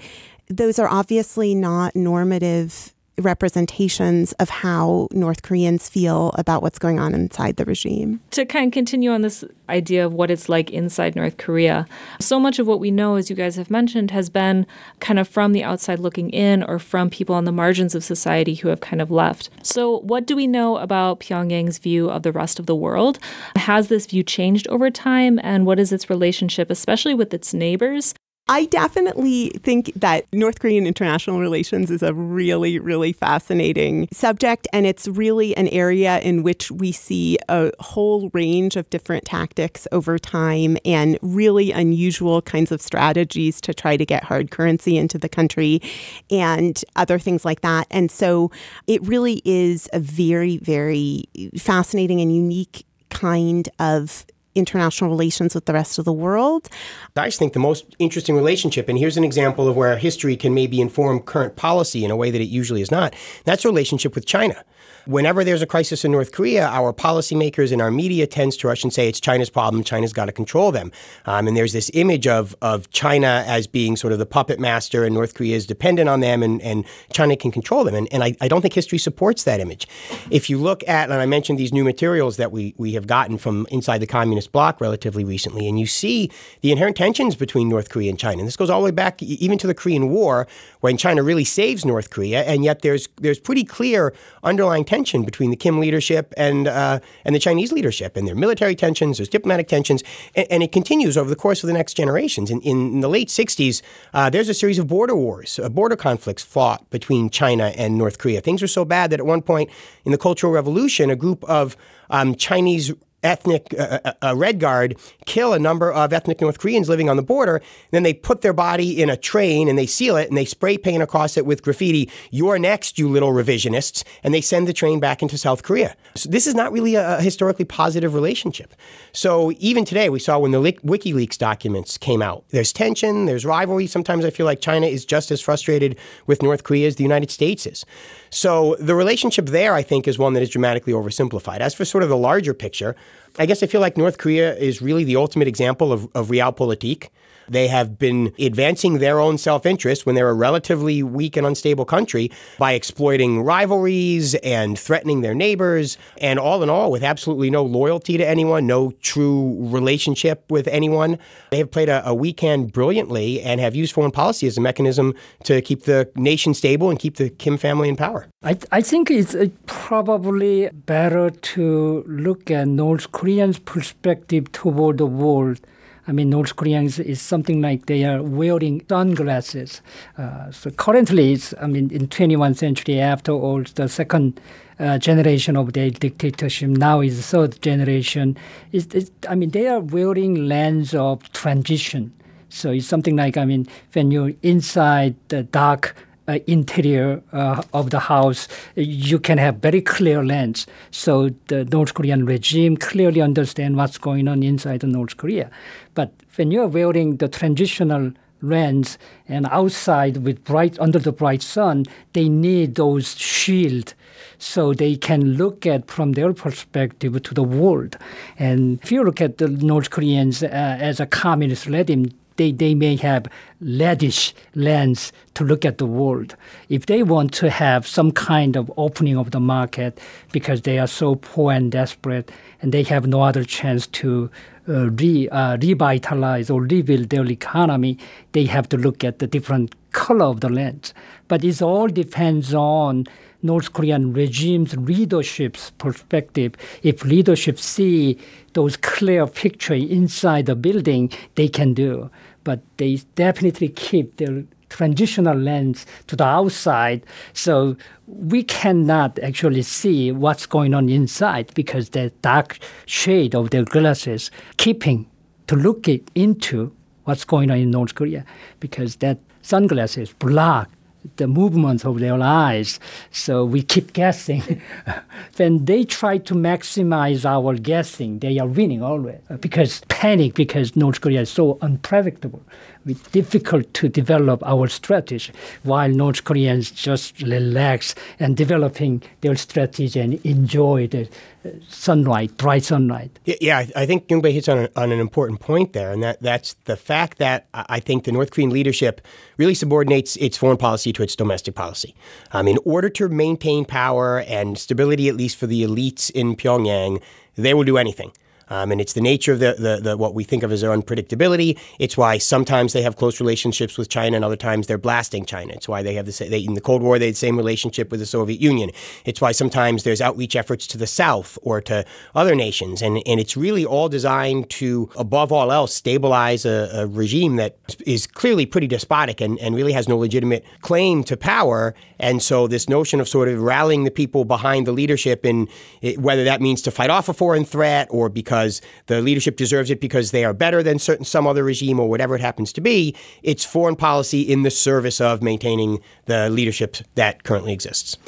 those 0.49 0.79
are 0.79 0.89
obviously 0.89 1.55
not 1.55 1.95
normative 1.95 2.95
representations 3.19 4.33
of 4.35 4.49
how 4.49 5.09
North 5.13 5.43
Koreans 5.43 5.89
feel 5.89 6.31
about 6.35 6.63
what's 6.63 6.79
going 6.79 6.99
on 6.99 7.15
inside 7.15 7.57
the 7.57 7.65
regime. 7.65 8.21
To 8.33 8.45
kind 8.45 8.67
of 8.67 8.73
continue 8.73 9.11
on 9.11 9.23
this 9.23 9.45
idea 9.69 10.07
of 10.07 10.13
what 10.13 10.31
it's 10.31 10.49
like 10.49 10.71
inside 10.71 11.17
North 11.17 11.37
Korea, 11.37 11.87
so 12.21 12.41
much 12.41 12.59
of 12.59 12.67
what 12.67 12.81
we 12.81 12.91
know, 12.91 13.17
as 13.17 13.31
you 13.31 13.37
guys 13.37 13.57
have 13.57 13.71
mentioned, 13.71 14.11
has 14.11 14.31
been 14.31 14.67
kind 15.01 15.19
of 15.19 15.29
from 15.29 15.53
the 15.53 15.65
outside 15.65 15.99
looking 15.99 16.31
in 16.31 16.63
or 16.63 16.79
from 16.79 17.11
people 17.11 17.35
on 17.35 17.45
the 17.45 17.53
margins 17.53 17.95
of 17.95 18.05
society 18.05 18.55
who 18.55 18.69
have 18.69 18.81
kind 18.81 19.03
of 19.03 19.11
left. 19.11 19.51
So, 19.63 20.01
what 20.01 20.27
do 20.27 20.37
we 20.37 20.47
know 20.47 20.77
about 20.77 21.21
Pyongyang's 21.21 21.79
view 21.79 22.11
of 22.11 22.23
the 22.23 22.33
rest 22.33 22.59
of 22.59 22.67
the 22.67 22.77
world? 22.77 23.19
Has 23.57 23.89
this 23.89 24.07
view 24.07 24.23
changed 24.23 24.67
over 24.69 24.91
time, 24.91 25.39
and 25.43 25.67
what 25.67 25.79
is 25.79 25.93
its 25.93 26.11
relationship, 26.11 26.71
especially 26.71 27.15
with 27.15 27.35
its 27.35 27.53
neighbors? 27.53 28.15
I 28.51 28.65
definitely 28.65 29.51
think 29.63 29.93
that 29.95 30.27
North 30.33 30.61
Korean 30.61 30.87
international 30.87 31.39
relations 31.39 31.91
is 31.91 32.03
a 32.03 32.15
really, 32.15 32.79
really 32.79 33.13
fascinating 33.13 34.09
subject. 34.11 34.67
And 34.73 34.87
it's 34.87 35.07
really 35.07 35.55
an 35.57 35.69
area 35.69 36.19
in 36.21 36.43
which 36.43 36.71
we 36.71 36.91
see 36.91 37.39
a 37.49 37.71
whole 37.79 38.31
range 38.33 38.77
of 38.77 38.89
different 38.89 39.27
tactics 39.27 39.87
over 39.93 40.19
time 40.19 40.79
and 40.85 41.19
really 41.21 41.73
unusual 41.73 42.41
kinds 42.41 42.73
of 42.73 42.81
strategies 42.81 43.61
to 43.61 43.75
try 43.75 43.99
to 43.99 44.07
get 44.07 44.25
hard 44.25 44.51
currency 44.51 44.97
into 44.97 45.19
the 45.19 45.29
country 45.29 45.83
and 46.31 46.83
other 46.97 47.19
things 47.19 47.45
like 47.45 47.61
that. 47.61 47.87
And 47.91 48.11
so 48.11 48.51
it 48.87 49.03
really 49.03 49.43
is 49.45 49.91
a 49.93 50.01
very, 50.01 50.57
very 50.57 51.25
fascinating 51.59 52.21
and 52.21 52.35
unique 52.35 52.87
kind 53.11 53.69
of 53.79 54.27
international 54.59 55.11
relations 55.11 55.55
with 55.55 55.65
the 55.67 55.73
rest 55.73 55.99
of 55.99 56.05
the 56.05 56.13
world. 56.13 56.69
I 57.17 57.27
just 57.27 57.39
think 57.39 57.53
the 57.53 57.59
most 57.59 57.97
interesting 57.99 58.37
relationship, 58.37 58.89
and 58.89 58.99
here's 58.99 59.17
an 59.17 59.25
example 59.25 59.69
of 59.69 59.77
where 59.77 59.97
history 59.97 60.37
can 60.37 60.55
maybe 60.55 60.81
inform 60.81 61.21
current 61.21 61.57
policy 61.57 62.05
in 62.05 62.11
a 62.11 62.17
way 62.17 62.31
that 62.31 62.41
it 62.41 62.49
usually 62.49 62.83
is 62.83 62.91
not, 62.91 63.15
that's 63.45 63.65
relationship 63.65 64.15
with 64.15 64.27
China. 64.27 64.65
Whenever 65.09 65.43
there's 65.43 65.63
a 65.63 65.67
crisis 65.67 66.05
in 66.05 66.13
North 66.13 66.33
Korea, 66.33 66.67
our 66.67 66.93
policymakers 66.93 67.73
and 67.73 67.81
our 67.81 67.91
media 67.91 68.27
tends 68.27 68.59
to 68.59 68.69
rush 68.69 68.85
and 68.85 68.93
say 68.93 69.09
it's 69.09 69.19
China's 69.19 69.49
problem. 69.49 69.83
China's 69.83 70.13
got 70.13 70.27
to 70.27 70.33
control 70.33 70.71
them. 70.71 70.93
Um, 71.25 71.49
and 71.49 71.57
there's 71.57 71.73
this 71.73 71.91
image 71.95 72.27
of, 72.27 72.55
of 72.61 72.91
China 72.91 73.43
as 73.47 73.67
being 73.67 73.97
sort 73.97 74.13
of 74.13 74.19
the 74.19 74.27
puppet 74.27 74.61
master 74.61 75.05
and 75.05 75.15
North 75.15 75.33
Korea 75.33 75.57
is 75.57 75.67
dependent 75.67 76.11
on 76.11 76.21
them 76.21 76.43
and, 76.43 76.61
and 76.61 76.85
China 77.11 77.37
can 77.37 77.51
control 77.51 77.85
them. 77.85 77.95
And, 77.95 78.07
and 78.13 78.23
I, 78.23 78.37
I 78.43 78.49
don't 78.49 78.61
think 78.61 78.75
history 78.75 78.99
supports 78.99 79.45
that 79.45 79.61
image. 79.61 79.89
If 80.31 80.51
you 80.51 80.59
look 80.59 80.87
at, 80.87 81.11
and 81.11 81.23
I 81.23 81.25
mentioned 81.25 81.59
these 81.59 81.73
new 81.73 81.85
materials 81.85 82.37
that 82.37 82.53
we, 82.53 82.75
we 82.77 82.93
have 82.93 83.07
gotten 83.07 83.39
from 83.39 83.67
inside 83.71 83.99
the 83.99 84.07
communist 84.07 84.53
bloc 84.53 84.79
relatively 84.79 85.25
recently, 85.25 85.67
and 85.67 85.81
you 85.81 85.87
see 85.87 86.31
the 86.61 86.71
inherent 86.71 86.99
tensions 86.99 87.35
between 87.35 87.71
North 87.71 87.89
Korea 87.89 88.11
and 88.11 88.19
China. 88.19 88.41
And 88.41 88.47
this 88.47 88.57
goes 88.57 88.69
all 88.69 88.81
the 88.81 88.85
way 88.85 88.91
back 88.91 89.23
even 89.23 89.57
to 89.57 89.67
the 89.67 89.75
Korean 89.75 90.11
War 90.11 90.47
when 90.81 90.99
China 90.99 91.23
really 91.23 91.45
saves 91.45 91.87
North 91.87 92.11
Korea, 92.11 92.43
and 92.43 92.63
yet 92.63 92.83
there's 92.83 93.09
there's 93.17 93.41
pretty 93.41 93.65
clear 93.65 94.13
underlying 94.43 94.85
tension 94.99 95.23
between 95.23 95.51
the 95.51 95.57
Kim 95.57 95.79
leadership 95.79 96.35
and 96.37 96.67
uh, 96.67 96.99
and 97.25 97.35
the 97.35 97.39
Chinese 97.39 97.71
leadership, 97.71 98.17
and 98.17 98.27
there 98.27 98.35
military 98.35 98.75
tensions, 98.75 99.19
there's 99.19 99.29
diplomatic 99.29 99.69
tensions, 99.69 100.03
and, 100.35 100.47
and 100.51 100.63
it 100.63 100.73
continues 100.73 101.17
over 101.17 101.31
the 101.31 101.37
course 101.37 101.63
of 101.63 101.69
the 101.69 101.73
next 101.73 101.95
generations. 101.95 102.51
In, 102.51 102.61
in 102.63 103.01
the 103.01 103.09
late 103.09 103.29
'60s, 103.29 103.81
uh, 104.13 104.29
there's 104.29 104.49
a 104.49 104.55
series 104.55 104.79
of 104.79 104.89
border 104.89 105.15
wars, 105.15 105.61
uh, 105.61 105.69
border 105.69 105.95
conflicts 105.97 106.43
fought 106.43 106.91
between 106.91 107.31
China 107.31 107.73
and 107.77 107.97
North 107.97 108.19
Korea. 108.19 108.41
Things 108.41 108.61
were 108.61 108.75
so 108.79 108.85
bad 108.85 109.11
that 109.11 109.21
at 109.21 109.27
one 109.27 109.43
point 109.43 109.71
in 110.05 110.11
the 110.11 110.19
Cultural 110.19 110.53
Revolution, 110.53 111.11
a 111.11 111.17
group 111.17 111.45
of 111.45 111.77
um, 112.11 112.35
Chinese 112.35 112.93
ethnic 113.23 113.75
uh, 113.79 113.99
uh, 114.05 114.13
uh, 114.23 114.37
Red 114.37 114.61
Guard 114.61 114.97
kill 115.27 115.53
a 115.53 115.59
number 115.59 115.93
of 115.93 116.13
ethnic 116.13 116.41
North 116.41 116.59
Koreans 116.59 116.89
living 116.89 117.09
on 117.09 117.17
the 117.17 117.23
border. 117.23 117.61
Then 117.91 118.03
they 118.03 118.15
put 118.15 118.43
their 118.43 118.53
body 118.53 119.01
in 119.01 119.11
a 119.11 119.17
train 119.17 119.69
and 119.69 119.79
they 119.79 119.87
seal 119.87 120.17
it 120.17 120.29
and 120.29 120.37
they 120.37 120.45
spray 120.45 120.79
paint 120.79 121.03
across 121.03 121.37
it 121.37 121.45
with 121.45 121.63
graffiti, 121.63 122.11
You're 122.31 122.59
next, 122.59 122.99
you 122.99 123.09
little 123.09 123.33
revisionists. 123.33 124.05
And 124.23 124.33
they 124.33 124.41
send 124.41 124.69
the 124.69 124.73
train 124.73 125.01
back 125.01 125.23
into 125.23 125.37
South 125.37 125.63
Korea. 125.63 125.97
So 126.15 126.29
this 126.29 126.47
is 126.47 126.55
not 126.55 126.73
really 126.73 126.95
a, 126.95 127.19
a 127.19 127.23
historically 127.23 127.65
positive 127.65 128.15
relationship. 128.15 128.75
So 129.13 129.53
even 129.59 129.85
today, 129.85 130.09
we 130.09 130.19
saw 130.19 130.39
when 130.39 130.53
the 130.53 130.61
WikiLeaks 130.63 131.39
documents 131.39 131.99
came 131.99 132.23
out, 132.23 132.45
there's 132.51 132.73
tension, 132.73 133.27
there's 133.27 133.45
rivalry. 133.45 133.87
Sometimes 133.87 134.25
I 134.25 134.31
feel 134.31 134.47
like 134.47 134.61
China 134.61 134.87
is 134.87 135.05
just 135.05 135.31
as 135.31 135.41
frustrated 135.41 135.99
with 136.27 136.43
North 136.43 136.65
Korea 136.65 136.87
as 136.87 136.97
the 136.97 137.03
United 137.03 137.31
States 137.31 137.67
is. 137.67 137.85
So 138.31 138.77
the 138.79 138.95
relationship 138.95 139.47
there, 139.47 139.75
I 139.75 139.83
think, 139.83 140.07
is 140.07 140.19
one 140.19 140.35
that 140.35 140.43
is 140.43 140.51
dramatically 140.51 140.93
oversimplified. 140.93 141.61
As 141.61 141.75
for 141.75 141.85
sort 141.85 142.03
of 142.03 142.09
the 142.09 142.17
larger 142.17 142.55
picture, 142.55 142.95
I 143.39 143.47
guess 143.47 143.63
I 143.63 143.67
feel 143.67 143.81
like 143.81 143.97
North 143.97 144.19
Korea 144.19 144.55
is 144.57 144.83
really 144.83 145.05
the 145.05 145.17
ultimate 145.17 145.49
example 145.49 145.93
of, 145.93 146.09
of 146.15 146.29
realpolitik. 146.29 147.09
They 147.49 147.69
have 147.69 147.99
been 147.99 148.33
advancing 148.39 148.99
their 148.99 149.21
own 149.21 149.39
self 149.39 149.67
interest 149.67 150.07
when 150.07 150.15
they're 150.15 150.29
a 150.29 150.35
relatively 150.35 151.03
weak 151.03 151.37
and 151.37 151.47
unstable 151.47 151.85
country 151.85 152.31
by 152.59 152.73
exploiting 152.73 153.43
rivalries 153.43 154.35
and 154.37 154.79
threatening 154.79 155.23
their 155.23 155.35
neighbors, 155.35 155.99
and 156.21 156.39
all 156.39 156.63
in 156.63 156.71
all, 156.71 156.91
with 156.91 157.03
absolutely 157.03 157.51
no 157.51 157.63
loyalty 157.65 158.17
to 158.17 158.27
anyone, 158.27 158.67
no 158.67 158.93
true 159.03 159.57
relationship 159.69 160.45
with 160.51 160.69
anyone. 160.69 161.19
They 161.51 161.59
have 161.59 161.71
played 161.71 161.89
a, 161.89 162.07
a 162.07 162.15
weak 162.15 162.41
hand 162.41 162.73
brilliantly 162.73 163.41
and 163.41 163.61
have 163.61 163.75
used 163.75 163.95
foreign 163.95 164.11
policy 164.11 164.47
as 164.47 164.57
a 164.57 164.61
mechanism 164.61 165.15
to 165.45 165.61
keep 165.63 165.85
the 165.85 166.11
nation 166.17 166.55
stable 166.55 166.91
and 166.91 166.99
keep 166.99 167.17
the 167.17 167.31
Kim 167.31 167.57
family 167.57 167.89
in 167.89 167.97
power. 167.97 168.27
I, 168.43 168.55
th- 168.55 168.67
I 168.71 168.83
think 168.83 169.11
it's 169.11 169.35
uh, 169.35 169.47
probably 169.67 170.69
better 170.73 171.31
to 171.31 172.05
look 172.07 172.51
at 172.51 172.69
North 172.69 173.11
Koreans' 173.13 173.59
perspective 173.59 174.53
toward 174.53 174.99
the 174.99 175.07
world 175.07 175.61
I 176.09 176.13
mean, 176.13 176.31
North 176.31 176.57
Koreans 176.57 176.99
is 176.99 177.21
something 177.21 177.61
like 177.61 177.85
they 177.85 178.03
are 178.05 178.23
wearing 178.23 178.83
sunglasses. 178.89 179.83
Uh, 180.17 180.51
so 180.51 180.71
currently, 180.71 181.35
it's, 181.35 181.53
I 181.61 181.67
mean, 181.67 181.91
in 181.91 182.09
21st 182.09 182.57
century, 182.57 182.99
after 182.99 183.33
all 183.33 183.63
the 183.75 183.91
second 183.91 184.41
uh, 184.81 184.97
generation 184.97 185.55
of 185.55 185.75
their 185.75 185.91
dictatorship, 185.91 186.71
now 186.71 187.03
is 187.03 187.19
the 187.19 187.23
third 187.23 187.61
generation. 187.61 188.39
It's, 188.73 188.87
it's, 188.95 189.11
I 189.29 189.35
mean, 189.35 189.51
they 189.51 189.67
are 189.69 189.81
wearing 189.81 190.49
lens 190.49 190.95
of 190.95 191.31
transition. 191.33 192.15
So 192.49 192.71
it's 192.71 192.87
something 192.87 193.15
like, 193.15 193.37
I 193.37 193.45
mean, 193.45 193.67
when 193.93 194.11
you're 194.11 194.33
inside 194.43 195.15
the 195.29 195.43
dark 195.43 195.95
uh, 196.29 196.39
interior 196.47 197.23
uh, 197.33 197.63
of 197.73 197.91
the 197.91 197.99
house, 197.99 198.47
you 198.77 199.19
can 199.19 199.39
have 199.39 199.57
very 199.57 199.81
clear 199.81 200.23
lens. 200.25 200.67
So 200.91 201.31
the 201.47 201.65
North 201.65 201.95
Korean 201.95 202.27
regime 202.27 202.77
clearly 202.77 203.21
understand 203.21 203.77
what's 203.77 203.99
going 203.99 204.29
on 204.29 204.43
inside 204.43 204.81
the 204.81 204.87
North 204.87 205.17
Korea. 205.17 205.51
But 205.95 206.13
when 206.37 206.51
you're 206.51 206.69
wearing 206.69 207.17
the 207.17 207.29
transitional 207.29 208.13
lens 208.41 208.99
and 209.27 209.47
outside 209.47 210.19
with 210.19 210.45
bright 210.45 210.79
under 210.79 210.99
the 210.99 211.13
bright 211.13 211.43
sun, 211.43 211.85
they 212.13 212.29
need 212.29 212.77
those 212.77 213.17
shield 213.17 213.95
so 214.39 214.73
they 214.73 214.95
can 214.97 215.35
look 215.35 215.67
at 215.67 215.91
from 215.91 216.13
their 216.13 216.33
perspective 216.33 217.21
to 217.23 217.35
the 217.35 217.43
world. 217.43 217.97
And 218.39 218.79
if 218.83 218.93
you 218.93 219.03
look 219.03 219.21
at 219.21 219.39
the 219.39 219.49
North 219.49 219.91
Koreans 219.91 220.43
uh, 220.43 220.47
as 220.47 221.01
a 221.01 221.07
communist 221.07 221.67
regime, 221.67 222.13
they, 222.39 222.53
they 222.53 222.75
may 222.75 222.97
have 222.97 223.27
laddish 223.63 224.33
lens 224.55 225.13
to 225.35 225.45
look 225.45 225.65
at 225.65 225.79
the 225.79 225.87
world. 225.87 226.35
If 226.69 226.87
they 226.87 227.03
want 227.03 227.33
to 227.35 227.51
have 227.51 227.87
some 227.87 228.11
kind 228.13 228.57
of 228.57 228.73
opening 228.77 229.17
of 229.17 229.31
the 229.33 229.41
market 229.41 230.01
because 230.33 230.63
they 230.63 230.79
are 230.79 230.87
so 230.87 231.17
poor 231.17 231.53
and 231.53 231.71
desperate 231.71 232.33
and 232.63 232.73
they 232.73 232.85
have 232.85 233.07
no 233.07 233.23
other 233.23 233.45
chance 233.45 233.87
to 233.89 234.31
uh, 234.69 234.91
re, 234.91 235.29
uh, 235.31 235.57
revitalize 235.59 236.51
or 236.51 236.63
rebuild 236.63 237.11
their 237.11 237.25
economy, 237.27 237.99
they 238.33 238.45
have 238.45 238.69
to 238.69 238.77
look 238.77 239.03
at 239.03 239.19
the 239.19 239.27
different 239.27 239.75
color 239.93 240.27
of 240.27 240.41
the 240.41 240.49
lens. 240.49 240.93
But 241.27 241.45
it 241.45 241.63
all 241.63 241.89
depends 241.89 242.55
on 242.55 243.07
North 243.43 243.73
Korean 243.73 244.13
regime's 244.13 244.77
leadership's 244.77 245.71
perspective. 245.79 246.55
If 246.83 247.05
leadership 247.05 247.59
see 247.59 248.19
those 248.55 248.77
clear 248.77 249.27
picture 249.27 249.75
inside 249.75 250.47
the 250.47 250.57
building, 250.57 251.11
they 251.37 251.49
can 251.49 251.75
do 251.75 252.11
but 252.49 252.63
they 252.79 252.97
definitely 253.15 253.69
keep 253.69 254.17
their 254.17 254.43
transitional 254.71 255.37
lens 255.37 255.85
to 256.07 256.17
the 256.17 256.25
outside. 256.25 257.05
So 257.35 257.77
we 258.07 258.43
cannot 258.43 259.19
actually 259.19 259.61
see 259.61 260.13
what's 260.13 260.47
going 260.47 260.73
on 260.73 260.89
inside 260.89 261.53
because 261.53 261.91
the 261.91 262.11
dark 262.23 262.59
shade 262.87 263.35
of 263.35 263.51
their 263.51 263.65
glasses 263.65 264.31
keeping 264.57 265.07
to 265.47 265.57
look 265.57 265.87
into 266.15 266.73
what's 267.05 267.27
going 267.27 267.51
on 267.51 267.59
in 267.59 267.71
North 267.71 267.95
Korea 267.95 268.25
because 268.61 268.97
that 268.97 269.19
sunglasses 269.43 270.15
block 270.15 270.71
the 271.17 271.27
movements 271.27 271.85
of 271.85 272.01
their 272.01 272.21
eyes. 272.21 272.81
So 273.11 273.45
we 273.45 273.63
keep 273.63 273.93
guessing. 273.93 274.61
when 275.37 275.65
they 275.65 275.85
try 275.85 276.19
to 276.19 276.35
maximize 276.35 277.25
our 277.25 277.55
guessing, 277.55 278.19
they 278.19 278.39
are 278.39 278.47
winning 278.47 278.83
always 278.83 279.19
uh, 279.31 279.37
because 279.37 279.81
panic 279.89 280.35
because 280.35 280.77
North 280.77 281.01
Korea 281.01 281.23
is 281.23 281.31
so 281.31 281.59
unpredictable 281.61 282.43
it's 282.89 283.09
difficult 283.11 283.73
to 283.75 283.89
develop 283.89 284.43
our 284.45 284.69
strategy 284.69 285.33
while 285.63 285.89
North 285.89 286.25
Koreans 286.25 286.71
just 286.71 287.21
relax 287.23 287.95
and 288.19 288.37
developing 288.37 289.03
their 289.21 289.37
strategy 289.37 290.01
and 290.01 290.15
enjoy 290.25 290.87
the 290.89 291.09
uh, 291.45 291.51
sunlight, 291.69 292.37
bright 292.37 292.65
sunlight. 292.65 293.19
Yeah, 293.25 293.67
I 293.77 293.87
think 293.87 294.09
Youngbae 294.09 294.33
hits 294.33 294.49
on, 294.49 294.59
a, 294.59 294.69
on 294.77 294.93
an 294.93 295.01
important 295.01 295.41
point 295.41 295.73
there, 295.73 295.93
and 295.93 296.03
that, 296.03 296.23
that's 296.23 296.55
the 296.65 296.77
fact 296.77 297.19
that 297.19 297.47
I 297.55 297.81
think 297.81 298.05
the 298.05 298.13
North 298.13 298.31
Korean 298.31 298.51
leadership 298.51 299.01
really 299.37 299.55
subordinates 299.55 300.17
its 300.17 300.37
foreign 300.37 300.57
policy 300.57 300.93
to 300.93 301.03
its 301.03 301.15
domestic 301.17 301.55
policy. 301.55 301.95
Um, 302.33 302.49
in 302.49 302.59
order 302.65 302.89
to 302.91 303.09
maintain 303.09 303.65
power 303.65 304.21
and 304.21 304.59
stability, 304.59 305.09
at 305.09 305.17
least 305.17 305.37
for 305.37 305.47
the 305.47 305.63
elites 305.63 306.11
in 306.11 306.37
Pyongyang, 306.37 307.03
they 307.37 307.55
will 307.55 307.65
do 307.65 307.79
anything. 307.79 308.13
Um, 308.51 308.73
and 308.73 308.81
it's 308.81 308.93
the 308.93 309.01
nature 309.01 309.33
of 309.33 309.41
the, 309.41 309.55
the, 309.59 309.81
the, 309.83 309.97
what 309.97 310.15
we 310.15 310.25
think 310.25 310.43
of 310.43 310.53
as 310.53 310.61
their 310.61 310.71
unpredictability. 310.71 311.59
It's 311.79 311.97
why 311.97 312.19
sometimes 312.19 312.73
they 312.73 312.83
have 312.83 312.97
close 312.97 313.21
relationships 313.21 313.77
with 313.79 313.89
China, 313.89 314.17
and 314.17 314.25
other 314.25 314.37
times 314.37 314.67
they're 314.67 314.79
blasting 314.79 315.25
China. 315.25 315.53
It's 315.55 315.69
why 315.69 315.83
they 315.83 315.95
have 315.95 316.07
the 316.07 316.29
they, 316.29 316.41
in 316.41 316.55
the 316.55 316.61
Cold 316.61 316.83
War 316.83 316.99
they 316.99 317.07
had 317.07 317.15
the 317.15 317.19
same 317.19 317.37
relationship 317.37 317.91
with 317.91 318.01
the 318.01 318.07
Soviet 318.07 318.41
Union. 318.41 318.71
It's 319.05 319.21
why 319.21 319.33
sometimes 319.33 319.83
there's 319.83 320.01
outreach 320.01 320.37
efforts 320.37 320.67
to 320.69 320.79
the 320.79 320.87
south 320.87 321.39
or 321.43 321.61
to 321.63 321.85
other 322.15 322.35
nations, 322.35 322.83
and 322.83 323.03
and 323.07 323.21
it's 323.21 323.37
really 323.37 323.65
all 323.65 323.89
designed 323.89 324.49
to, 324.51 324.89
above 324.97 325.33
all 325.33 325.53
else, 325.53 325.75
stabilize 325.75 326.45
a, 326.45 326.71
a 326.73 326.87
regime 326.87 327.37
that 327.37 327.57
is 327.87 328.07
clearly 328.07 328.47
pretty 328.47 328.67
despotic 328.67 329.21
and, 329.21 329.39
and 329.41 329.55
really 329.55 329.73
has 329.73 329.89
no 329.89 329.97
legitimate 329.97 330.45
claim 330.61 331.05
to 331.05 331.17
power. 331.17 331.75
And 331.99 332.23
so 332.23 332.47
this 332.47 332.69
notion 332.69 333.01
of 333.01 333.09
sort 333.09 333.29
of 333.29 333.43
rallying 333.43 333.85
the 333.85 333.91
people 333.91 334.25
behind 334.25 334.67
the 334.67 334.73
leadership, 334.73 335.25
and 335.25 335.49
whether 335.97 336.25
that 336.25 336.41
means 336.41 336.63
to 336.63 336.71
fight 336.71 336.91
off 336.91 337.09
a 337.09 337.15
foreign 337.15 337.45
threat 337.45 337.89
or 337.91 338.09
because 338.09 338.38
because 338.39 338.61
the 338.87 339.01
leadership 339.01 339.37
deserves 339.37 339.71
it 339.71 339.81
because 339.81 340.11
they 340.11 340.25
are 340.25 340.33
better 340.33 340.63
than 340.63 340.79
certain 340.79 341.05
some 341.05 341.27
other 341.27 341.45
regime 341.45 341.81
or 341.81 341.89
whatever 341.89 342.15
it 342.15 342.21
happens 342.21 342.53
to 342.53 342.61
be. 342.61 342.95
It's 343.23 343.45
foreign 343.45 343.77
policy 343.77 344.23
in 344.23 344.43
the 344.43 344.51
service 344.51 345.01
of 345.01 345.23
maintaining 345.23 345.81
the 346.07 346.31
leadership 346.31 346.77
that 346.95 347.25
currently 347.25 347.53
exists. 347.53 347.99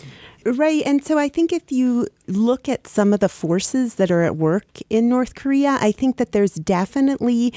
Right. 0.47 0.83
And 0.87 1.05
so 1.05 1.19
I 1.19 1.29
think 1.29 1.53
if 1.53 1.71
you 1.71 2.07
look 2.31 2.69
at 2.69 2.87
some 2.87 3.13
of 3.13 3.21
the 3.21 3.29
forces 3.29 3.97
that 3.97 4.11
are 4.11 4.23
at 4.23 4.37
work 4.37 4.79
in 4.89 5.09
North 5.09 5.35
Korea, 5.35 5.79
I 5.81 5.93
think 5.93 6.17
that 6.17 6.33
there's 6.33 6.55
definitely 6.55 7.53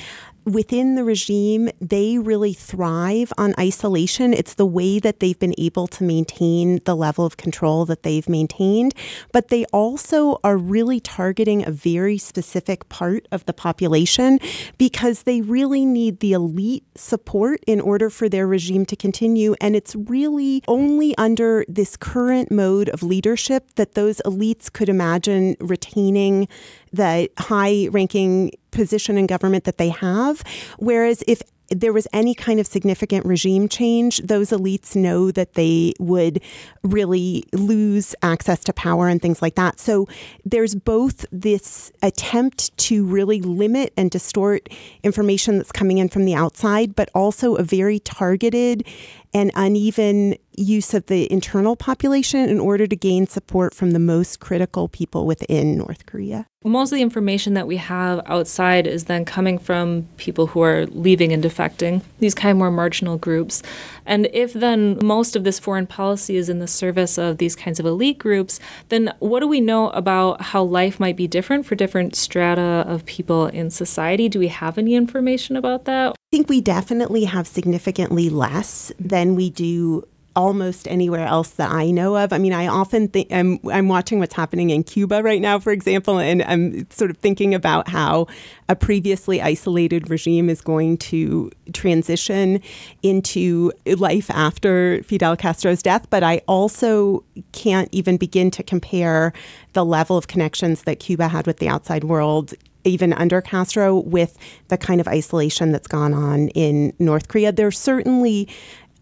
within 0.46 0.96
the 0.96 1.04
regime, 1.04 1.70
they 1.80 2.18
really 2.18 2.54
thrive 2.54 3.32
on 3.38 3.54
isolation. 3.60 4.34
It's 4.34 4.56
the 4.56 4.66
way 4.66 5.00
that 5.00 5.20
they've 5.20 5.40
been 5.40 5.56
able 5.58 5.88
to 5.88 6.04
maintain 6.04 6.80
the 6.86 6.96
level 6.96 7.26
of 7.26 7.38
control 7.38 7.86
that 7.86 8.04
they've 8.04 8.28
maintained. 8.28 8.94
But 9.32 9.48
they 9.48 9.66
also 9.66 10.40
are 10.44 10.58
really 10.58 11.00
targeting 11.00 11.66
a 11.66 11.72
very 11.72 12.18
specific 12.18 12.90
part 12.90 13.28
of 13.32 13.46
the 13.46 13.54
population 13.54 14.40
because 14.78 15.24
they 15.24 15.42
really 15.42 15.86
need 15.86 16.20
the 16.20 16.34
elite 16.34 16.86
support 16.96 17.62
in 17.66 17.80
order 17.80 18.10
for 18.10 18.28
their 18.28 18.48
regime 18.48 18.86
to 18.88 18.96
continue. 18.96 19.56
And 19.62 19.76
it's 19.76 19.96
really 19.96 20.64
only 20.68 21.18
under 21.18 21.66
this 21.68 21.96
current 21.96 22.52
mode 22.52 22.90
of 22.90 23.04
leadership 23.04 23.76
that 23.76 23.94
those 23.94 24.22
elites 24.26 24.62
could 24.69 24.89
imagine 24.89 25.56
retaining 25.60 26.47
the 26.91 27.30
high 27.38 27.88
ranking 27.91 28.52
position 28.71 29.17
in 29.17 29.28
government 29.28 29.63
that 29.65 29.78
they 29.78 29.89
have. 29.89 30.43
Whereas 30.78 31.23
if 31.28 31.41
there 31.69 31.93
was 31.93 32.08
any 32.13 32.36
kind 32.36 32.60
of 32.60 32.67
significant 32.67 33.26
regime 33.26 33.67
change, 33.67 34.19
those 34.19 34.49
elites 34.49 34.95
know 34.95 35.32
that 35.32 35.54
they 35.54 35.93
would 35.99 36.41
really 36.84 37.45
lose 37.54 38.13
access 38.21 38.63
to 38.65 38.73
power 38.73 39.08
and 39.08 39.21
things 39.21 39.41
like 39.41 39.56
that. 39.56 39.80
So 39.80 40.08
there's 40.45 40.76
both 40.76 41.26
this 41.32 41.91
attempt 42.02 42.78
to 42.80 43.06
really 43.06 43.41
limit 43.41 43.93
and 43.97 44.12
distort 44.12 44.69
information 45.04 45.58
that's 45.58 45.71
coming 45.71 45.97
in 45.97 46.10
from 46.10 46.26
the 46.26 46.36
outside, 46.36 46.95
but 46.95 47.10
also 47.15 47.56
a 47.56 47.63
very 47.63 47.99
targeted 47.99 48.86
and 49.34 49.52
uneven 49.56 50.36
use 50.56 50.93
of 50.93 51.08
the 51.08 51.32
internal 51.32 51.76
population 51.76 52.48
in 52.48 52.60
order 52.60 52.86
to 52.86 52.96
gain 52.96 53.26
support 53.26 53.74
from 53.74 53.91
the 53.91 54.00
most 54.00 54.39
critical 54.39 54.88
people 54.88 55.26
within 55.26 55.78
North 55.78 56.06
Korea. 56.06 56.46
Most 56.63 56.91
of 56.91 56.98
the 56.98 57.02
information 57.02 57.56
that 57.56 57.67
we 57.67 57.78
have 57.78 58.22
outside 58.26 58.88
is 58.88 59.06
then 59.06 59.26
coming 59.26 59.58
from 59.58 60.08
people 60.17 60.48
who 60.48 60.62
are 60.62 60.86
leaving 60.86 61.34
and 61.34 61.43
defecting, 61.43 62.04
these 62.19 62.34
kind 62.34 62.52
of 62.52 62.58
more 62.58 62.72
marginal 62.72 63.17
groups. 63.17 63.62
And 64.06 64.30
if 64.32 64.54
then 64.54 65.00
most 65.04 65.36
of 65.36 65.43
this 65.43 65.60
foreign 65.60 65.88
policy 65.88 66.38
is 66.38 66.48
in 66.48 66.60
the 66.60 66.67
service 66.67 67.17
of 67.17 67.38
these 67.38 67.56
kinds 67.56 67.80
of 67.80 67.86
elite 67.86 68.17
groups, 68.17 68.60
then 68.89 69.13
what 69.19 69.41
do 69.41 69.48
we 69.48 69.60
know 69.60 69.89
about 69.89 70.41
how 70.41 70.63
life 70.63 71.00
might 71.00 71.17
be 71.17 71.28
different 71.28 71.65
for 71.65 71.76
different 71.76 72.15
strata 72.15 72.86
of 72.88 73.06
people 73.06 73.48
in 73.48 73.69
society? 73.69 74.30
Do 74.30 74.39
we 74.39 74.48
have 74.48 74.78
any 74.78 74.96
information 74.96 75.58
about 75.58 75.86
that? 75.86 76.15
I 76.34 76.36
think 76.36 76.50
we 76.50 76.62
definitely 76.62 77.26
have 77.26 77.46
significantly 77.46 78.28
less 78.28 78.91
than 78.98 79.36
we 79.36 79.52
do 79.52 80.04
almost 80.36 80.88
anywhere 80.88 81.28
else 81.28 81.50
that 81.50 81.69
I 81.69 81.91
know 81.91 82.17
of. 82.17 82.34
I 82.34 82.39
mean, 82.39 82.54
I 82.54 82.65
often 82.65 83.08
think 83.08 83.32
I'm 83.32 83.60
I'm 83.72 83.88
watching 83.88 84.17
what's 84.17 84.34
happening 84.34 84.72
in 84.72 84.84
Cuba 84.84 85.22
right 85.22 85.39
now, 85.39 85.60
for 85.60 85.72
example, 85.72 86.17
and 86.17 86.41
I'm 86.41 86.89
sort 86.89 87.12
of 87.12 87.17
thinking 87.17 87.54
about 87.54 87.88
how 87.88 88.26
a 88.67 88.76
previously 88.76 89.43
isolated 89.43 90.10
regime 90.10 90.50
is 90.50 90.60
going 90.60 90.98
to 91.13 91.52
transition 91.72 92.63
into 93.04 93.72
life 93.86 94.32
after 94.32 95.04
Fidel 95.04 95.38
Castro's 95.38 95.84
death. 95.84 96.10
But 96.10 96.24
I 96.24 96.41
also 96.48 97.24
can't 97.52 97.89
even 97.91 98.17
begin 98.17 98.50
to 98.50 98.63
compare 98.63 99.34
the 99.74 99.86
level 99.86 100.17
of 100.17 100.26
connections 100.30 100.82
that 100.86 101.00
Cuba 101.00 101.28
had 101.28 101.46
with 101.46 101.58
the 101.58 101.69
outside 101.69 102.06
world 102.06 102.56
even 102.84 103.13
under 103.13 103.41
Castro, 103.41 104.00
with 104.00 104.38
the 104.67 104.78
kind 104.78 105.00
of 105.02 105.08
isolation 105.08 105.72
that's 105.72 105.88
gone 105.88 106.13
on 106.13 106.50
in 106.50 106.93
North 107.00 107.28
Korea. 107.28 107.52
There 107.52 107.72
certainly 107.72 108.48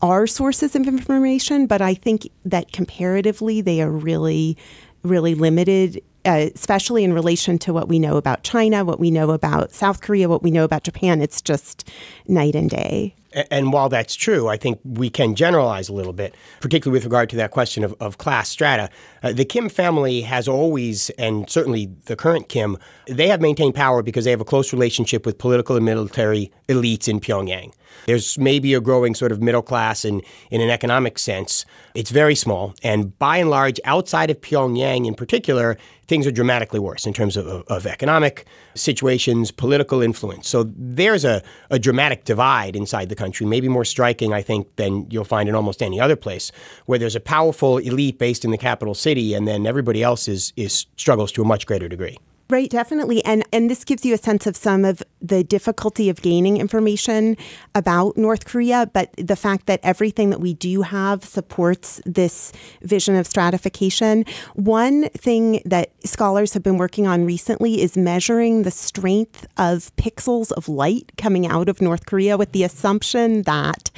are 0.02 0.26
sources 0.28 0.76
of 0.76 0.88
information, 0.88 1.68
but 1.68 1.82
I 1.82 1.94
think 1.94 2.30
that 2.46 2.72
comparatively 2.72 3.62
they 3.62 3.82
are 3.82 3.92
really, 3.92 4.58
really 5.04 5.36
limited. 5.36 6.02
Uh, 6.24 6.50
especially 6.54 7.04
in 7.04 7.14
relation 7.14 7.58
to 7.58 7.74
what 7.74 7.88
we 7.88 7.98
know 7.98 8.16
about 8.16 8.44
China, 8.44 8.86
what 8.86 9.00
we 9.00 9.10
know 9.10 9.32
about 9.32 9.72
South 9.72 10.02
Korea, 10.02 10.30
what 10.30 10.44
we 10.44 10.52
know 10.52 10.64
about 10.64 10.84
Japan, 10.84 11.20
it's 11.20 11.42
just 11.42 11.90
night 12.28 12.54
and 12.54 12.70
day. 12.70 13.16
And 13.50 13.74
while 13.74 13.90
that's 13.90 14.14
true, 14.14 14.48
I 14.48 14.56
think 14.56 14.80
we 14.84 15.10
can 15.10 15.34
generalize 15.34 15.90
a 15.90 15.94
little 15.94 16.14
bit, 16.14 16.36
particularly 16.60 16.98
with 16.98 17.06
regard 17.06 17.32
to 17.32 17.38
that 17.38 17.50
question 17.50 17.84
of, 17.84 17.96
of 18.00 18.20
class 18.20 18.50
strata. 18.50 18.92
Uh, 19.24 19.32
the 19.32 19.46
Kim 19.46 19.70
family 19.70 20.22
has 20.22 20.48
always, 20.48 21.10
and 21.12 21.50
certainly 21.50 21.92
the 22.06 22.16
current 22.16 22.50
Kim, 22.50 22.78
they 23.08 23.28
have 23.28 23.42
maintained 23.42 23.76
power 23.76 24.02
because 24.02 24.26
they 24.26 24.32
have 24.32 24.42
a 24.42 24.46
close 24.46 24.74
relationship 24.74 25.26
with 25.26 25.38
political 25.38 25.76
and 25.76 25.86
military 25.86 26.52
elites 26.68 27.08
in 27.08 27.20
Pyongyang. 27.20 27.72
There's 28.06 28.38
maybe 28.38 28.74
a 28.74 28.82
growing 28.82 29.14
sort 29.14 29.32
of 29.32 29.42
middle 29.42 29.62
class 29.62 30.06
in, 30.06 30.22
in 30.50 30.62
an 30.62 30.70
economic 30.70 31.20
sense. 31.20 31.66
It's 31.94 32.10
very 32.10 32.36
small. 32.36 32.74
And 32.84 33.18
by 33.20 33.38
and 33.38 33.50
large, 33.50 33.80
outside 33.84 34.32
of 34.32 34.42
Pyongyang 34.42 35.06
in 35.06 35.14
particular, 35.14 35.78
things 36.08 36.26
are 36.26 36.32
dramatically 36.32 36.80
worse 36.80 37.06
in 37.06 37.14
terms 37.14 37.38
of, 37.38 37.46
of 37.68 37.86
economic 37.86 38.46
situations, 38.76 39.52
political 39.52 40.02
influence. 40.02 40.48
So 40.48 40.70
there's 40.76 41.26
a, 41.26 41.44
a 41.70 41.80
dramatic 41.80 42.24
divide 42.24 42.76
inside 42.76 43.10
the 43.10 43.16
country, 43.16 43.46
maybe 43.46 43.68
more 43.68 43.86
striking, 43.86 44.34
I 44.34 44.42
think, 44.42 44.76
than 44.78 45.10
you'll 45.12 45.26
find 45.26 45.48
in 45.48 45.56
almost 45.56 45.82
any 45.82 46.00
other 46.00 46.16
place, 46.16 46.52
where 46.86 46.98
there's 46.98 47.16
a 47.16 47.20
powerful 47.20 47.78
elite 47.78 48.18
based 48.18 48.46
in 48.46 48.52
the 48.52 48.58
capital 48.58 48.94
city, 48.94 49.11
and 49.34 49.48
then 49.48 49.66
everybody 49.66 50.04
else 50.04 50.28
is, 50.28 50.54
is 50.56 50.86
struggles 50.98 51.32
to 51.34 51.42
a 51.42 51.46
much 51.46 51.66
greater 51.66 51.88
degree. 51.88 52.18
Right, 52.52 52.70
definitely. 52.70 53.24
And 53.24 53.46
and 53.54 53.70
this 53.70 53.86
gives 53.86 54.04
you 54.04 54.14
a 54.14 54.18
sense 54.18 54.46
of 54.46 54.58
some 54.58 54.84
of 54.84 55.02
the 55.22 55.42
difficulty 55.42 56.10
of 56.10 56.22
gaining 56.22 56.58
information 56.58 57.38
about 57.76 58.18
North 58.18 58.44
Korea, 58.44 58.90
but 58.92 59.10
the 59.16 59.38
fact 59.38 59.68
that 59.68 59.80
everything 59.84 60.32
that 60.32 60.42
we 60.42 60.54
do 60.54 60.82
have 60.82 61.24
supports 61.24 62.02
this 62.06 62.52
vision 62.82 63.16
of 63.16 63.26
stratification. 63.26 64.26
One 64.56 65.08
thing 65.12 65.62
that 65.64 65.94
scholars 66.06 66.52
have 66.52 66.62
been 66.62 66.78
working 66.78 67.08
on 67.08 67.24
recently 67.24 67.82
is 67.82 67.96
measuring 67.96 68.64
the 68.64 68.72
strength 68.72 69.48
of 69.56 69.96
pixels 69.96 70.52
of 70.52 70.68
light 70.68 71.14
coming 71.18 71.48
out 71.48 71.70
of 71.70 71.82
North 71.82 72.06
Korea 72.06 72.38
with 72.38 72.52
the 72.52 72.66
assumption 72.66 73.44
that 73.44 73.92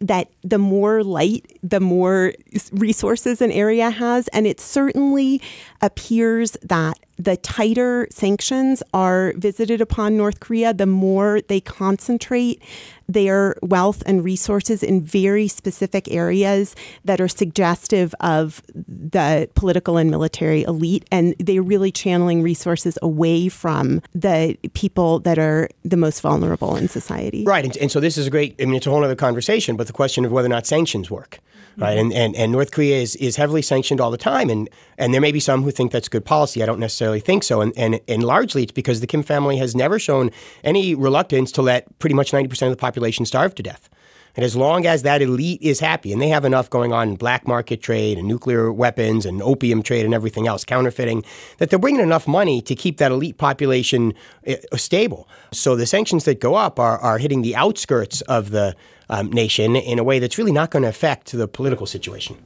that 0.00 0.30
the 0.42 0.58
more 0.58 1.04
light, 1.04 1.58
the 1.62 1.80
more 1.80 2.32
resources 2.72 3.40
an 3.40 3.52
area 3.52 3.90
has. 3.90 4.28
And 4.28 4.46
it 4.46 4.60
certainly 4.60 5.42
appears 5.82 6.52
that 6.62 6.98
the 7.20 7.36
tighter 7.36 8.08
sanctions 8.10 8.82
are 8.94 9.34
visited 9.36 9.82
upon 9.82 10.16
North 10.16 10.40
Korea, 10.40 10.72
the 10.72 10.86
more 10.86 11.40
they 11.48 11.60
concentrate 11.60 12.62
their 13.08 13.56
wealth 13.60 14.02
and 14.06 14.24
resources 14.24 14.82
in 14.82 15.02
very 15.02 15.48
specific 15.48 16.10
areas 16.10 16.74
that 17.04 17.20
are 17.20 17.28
suggestive 17.28 18.14
of 18.20 18.62
the 18.74 19.50
political 19.54 19.98
and 19.98 20.10
military 20.10 20.62
elite. 20.62 21.04
And 21.12 21.34
they're 21.38 21.62
really 21.62 21.92
channeling 21.92 22.42
resources 22.42 22.96
away 23.02 23.48
from 23.48 24.00
the 24.14 24.56
people 24.72 25.18
that 25.20 25.38
are 25.38 25.68
the 25.84 25.96
most 25.96 26.20
vulnerable 26.22 26.76
in 26.76 26.88
society. 26.88 27.44
Right. 27.44 27.64
And, 27.64 27.76
and 27.76 27.92
so 27.92 28.00
this 28.00 28.16
is 28.16 28.28
a 28.28 28.30
great, 28.30 28.54
I 28.60 28.64
mean, 28.64 28.76
it's 28.76 28.86
a 28.86 28.90
whole 28.90 29.04
other 29.04 29.16
conversation, 29.16 29.76
but 29.76 29.88
the 29.88 29.92
question 29.92 30.24
of 30.24 30.32
whether 30.32 30.46
or 30.46 30.50
not 30.50 30.66
sanctions 30.66 31.10
work 31.10 31.40
right? 31.76 31.98
And, 31.98 32.12
and 32.12 32.36
and 32.36 32.52
North 32.52 32.70
Korea 32.70 33.00
is, 33.00 33.16
is 33.16 33.36
heavily 33.36 33.62
sanctioned 33.62 34.00
all 34.00 34.10
the 34.10 34.18
time, 34.18 34.50
and 34.50 34.68
and 34.98 35.12
there 35.12 35.20
may 35.20 35.32
be 35.32 35.40
some 35.40 35.62
who 35.62 35.70
think 35.70 35.92
that's 35.92 36.08
good 36.08 36.24
policy. 36.24 36.62
I 36.62 36.66
don't 36.66 36.80
necessarily 36.80 37.20
think 37.20 37.44
so, 37.44 37.60
and 37.60 37.72
and 37.76 38.00
and 38.08 38.22
largely 38.22 38.62
it's 38.62 38.72
because 38.72 39.00
the 39.00 39.06
Kim 39.06 39.22
family 39.22 39.56
has 39.58 39.74
never 39.74 39.98
shown 39.98 40.30
any 40.64 40.94
reluctance 40.94 41.52
to 41.52 41.62
let 41.62 41.98
pretty 41.98 42.14
much 42.14 42.32
ninety 42.32 42.48
percent 42.48 42.70
of 42.70 42.76
the 42.76 42.80
population 42.80 43.26
starve 43.26 43.54
to 43.56 43.62
death. 43.62 43.88
And 44.36 44.44
as 44.44 44.54
long 44.54 44.86
as 44.86 45.02
that 45.02 45.22
elite 45.22 45.60
is 45.60 45.80
happy, 45.80 46.12
and 46.12 46.22
they 46.22 46.28
have 46.28 46.44
enough 46.44 46.70
going 46.70 46.92
on 46.92 47.08
in 47.08 47.16
black 47.16 47.48
market 47.48 47.82
trade 47.82 48.16
and 48.16 48.28
nuclear 48.28 48.72
weapons 48.72 49.26
and 49.26 49.42
opium 49.42 49.82
trade 49.82 50.04
and 50.04 50.14
everything 50.14 50.46
else, 50.46 50.64
counterfeiting, 50.64 51.24
that 51.58 51.68
they're 51.68 51.80
bringing 51.80 52.00
enough 52.00 52.28
money 52.28 52.62
to 52.62 52.76
keep 52.76 52.98
that 52.98 53.10
elite 53.10 53.38
population 53.38 54.14
uh, 54.46 54.54
stable. 54.76 55.28
So 55.52 55.74
the 55.74 55.84
sanctions 55.84 56.24
that 56.26 56.38
go 56.38 56.54
up 56.54 56.78
are, 56.78 56.98
are 56.98 57.18
hitting 57.18 57.42
the 57.42 57.56
outskirts 57.56 58.20
of 58.22 58.50
the 58.50 58.76
um, 59.10 59.30
nation 59.30 59.76
in 59.76 59.98
a 59.98 60.04
way 60.04 60.18
that's 60.18 60.38
really 60.38 60.52
not 60.52 60.70
going 60.70 60.82
to 60.82 60.88
affect 60.88 61.32
the 61.32 61.46
political 61.46 61.86
situation. 61.86 62.36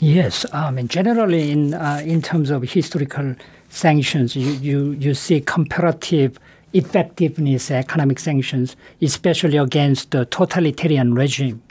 Yes, 0.00 0.44
um, 0.52 0.76
and 0.76 0.90
generally 0.90 1.52
in 1.52 1.74
uh, 1.74 2.02
in 2.04 2.20
terms 2.20 2.50
of 2.50 2.62
historical 2.62 3.36
sanctions, 3.68 4.34
you, 4.34 4.50
you, 4.54 4.92
you 4.92 5.14
see 5.14 5.40
comparative 5.40 6.38
effectiveness 6.72 7.70
economic 7.70 8.18
sanctions, 8.18 8.76
especially 9.00 9.56
against 9.56 10.10
the 10.10 10.24
totalitarian 10.26 11.14
regime. 11.14 11.62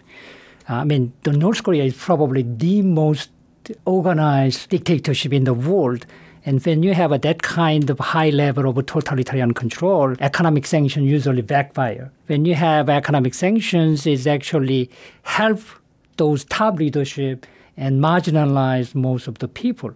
Uh, 0.70 0.76
I 0.76 0.84
mean, 0.86 1.12
the 1.24 1.34
North 1.34 1.64
Korea 1.64 1.84
is 1.84 1.96
probably 1.96 2.44
the 2.44 2.82
most 2.82 3.30
organized 3.86 4.70
dictatorship 4.70 5.34
in 5.34 5.44
the 5.44 5.54
world. 5.54 6.06
And 6.46 6.64
when 6.66 6.84
you 6.84 6.94
have 6.94 7.12
a, 7.12 7.18
that 7.20 7.42
kind 7.42 7.90
of 7.90 8.00
high 8.00 8.30
level 8.30 8.68
of 8.68 8.86
totalitarian 8.86 9.54
control, 9.54 10.16
economic 10.20 10.66
sanctions 10.66 11.10
usually 11.10 11.42
backfire. 11.42 12.12
When 12.28 12.46
you 12.46 12.56
have 12.56 12.90
economic 12.90 13.34
sanctions, 13.34 14.06
it 14.06 14.28
actually 14.28 14.90
help 15.24 15.62
those 16.18 16.44
top 16.46 16.78
leadership 16.78 17.46
and 17.78 18.02
marginalize 18.02 18.94
most 18.94 19.28
of 19.28 19.40
the 19.40 19.48
people. 19.48 19.92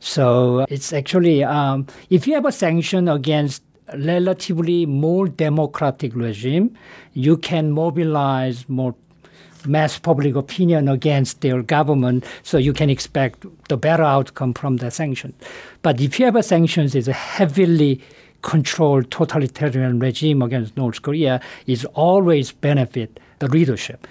So 0.00 0.66
it's 0.68 0.92
actually, 0.92 1.44
um, 1.44 1.86
if 2.10 2.26
you 2.26 2.34
have 2.34 2.44
a 2.44 2.52
sanction 2.52 3.08
against 3.08 3.62
relatively 3.94 4.86
more 4.86 5.28
democratic 5.28 6.14
regime, 6.14 6.76
you 7.12 7.36
can 7.36 7.70
mobilize 7.70 8.68
more 8.68 8.94
mass 9.66 9.98
public 9.98 10.34
opinion 10.34 10.88
against 10.88 11.40
their 11.40 11.62
government, 11.62 12.24
so 12.42 12.58
you 12.58 12.72
can 12.72 12.90
expect 12.90 13.44
the 13.68 13.76
better 13.76 14.02
outcome 14.02 14.54
from 14.54 14.78
the 14.78 14.90
sanction. 14.90 15.34
But 15.82 16.00
if 16.00 16.18
you 16.18 16.26
have 16.26 16.36
a 16.36 16.42
sanctions 16.42 16.94
is 16.94 17.08
a 17.08 17.12
heavily 17.12 18.00
controlled 18.42 19.10
totalitarian 19.10 19.98
regime 19.98 20.42
against 20.42 20.76
North 20.76 21.02
Korea, 21.02 21.40
is 21.66 21.84
always 21.94 22.52
benefit 22.52 23.20
the 23.38 23.48
leadership. 23.48 24.06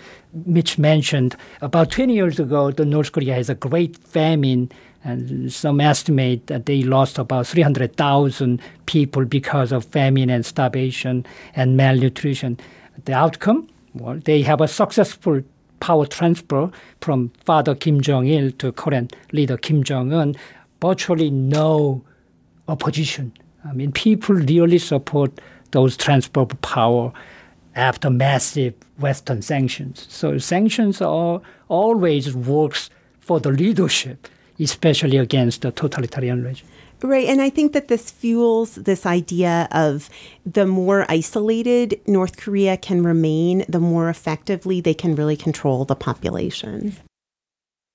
Mitch 0.45 0.77
mentioned 0.77 1.35
about 1.61 1.91
20 1.91 2.13
years 2.13 2.39
ago, 2.39 2.71
the 2.71 2.85
North 2.85 3.11
Korea 3.11 3.33
has 3.33 3.49
a 3.49 3.55
great 3.55 3.97
famine 3.97 4.71
and 5.03 5.51
some 5.51 5.81
estimate 5.81 6.47
that 6.47 6.65
they 6.65 6.83
lost 6.83 7.17
about 7.17 7.47
300,000 7.47 8.61
people 8.85 9.25
because 9.25 9.71
of 9.71 9.83
famine 9.85 10.29
and 10.29 10.45
starvation 10.45 11.25
and 11.55 11.75
malnutrition. 11.75 12.59
The 13.05 13.13
outcome, 13.13 13.67
well, 13.93 14.19
they 14.23 14.41
have 14.43 14.61
a 14.61 14.67
successful 14.67 15.41
power 15.79 16.05
transfer 16.05 16.69
from 17.01 17.31
Father 17.45 17.75
Kim 17.75 18.01
Jong 18.01 18.27
Il 18.27 18.51
to 18.51 18.71
current 18.71 19.15
leader 19.31 19.57
Kim 19.57 19.83
Jong 19.83 20.13
Un. 20.13 20.35
Virtually 20.81 21.29
no 21.29 22.03
opposition. 22.67 23.33
I 23.65 23.73
mean, 23.73 23.91
people 23.91 24.35
really 24.35 24.77
support 24.77 25.39
those 25.71 25.95
transfer 25.95 26.41
of 26.41 26.61
power 26.61 27.11
after 27.75 28.09
massive 28.09 28.73
Western 28.97 29.41
sanctions. 29.41 30.05
So 30.09 30.37
sanctions 30.37 31.01
are 31.01 31.41
always 31.67 32.35
works 32.35 32.89
for 33.19 33.39
the 33.39 33.51
leadership 33.51 34.27
especially 34.61 35.17
against 35.17 35.61
the 35.61 35.71
totalitarian 35.71 36.43
regime. 36.43 36.67
Right. 37.03 37.27
And 37.27 37.41
I 37.41 37.49
think 37.49 37.73
that 37.73 37.87
this 37.87 38.11
fuels 38.11 38.75
this 38.75 39.05
idea 39.07 39.67
of 39.71 40.09
the 40.45 40.67
more 40.67 41.05
isolated 41.09 41.99
North 42.05 42.37
Korea 42.37 42.77
can 42.77 43.03
remain, 43.03 43.65
the 43.67 43.79
more 43.79 44.09
effectively 44.09 44.81
they 44.81 44.93
can 44.93 45.15
really 45.15 45.35
control 45.35 45.83
the 45.83 45.95
population. 45.95 46.95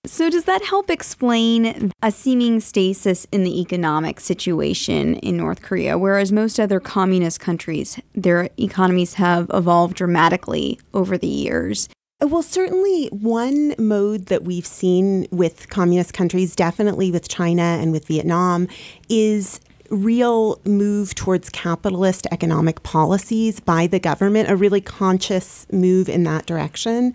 So, 0.07 0.31
does 0.31 0.45
that 0.45 0.65
help 0.65 0.89
explain 0.89 1.91
a 2.01 2.13
seeming 2.13 2.61
stasis 2.61 3.27
in 3.33 3.43
the 3.43 3.61
economic 3.61 4.21
situation 4.21 5.17
in 5.17 5.37
North 5.37 5.63
Korea? 5.63 5.99
Whereas 5.99 6.31
most 6.31 6.61
other 6.61 6.79
communist 6.79 7.41
countries, 7.41 8.01
their 8.15 8.49
economies 8.57 9.15
have 9.15 9.51
evolved 9.53 9.97
dramatically 9.97 10.79
over 10.95 11.19
the 11.19 11.27
years. 11.27 11.89
Well, 12.23 12.43
certainly 12.43 13.09
one 13.09 13.75
mode 13.79 14.27
that 14.27 14.43
we've 14.43 14.67
seen 14.67 15.27
with 15.31 15.69
communist 15.69 16.15
countries, 16.15 16.57
definitely 16.57 17.11
with 17.13 17.29
China 17.29 17.63
and 17.63 17.93
with 17.93 18.07
Vietnam, 18.07 18.69
is 19.11 19.61
real 19.91 20.59
move 20.65 21.15
towards 21.15 21.51
capitalist 21.51 22.27
economic 22.33 22.83
policies 22.83 23.61
by 23.61 23.87
the 23.87 23.99
government, 23.99 24.49
a 24.49 24.57
really 24.57 24.81
conscious 24.81 25.67
move 25.71 26.09
in 26.09 26.25
that 26.25 26.47
direction. 26.47 27.15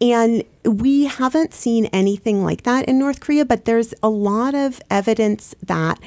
And 0.00 0.42
we 0.64 1.04
haven't 1.04 1.52
seen 1.52 1.86
anything 1.92 2.42
like 2.42 2.62
that 2.62 2.86
in 2.86 2.98
North 2.98 3.20
Korea, 3.20 3.44
but 3.44 3.66
there's 3.66 3.92
a 4.02 4.08
lot 4.08 4.54
of 4.54 4.80
evidence 4.90 5.54
that 5.62 6.00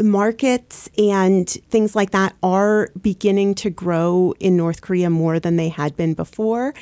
markets 0.00 0.88
and 0.98 1.48
things 1.48 1.94
like 1.94 2.10
that 2.10 2.34
are 2.42 2.90
beginning 3.00 3.54
to 3.56 3.70
grow 3.70 4.34
in 4.40 4.56
North 4.56 4.80
Korea 4.80 5.10
more 5.10 5.38
than 5.38 5.56
they 5.56 5.68
had 5.68 5.96
been 5.96 6.14
before. 6.14 6.74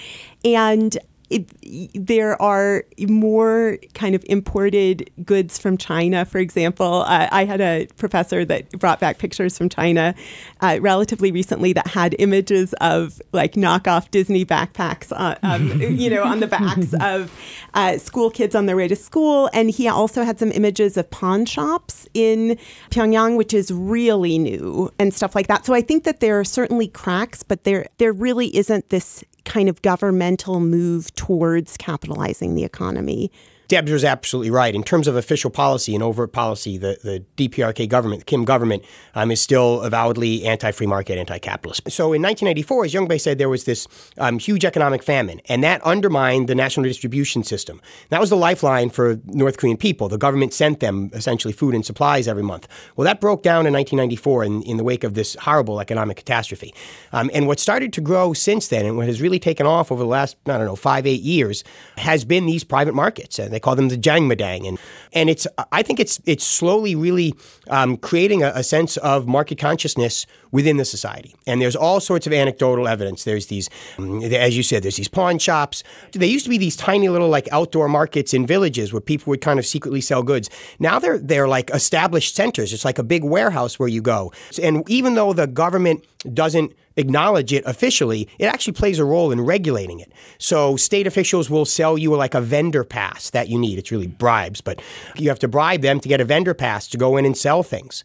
And 0.44 0.96
it, 1.30 1.48
there 1.94 2.40
are 2.42 2.84
more 3.08 3.78
kind 3.94 4.14
of 4.14 4.24
imported 4.28 5.08
goods 5.24 5.58
from 5.58 5.78
China, 5.78 6.24
for 6.24 6.38
example. 6.38 7.04
Uh, 7.06 7.28
I 7.30 7.44
had 7.44 7.60
a 7.60 7.86
professor 7.96 8.44
that 8.44 8.70
brought 8.72 8.98
back 8.98 9.18
pictures 9.18 9.56
from 9.56 9.68
China 9.68 10.14
uh, 10.60 10.78
relatively 10.80 11.30
recently 11.30 11.72
that 11.72 11.86
had 11.86 12.16
images 12.18 12.74
of 12.80 13.22
like 13.32 13.52
knockoff 13.52 14.10
Disney 14.10 14.44
backpacks, 14.44 15.12
uh, 15.12 15.36
um, 15.44 15.80
you 15.80 16.10
know, 16.10 16.24
on 16.24 16.40
the 16.40 16.48
backs 16.48 16.94
of 17.00 17.32
uh, 17.74 17.96
school 17.98 18.30
kids 18.30 18.56
on 18.56 18.66
their 18.66 18.76
way 18.76 18.88
to 18.88 18.96
school. 18.96 19.48
And 19.52 19.70
he 19.70 19.86
also 19.86 20.24
had 20.24 20.40
some 20.40 20.50
images 20.50 20.96
of 20.96 21.08
pawn 21.10 21.46
shops 21.46 22.08
in 22.12 22.58
Pyongyang, 22.90 23.36
which 23.36 23.54
is 23.54 23.72
really 23.72 24.36
new 24.36 24.92
and 24.98 25.14
stuff 25.14 25.36
like 25.36 25.46
that. 25.46 25.64
So 25.64 25.74
I 25.74 25.80
think 25.80 26.02
that 26.04 26.18
there 26.18 26.40
are 26.40 26.44
certainly 26.44 26.88
cracks, 26.88 27.44
but 27.44 27.62
there 27.62 27.86
there 27.98 28.12
really 28.12 28.54
isn't 28.56 28.88
this 28.90 29.22
kind 29.44 29.68
of 29.68 29.83
governmental 29.83 30.61
move 30.61 31.14
towards 31.14 31.76
capitalizing 31.76 32.55
the 32.55 32.64
economy. 32.64 33.31
Debs 33.70 33.92
was 33.92 34.02
absolutely 34.02 34.50
right. 34.50 34.74
In 34.74 34.83
terms 34.83 35.06
of 35.06 35.14
official 35.14 35.48
policy 35.48 35.94
and 35.94 36.02
overt 36.02 36.33
policy, 36.33 36.76
the, 36.76 36.98
the 37.04 37.24
DPRK 37.37 37.88
government, 37.88 38.22
the 38.22 38.24
Kim 38.24 38.44
government, 38.44 38.83
um, 39.14 39.30
is 39.30 39.40
still 39.40 39.83
avowedly 39.83 40.44
anti 40.44 40.72
free 40.72 40.88
market, 40.88 41.18
anti 41.18 41.38
capitalist. 41.38 41.83
So 41.88 42.12
in 42.12 42.20
1994, 42.20 42.85
as 42.87 42.92
Youngbae 42.92 43.20
said, 43.20 43.38
there 43.38 43.48
was 43.48 43.64
this 43.64 43.87
um, 44.18 44.40
huge 44.40 44.64
economic 44.64 45.04
famine, 45.04 45.40
and 45.48 45.62
that 45.62 45.80
undermined 45.83 46.48
the 46.48 46.56
national 46.56 46.83
distribution 46.83 47.44
system. 47.44 47.80
That 48.09 48.20
was 48.20 48.28
the 48.30 48.37
lifeline 48.37 48.90
for 48.90 49.20
North 49.26 49.56
Korean 49.56 49.76
people. 49.76 50.09
The 50.09 50.18
government 50.18 50.52
sent 50.52 50.80
them 50.80 51.09
essentially 51.12 51.52
food 51.52 51.76
and 51.76 51.87
supplies 51.87 52.26
every 52.26 52.42
month. 52.42 52.66
Well, 52.96 53.04
that 53.04 53.20
broke 53.20 53.44
down 53.44 53.68
in 53.68 53.72
1994 53.72 54.44
in, 54.44 54.62
in 54.62 54.78
the 54.78 54.85
wake 54.85 55.04
of 55.04 55.14
this 55.14 55.37
horrible 55.42 55.80
economic 55.80 56.16
catastrophe. 56.16 56.74
Um, 57.12 57.30
and 57.33 57.46
what 57.46 57.61
started 57.61 57.92
to 57.92 58.00
grow 58.00 58.33
since 58.33 58.66
then, 58.66 58.85
and 58.85 58.96
what 58.96 59.06
has 59.06 59.22
really 59.22 59.38
taken 59.38 59.64
off 59.64 59.92
over 59.92 60.02
the 60.02 60.09
last, 60.09 60.37
I 60.46 60.59
don't 60.59 60.66
know, 60.66 60.74
five, 60.74 61.06
eight 61.06 61.22
years, 61.22 61.62
has 61.98 62.24
been 62.24 62.46
these 62.46 62.64
private 62.64 62.94
markets. 62.94 63.38
And 63.38 63.60
they 63.61 63.64
call 63.64 63.77
them 63.77 63.88
the 63.88 63.96
Jang 63.96 64.20
Jangmadang, 64.29 64.66
and 64.66 64.79
and 65.12 65.29
it's 65.29 65.46
I 65.70 65.83
think 65.83 66.01
it's 66.01 66.20
it's 66.25 66.44
slowly 66.44 66.94
really 66.94 67.35
um, 67.68 67.96
creating 67.99 68.42
a, 68.42 68.53
a, 68.55 68.62
sense 68.62 68.96
of 68.99 69.27
market 69.27 69.59
consciousness 69.59 70.27
within 70.51 70.77
the 70.77 70.85
society. 70.85 71.35
And 71.46 71.61
there's 71.61 71.77
all 71.77 72.01
sorts 72.01 72.27
of 72.27 72.33
anecdotal 72.33 72.88
evidence. 72.88 73.25
There's 73.25 73.46
these, 73.46 73.68
um, 73.99 74.23
as 74.23 74.57
you 74.57 74.62
said, 74.62 74.83
there's 74.83 74.96
these 74.96 75.09
pawn 75.09 75.38
shops. 75.38 75.83
They 76.12 76.27
used 76.27 76.44
to 76.44 76.51
be 76.51 76.59
these 76.59 76.77
tiny 76.77 77.09
little 77.09 77.29
like 77.29 77.49
outdoor 77.53 77.88
markets 77.88 78.33
in 78.33 78.46
villages 78.46 78.92
where 78.92 79.01
people 79.01 79.31
would 79.31 79.40
kind 79.40 79.59
of 79.59 79.66
secretly 79.66 80.01
sell 80.01 80.23
goods. 80.23 80.49
Now 80.79 80.99
they're 80.99 81.18
they're 81.18 81.49
like 81.49 81.70
established 81.70 82.35
centers. 82.35 82.73
It's 82.73 82.85
like 82.85 82.99
a 82.99 83.05
big 83.05 83.25
warehouse 83.25 83.79
where 83.79 83.88
you 83.88 84.01
go. 84.01 84.33
And 84.62 84.88
even 84.88 85.14
though 85.14 85.33
the 85.33 85.46
government 85.46 86.05
doesn't 86.33 86.73
acknowledge 86.96 87.53
it 87.53 87.64
officially, 87.66 88.29
it 88.38 88.46
actually 88.46 88.72
plays 88.72 88.98
a 88.98 89.05
role 89.05 89.31
in 89.31 89.40
regulating 89.40 90.00
it. 90.00 90.12
So 90.38 90.76
state 90.76 91.07
officials 91.07 91.48
will 91.48 91.64
sell 91.64 91.96
you 91.96 92.14
like 92.14 92.35
a 92.35 92.40
vendor 92.40 92.85
pass 92.85 93.31
that 93.31 93.48
you 93.48 93.59
need. 93.59 93.79
It's 93.79 93.90
really 93.90 94.07
bribes, 94.07 94.61
but 94.61 94.83
you 95.16 95.29
have 95.29 95.38
to 95.40 95.48
bribe 95.48 95.83
them 95.83 96.00
to 96.00 96.09
get 96.09 96.20
a 96.20 96.24
vendor 96.24 96.55
pass 96.55 96.87
to 96.88 96.98
go 96.98 97.16
in 97.16 97.24
and 97.24 97.37
sell 97.37 97.62
things. 97.62 98.05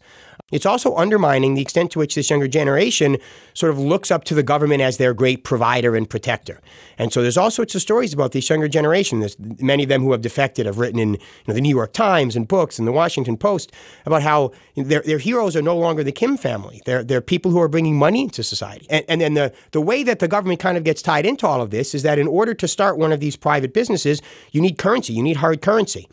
It's 0.52 0.66
also 0.66 0.94
undermining 0.94 1.54
the 1.54 1.60
extent 1.60 1.90
to 1.90 1.98
which 1.98 2.14
this 2.14 2.30
younger 2.30 2.46
generation 2.46 3.16
sort 3.52 3.72
of 3.72 3.80
looks 3.80 4.12
up 4.12 4.22
to 4.24 4.34
the 4.34 4.44
government 4.44 4.80
as 4.80 4.96
their 4.96 5.12
great 5.12 5.42
provider 5.42 5.96
and 5.96 6.08
protector. 6.08 6.60
And 6.98 7.12
so 7.12 7.20
there's 7.20 7.36
all 7.36 7.50
sorts 7.50 7.74
of 7.74 7.82
stories 7.82 8.12
about 8.12 8.30
this 8.30 8.48
younger 8.48 8.68
generation. 8.68 9.18
There's 9.18 9.36
many 9.40 9.82
of 9.82 9.88
them 9.88 10.02
who 10.02 10.12
have 10.12 10.22
defected 10.22 10.66
have 10.66 10.78
written 10.78 11.00
in 11.00 11.14
you 11.14 11.18
know, 11.48 11.54
the 11.54 11.60
New 11.60 11.74
York 11.74 11.92
Times 11.92 12.36
and 12.36 12.46
books 12.46 12.78
and 12.78 12.86
the 12.86 12.92
Washington 12.92 13.36
Post 13.36 13.72
about 14.04 14.22
how 14.22 14.52
their, 14.76 15.00
their 15.00 15.18
heroes 15.18 15.56
are 15.56 15.62
no 15.62 15.76
longer 15.76 16.04
the 16.04 16.12
Kim 16.12 16.36
family. 16.36 16.80
They're, 16.86 17.02
they're 17.02 17.20
people 17.20 17.50
who 17.50 17.60
are 17.60 17.68
bringing 17.68 17.98
money 17.98 18.22
into 18.22 18.44
society. 18.44 18.86
And, 18.88 19.04
and 19.08 19.20
then 19.20 19.34
the, 19.34 19.52
the 19.72 19.80
way 19.80 20.04
that 20.04 20.20
the 20.20 20.28
government 20.28 20.60
kind 20.60 20.78
of 20.78 20.84
gets 20.84 21.02
tied 21.02 21.26
into 21.26 21.44
all 21.48 21.60
of 21.60 21.70
this 21.70 21.92
is 21.92 22.04
that 22.04 22.20
in 22.20 22.28
order 22.28 22.54
to 22.54 22.68
start 22.68 22.98
one 22.98 23.10
of 23.10 23.18
these 23.18 23.34
private 23.34 23.74
businesses, 23.74 24.22
you 24.52 24.60
need 24.60 24.78
currency, 24.78 25.12
you 25.12 25.24
need 25.24 25.38
hard 25.38 25.60
currency. 25.60 26.08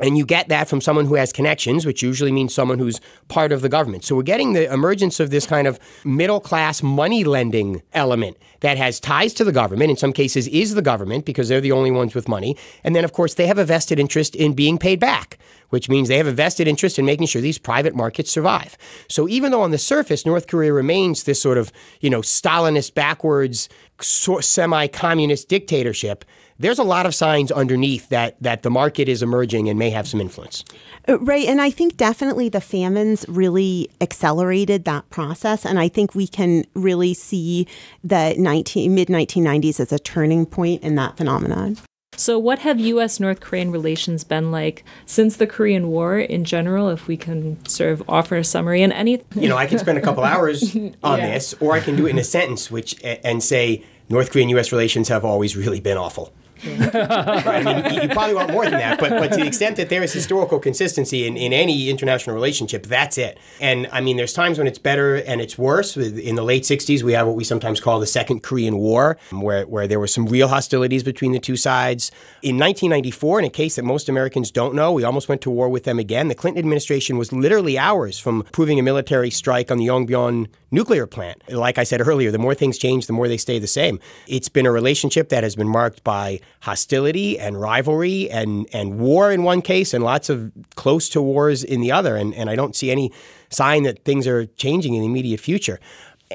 And 0.00 0.16
you 0.16 0.24
get 0.24 0.48
that 0.48 0.68
from 0.68 0.80
someone 0.80 1.06
who 1.06 1.14
has 1.14 1.32
connections, 1.32 1.84
which 1.84 2.02
usually 2.02 2.32
means 2.32 2.54
someone 2.54 2.78
who's 2.78 3.00
part 3.28 3.52
of 3.52 3.60
the 3.60 3.68
government. 3.68 4.04
So 4.04 4.16
we're 4.16 4.22
getting 4.22 4.54
the 4.54 4.72
emergence 4.72 5.20
of 5.20 5.30
this 5.30 5.46
kind 5.46 5.66
of 5.66 5.78
middle 6.04 6.40
class 6.40 6.82
money 6.82 7.24
lending 7.24 7.82
element 7.92 8.36
that 8.60 8.78
has 8.78 9.00
ties 9.00 9.34
to 9.34 9.44
the 9.44 9.52
government, 9.52 9.90
in 9.90 9.96
some 9.96 10.12
cases 10.12 10.48
is 10.48 10.74
the 10.74 10.82
government 10.82 11.24
because 11.24 11.48
they're 11.48 11.60
the 11.60 11.72
only 11.72 11.90
ones 11.90 12.14
with 12.14 12.28
money. 12.28 12.56
And 12.84 12.96
then, 12.96 13.04
of 13.04 13.12
course, 13.12 13.34
they 13.34 13.46
have 13.46 13.58
a 13.58 13.64
vested 13.64 13.98
interest 13.98 14.34
in 14.34 14.54
being 14.54 14.78
paid 14.78 15.00
back, 15.00 15.38
which 15.70 15.88
means 15.88 16.08
they 16.08 16.18
have 16.18 16.26
a 16.26 16.32
vested 16.32 16.68
interest 16.68 16.98
in 16.98 17.04
making 17.04 17.26
sure 17.26 17.40
these 17.40 17.58
private 17.58 17.94
markets 17.94 18.30
survive. 18.30 18.76
So 19.08 19.28
even 19.28 19.50
though 19.50 19.62
on 19.62 19.70
the 19.70 19.78
surface 19.78 20.26
North 20.26 20.46
Korea 20.46 20.72
remains 20.72 21.24
this 21.24 21.40
sort 21.40 21.58
of, 21.58 21.72
you 22.00 22.10
know, 22.10 22.20
Stalinist 22.20 22.94
backwards 22.94 23.68
semi 24.00 24.86
communist 24.86 25.48
dictatorship, 25.48 26.24
there's 26.60 26.78
a 26.78 26.84
lot 26.84 27.06
of 27.06 27.14
signs 27.14 27.50
underneath 27.50 28.10
that 28.10 28.40
that 28.40 28.62
the 28.62 28.70
market 28.70 29.08
is 29.08 29.22
emerging 29.22 29.68
and 29.68 29.78
may 29.78 29.90
have 29.90 30.06
some 30.06 30.20
influence. 30.20 30.62
Uh, 31.08 31.18
right, 31.20 31.46
and 31.46 31.60
I 31.60 31.70
think 31.70 31.96
definitely 31.96 32.50
the 32.50 32.60
famines 32.60 33.24
really 33.28 33.90
accelerated 34.00 34.84
that 34.84 35.08
process, 35.10 35.64
and 35.64 35.78
I 35.78 35.88
think 35.88 36.14
we 36.14 36.28
can 36.28 36.64
really 36.74 37.14
see 37.14 37.66
the 38.04 38.34
19, 38.38 38.94
mid 38.94 39.08
1990s 39.08 39.80
as 39.80 39.92
a 39.92 39.98
turning 39.98 40.44
point 40.44 40.82
in 40.82 40.94
that 40.96 41.16
phenomenon. 41.16 41.78
So, 42.16 42.38
what 42.38 42.58
have 42.58 42.78
U.S. 42.78 43.18
North 43.18 43.40
Korean 43.40 43.70
relations 43.70 44.24
been 44.24 44.50
like 44.50 44.84
since 45.06 45.36
the 45.36 45.46
Korean 45.46 45.88
War 45.88 46.18
in 46.18 46.44
general? 46.44 46.90
If 46.90 47.08
we 47.08 47.16
can 47.16 47.64
sort 47.64 47.92
of 47.92 48.02
offer 48.06 48.36
a 48.36 48.44
summary 48.44 48.82
and 48.82 48.92
any, 48.92 49.22
you 49.34 49.48
know, 49.48 49.56
I 49.56 49.64
can 49.64 49.78
spend 49.78 49.96
a 49.96 50.02
couple 50.02 50.24
hours 50.34 50.76
on 50.76 51.18
yeah. 51.18 51.30
this, 51.30 51.54
or 51.60 51.72
I 51.72 51.80
can 51.80 51.96
do 51.96 52.06
it 52.06 52.10
in 52.10 52.18
a 52.18 52.24
sentence, 52.24 52.70
which 52.70 53.02
and 53.02 53.42
say 53.42 53.82
North 54.10 54.30
Korean 54.30 54.50
U.S. 54.50 54.70
relations 54.72 55.08
have 55.08 55.24
always 55.24 55.56
really 55.56 55.80
been 55.80 55.96
awful. 55.96 56.34
I 56.64 57.62
mean, 57.62 58.02
you, 58.02 58.08
probably 58.08 58.34
want 58.34 58.50
more 58.50 58.64
than 58.64 58.72
that, 58.72 58.98
but, 58.98 59.10
but 59.10 59.32
to 59.32 59.36
the 59.36 59.46
extent 59.46 59.76
that 59.76 59.88
there 59.88 60.02
is 60.02 60.12
historical 60.12 60.58
consistency 60.58 61.26
in, 61.26 61.36
in 61.36 61.52
any 61.52 61.88
international 61.90 62.34
relationship, 62.34 62.86
that's 62.86 63.18
it. 63.18 63.38
And 63.60 63.88
I 63.92 64.00
mean, 64.00 64.16
there's 64.16 64.32
times 64.32 64.58
when 64.58 64.66
it's 64.66 64.78
better 64.78 65.16
and 65.16 65.40
it's 65.40 65.58
worse. 65.58 65.96
In 65.96 66.34
the 66.34 66.42
late 66.42 66.64
60s, 66.64 67.02
we 67.02 67.12
have 67.12 67.26
what 67.26 67.36
we 67.36 67.44
sometimes 67.44 67.80
call 67.80 68.00
the 68.00 68.06
Second 68.06 68.42
Korean 68.42 68.76
War, 68.76 69.18
where, 69.30 69.66
where 69.66 69.86
there 69.86 70.00
were 70.00 70.06
some 70.06 70.26
real 70.26 70.48
hostilities 70.48 71.02
between 71.02 71.32
the 71.32 71.38
two 71.38 71.56
sides. 71.56 72.10
In 72.42 72.56
1994, 72.56 73.40
in 73.40 73.44
a 73.44 73.50
case 73.50 73.76
that 73.76 73.84
most 73.84 74.08
Americans 74.08 74.50
don't 74.50 74.74
know, 74.74 74.92
we 74.92 75.04
almost 75.04 75.28
went 75.28 75.40
to 75.42 75.50
war 75.50 75.68
with 75.68 75.84
them 75.84 75.98
again. 75.98 76.28
The 76.28 76.34
Clinton 76.34 76.58
administration 76.58 77.18
was 77.18 77.32
literally 77.32 77.78
hours 77.78 78.18
from 78.18 78.42
proving 78.52 78.78
a 78.78 78.82
military 78.82 79.30
strike 79.30 79.70
on 79.70 79.78
the 79.78 79.86
Yongbyon 79.86 80.48
nuclear 80.70 81.06
plant. 81.06 81.42
Like 81.50 81.78
I 81.78 81.84
said 81.84 82.06
earlier, 82.06 82.30
the 82.30 82.38
more 82.38 82.54
things 82.54 82.78
change, 82.78 83.06
the 83.06 83.12
more 83.12 83.28
they 83.28 83.36
stay 83.36 83.58
the 83.58 83.66
same. 83.66 83.98
It's 84.26 84.48
been 84.48 84.66
a 84.66 84.72
relationship 84.72 85.28
that 85.30 85.42
has 85.42 85.56
been 85.56 85.68
marked 85.68 86.04
by 86.04 86.40
hostility 86.60 87.38
and 87.38 87.60
rivalry 87.60 88.30
and, 88.30 88.68
and 88.72 88.98
war 88.98 89.32
in 89.32 89.42
one 89.42 89.62
case 89.62 89.94
and 89.94 90.04
lots 90.04 90.28
of 90.28 90.52
close 90.74 91.08
to 91.10 91.22
wars 91.22 91.64
in 91.64 91.80
the 91.80 91.90
other. 91.90 92.16
And, 92.16 92.34
and 92.34 92.50
I 92.50 92.56
don't 92.56 92.76
see 92.76 92.90
any 92.90 93.12
sign 93.48 93.84
that 93.84 94.04
things 94.04 94.26
are 94.26 94.46
changing 94.46 94.94
in 94.94 95.00
the 95.00 95.06
immediate 95.06 95.40
future 95.40 95.80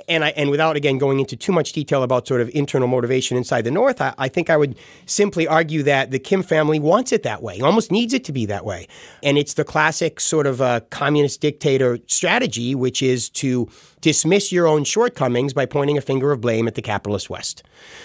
and 0.08 0.26
I, 0.26 0.30
and 0.30 0.50
without 0.50 0.76
again 0.76 0.98
going 0.98 1.20
into 1.20 1.36
too 1.36 1.52
much 1.52 1.72
detail 1.72 2.04
about 2.04 2.28
sort 2.28 2.42
of 2.42 2.50
internal 2.54 2.88
motivation 2.88 3.38
inside 3.38 3.62
the 3.62 3.72
North, 3.72 4.02
I, 4.02 4.14
I, 4.18 4.28
think 4.28 4.50
I 4.50 4.58
would 4.58 4.76
simply 5.06 5.48
argue 5.48 5.84
that 5.84 6.12
the 6.12 6.20
Kim 6.20 6.44
family 6.44 6.80
wants 6.80 7.12
it 7.12 7.24
that 7.24 7.42
way, 7.42 7.62
almost 7.62 7.92
needs 7.92 8.14
it 8.14 8.24
to 8.26 8.32
be 8.32 8.46
that 8.48 8.66
way, 8.66 8.88
and 9.24 9.38
it's 9.38 9.54
the 9.54 9.64
classic 9.64 10.20
sort 10.20 10.48
of 10.48 10.90
communist 10.90 11.42
dictator 11.42 12.00
strategy, 12.08 12.76
which 12.76 13.02
is 13.02 13.30
to 13.30 13.70
dismiss 14.02 14.52
your 14.52 14.68
own 14.68 14.84
shortcomings 14.84 15.54
by 15.54 15.66
pointing 15.66 15.98
a 15.98 16.02
finger 16.02 16.32
of 16.32 16.42
blame 16.42 16.68
at 16.68 16.76
the 16.76 16.82
capitalist 16.82 17.30
West. 17.30 17.64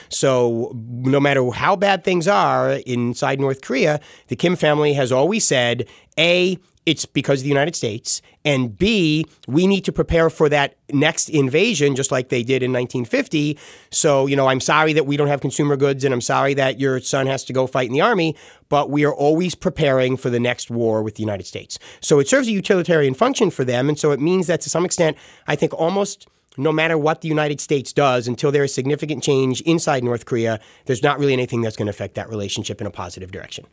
So 0.08 0.72
no 0.74 1.20
matter 1.20 1.50
how 1.50 1.76
bad 1.76 2.04
things 2.04 2.26
are 2.26 2.72
inside 2.86 3.38
North 3.38 3.60
Korea, 3.60 4.00
the 4.28 4.36
Kim 4.36 4.56
family 4.56 4.94
has 4.94 5.12
always 5.12 5.46
said, 5.46 5.86
a 6.18 6.58
it's 6.86 7.04
because 7.04 7.40
of 7.40 7.44
the 7.44 7.48
United 7.50 7.76
States. 7.76 8.22
And 8.44 8.76
B, 8.76 9.26
we 9.46 9.66
need 9.66 9.84
to 9.84 9.92
prepare 9.92 10.30
for 10.30 10.48
that 10.48 10.76
next 10.92 11.28
invasion, 11.28 11.94
just 11.94 12.10
like 12.10 12.30
they 12.30 12.42
did 12.42 12.62
in 12.62 12.72
1950. 12.72 13.58
So, 13.90 14.26
you 14.26 14.34
know, 14.34 14.46
I'm 14.48 14.60
sorry 14.60 14.92
that 14.94 15.06
we 15.06 15.16
don't 15.16 15.28
have 15.28 15.40
consumer 15.40 15.76
goods 15.76 16.04
and 16.04 16.14
I'm 16.14 16.20
sorry 16.20 16.54
that 16.54 16.80
your 16.80 17.00
son 17.00 17.26
has 17.26 17.44
to 17.44 17.52
go 17.52 17.66
fight 17.66 17.88
in 17.88 17.92
the 17.92 18.00
army, 18.00 18.34
but 18.68 18.90
we 18.90 19.04
are 19.04 19.14
always 19.14 19.54
preparing 19.54 20.16
for 20.16 20.30
the 20.30 20.40
next 20.40 20.70
war 20.70 21.02
with 21.02 21.16
the 21.16 21.22
United 21.22 21.46
States. 21.46 21.78
So 22.00 22.18
it 22.18 22.28
serves 22.28 22.48
a 22.48 22.52
utilitarian 22.52 23.14
function 23.14 23.50
for 23.50 23.64
them. 23.64 23.88
And 23.88 23.98
so 23.98 24.10
it 24.10 24.20
means 24.20 24.46
that 24.46 24.60
to 24.62 24.70
some 24.70 24.84
extent, 24.84 25.16
I 25.46 25.56
think 25.56 25.74
almost 25.74 26.28
no 26.56 26.72
matter 26.72 26.98
what 26.98 27.20
the 27.20 27.28
United 27.28 27.60
States 27.60 27.92
does, 27.92 28.26
until 28.26 28.50
there 28.50 28.64
is 28.64 28.74
significant 28.74 29.22
change 29.22 29.60
inside 29.62 30.02
North 30.02 30.24
Korea, 30.24 30.60
there's 30.86 31.02
not 31.02 31.18
really 31.18 31.32
anything 31.32 31.60
that's 31.60 31.76
going 31.76 31.86
to 31.86 31.90
affect 31.90 32.14
that 32.14 32.28
relationship 32.28 32.80
in 32.80 32.86
a 32.86 32.90
positive 32.90 33.30
direction. 33.30 33.66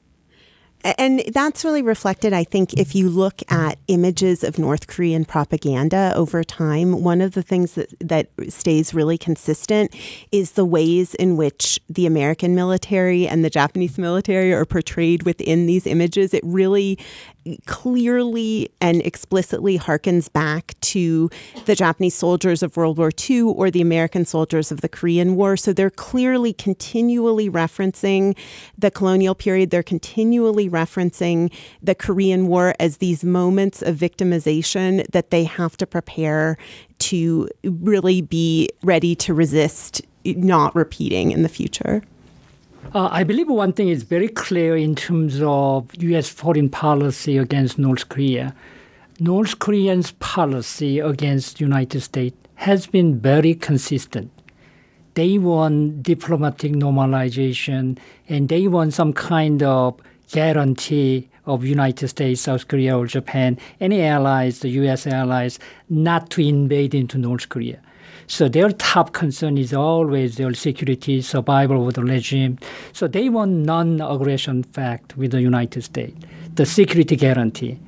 And 0.84 1.22
that's 1.34 1.66
really 1.66 1.82
reflected, 1.82 2.34
I 2.34 2.44
think, 2.44 2.74
if 2.74 2.96
you 2.96 3.10
look 3.10 3.42
at 3.52 3.78
images 3.88 4.44
of 4.44 4.58
North 4.58 4.88
Korean 4.88 5.26
propaganda 5.26 6.14
over 6.16 6.44
time. 6.44 7.04
One 7.04 7.20
of 7.20 7.34
the 7.34 7.42
things 7.42 7.74
that, 7.74 7.94
that 8.00 8.30
stays 8.50 8.94
really 8.94 9.18
consistent 9.18 9.96
is 10.32 10.52
the 10.52 10.66
ways 10.66 11.16
in 11.16 11.36
which 11.36 11.80
the 11.90 12.06
American 12.06 12.56
military 12.56 13.28
and 13.28 13.44
the 13.44 13.50
Japanese 13.50 13.98
military 13.98 14.54
are 14.54 14.66
portrayed 14.66 15.24
within 15.24 15.66
these 15.66 15.88
images. 15.88 16.34
It 16.34 16.44
really 16.46 16.98
clearly 17.66 18.70
and 18.82 19.02
explicitly 19.02 19.78
harkens 19.78 20.32
back 20.32 20.74
to 20.82 21.30
the 21.66 21.76
Japanese 21.76 22.16
soldiers 22.16 22.64
of 22.64 22.78
World 22.78 22.98
War 22.98 23.12
II 23.30 23.42
or 23.42 23.72
the 23.72 23.82
American 23.82 24.26
soldiers 24.26 24.72
of 24.72 24.82
the 24.82 24.90
Korean 24.90 25.36
War. 25.36 25.58
So 25.58 25.74
they're 25.74 25.90
clearly 25.90 26.54
continually 26.54 27.50
referencing 27.50 28.38
the 28.78 28.92
colonial 28.92 29.36
period. 29.36 29.70
They're 29.70 29.84
continually 29.84 30.70
referencing 30.70 31.54
the 31.82 31.96
Korean 31.96 32.48
War 32.48 32.74
as 32.80 32.98
these 32.98 33.24
moments 33.24 33.82
of 33.82 33.96
victimization 33.96 35.06
that 35.12 35.30
they 35.30 35.44
have 35.44 35.78
to 35.78 35.88
prepare 35.88 36.58
to 37.00 37.48
really 37.64 38.22
be 38.22 38.70
ready 38.84 39.16
to 39.16 39.34
resist 39.34 40.02
not 40.26 40.76
repeating 40.76 41.32
in 41.32 41.44
the 41.44 41.50
future. 41.50 42.02
Uh, 42.94 43.10
I 43.12 43.24
believe 43.24 43.50
one 43.50 43.74
thing 43.74 43.90
is 43.90 44.04
very 44.04 44.28
clear 44.28 44.78
in 44.78 44.96
terms 44.96 45.42
of 45.42 45.90
U.S. 45.96 46.30
foreign 46.30 46.70
policy 46.70 47.38
against 47.38 47.78
North 47.78 48.08
Korea. 48.10 48.56
North 49.20 49.60
Koreans' 49.60 50.12
policy 50.20 51.00
against 51.00 51.58
the 51.58 51.66
United 51.66 52.02
States 52.02 52.38
has 52.56 52.88
been 52.88 53.20
very 53.20 53.56
consistent. 53.56 54.32
They 55.16 55.38
want 55.38 56.04
diplomatic 56.04 56.74
normalization 56.74 57.98
and 58.30 58.50
they 58.50 58.68
want 58.68 58.94
some 58.94 59.14
kind 59.14 59.64
of 59.64 60.00
guarantee 60.32 61.30
of 61.46 61.64
United 61.64 62.08
States, 62.10 62.42
South 62.42 62.68
Korea, 62.68 62.98
or 62.98 63.08
Japan, 63.08 63.58
any 63.80 64.04
allies, 64.04 64.60
the 64.60 64.70
U.S. 64.82 65.08
allies, 65.08 65.60
not 65.90 66.30
to 66.32 66.42
invade 66.42 66.94
into 66.94 67.18
North 67.18 67.50
Korea. 67.50 67.82
So 68.28 68.50
their 68.50 68.72
top 68.72 69.14
concern 69.14 69.58
is 69.58 69.74
always 69.74 70.36
their 70.36 70.54
security, 70.54 71.22
survival 71.22 71.88
of 71.88 71.94
the 71.94 72.04
regime. 72.04 72.60
So 72.92 73.08
they 73.08 73.30
want 73.30 73.52
non-aggression 73.52 74.66
pact 74.66 75.16
with 75.16 75.32
the 75.32 75.42
United 75.42 75.84
States, 75.84 76.26
the 76.54 76.66
security 76.66 77.16
guarantee. 77.16 77.80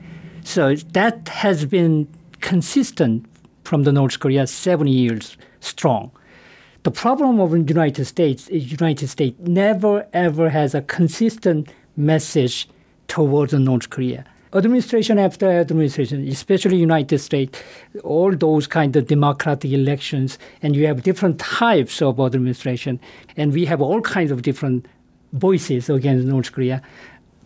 So 0.44 0.76
that 0.76 1.28
has 1.28 1.66
been 1.66 2.08
consistent 2.40 3.26
from 3.66 3.84
the 3.84 3.92
North 3.92 4.20
Korea 4.20 4.48
seven 4.48 4.88
years 4.88 5.38
strong. 5.60 6.12
The 6.84 6.92
problem 6.92 7.42
of 7.42 7.52
the 7.52 7.60
United 7.60 8.06
States 8.06 8.48
is 8.48 8.72
United 8.72 9.10
States 9.10 9.38
never 9.42 10.08
ever 10.14 10.50
has 10.50 10.74
a 10.74 10.82
consistent 10.82 11.70
message 11.98 12.70
towards 13.10 13.52
the 13.52 13.60
North 13.60 13.90
Korea. 13.90 14.24
Administration 14.52 15.20
after 15.20 15.48
administration, 15.48 16.28
especially 16.28 16.76
United 16.76 17.20
States, 17.20 17.62
all 18.04 18.36
those 18.36 18.66
kind 18.66 18.96
of 18.96 19.06
democratic 19.06 19.72
elections, 19.72 20.40
and 20.64 20.76
you 20.76 20.88
have 20.88 21.04
different 21.04 21.38
types 21.38 22.02
of 22.02 22.20
administration, 22.20 23.00
and 23.38 23.54
we 23.54 23.66
have 23.66 23.80
all 23.80 24.02
kinds 24.02 24.32
of 24.32 24.42
different 24.42 24.88
voices 25.34 25.88
against 25.88 26.26
North 26.26 26.52
Korea, 26.52 26.82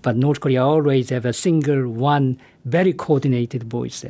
but 0.01 0.15
North 0.15 0.39
Korea 0.39 0.63
always 0.63 1.09
have 1.09 1.25
a 1.25 1.33
single 1.33 1.89
one 1.89 2.39
very 2.63 2.93
coordinated 2.93 3.63
voice, 3.63 4.05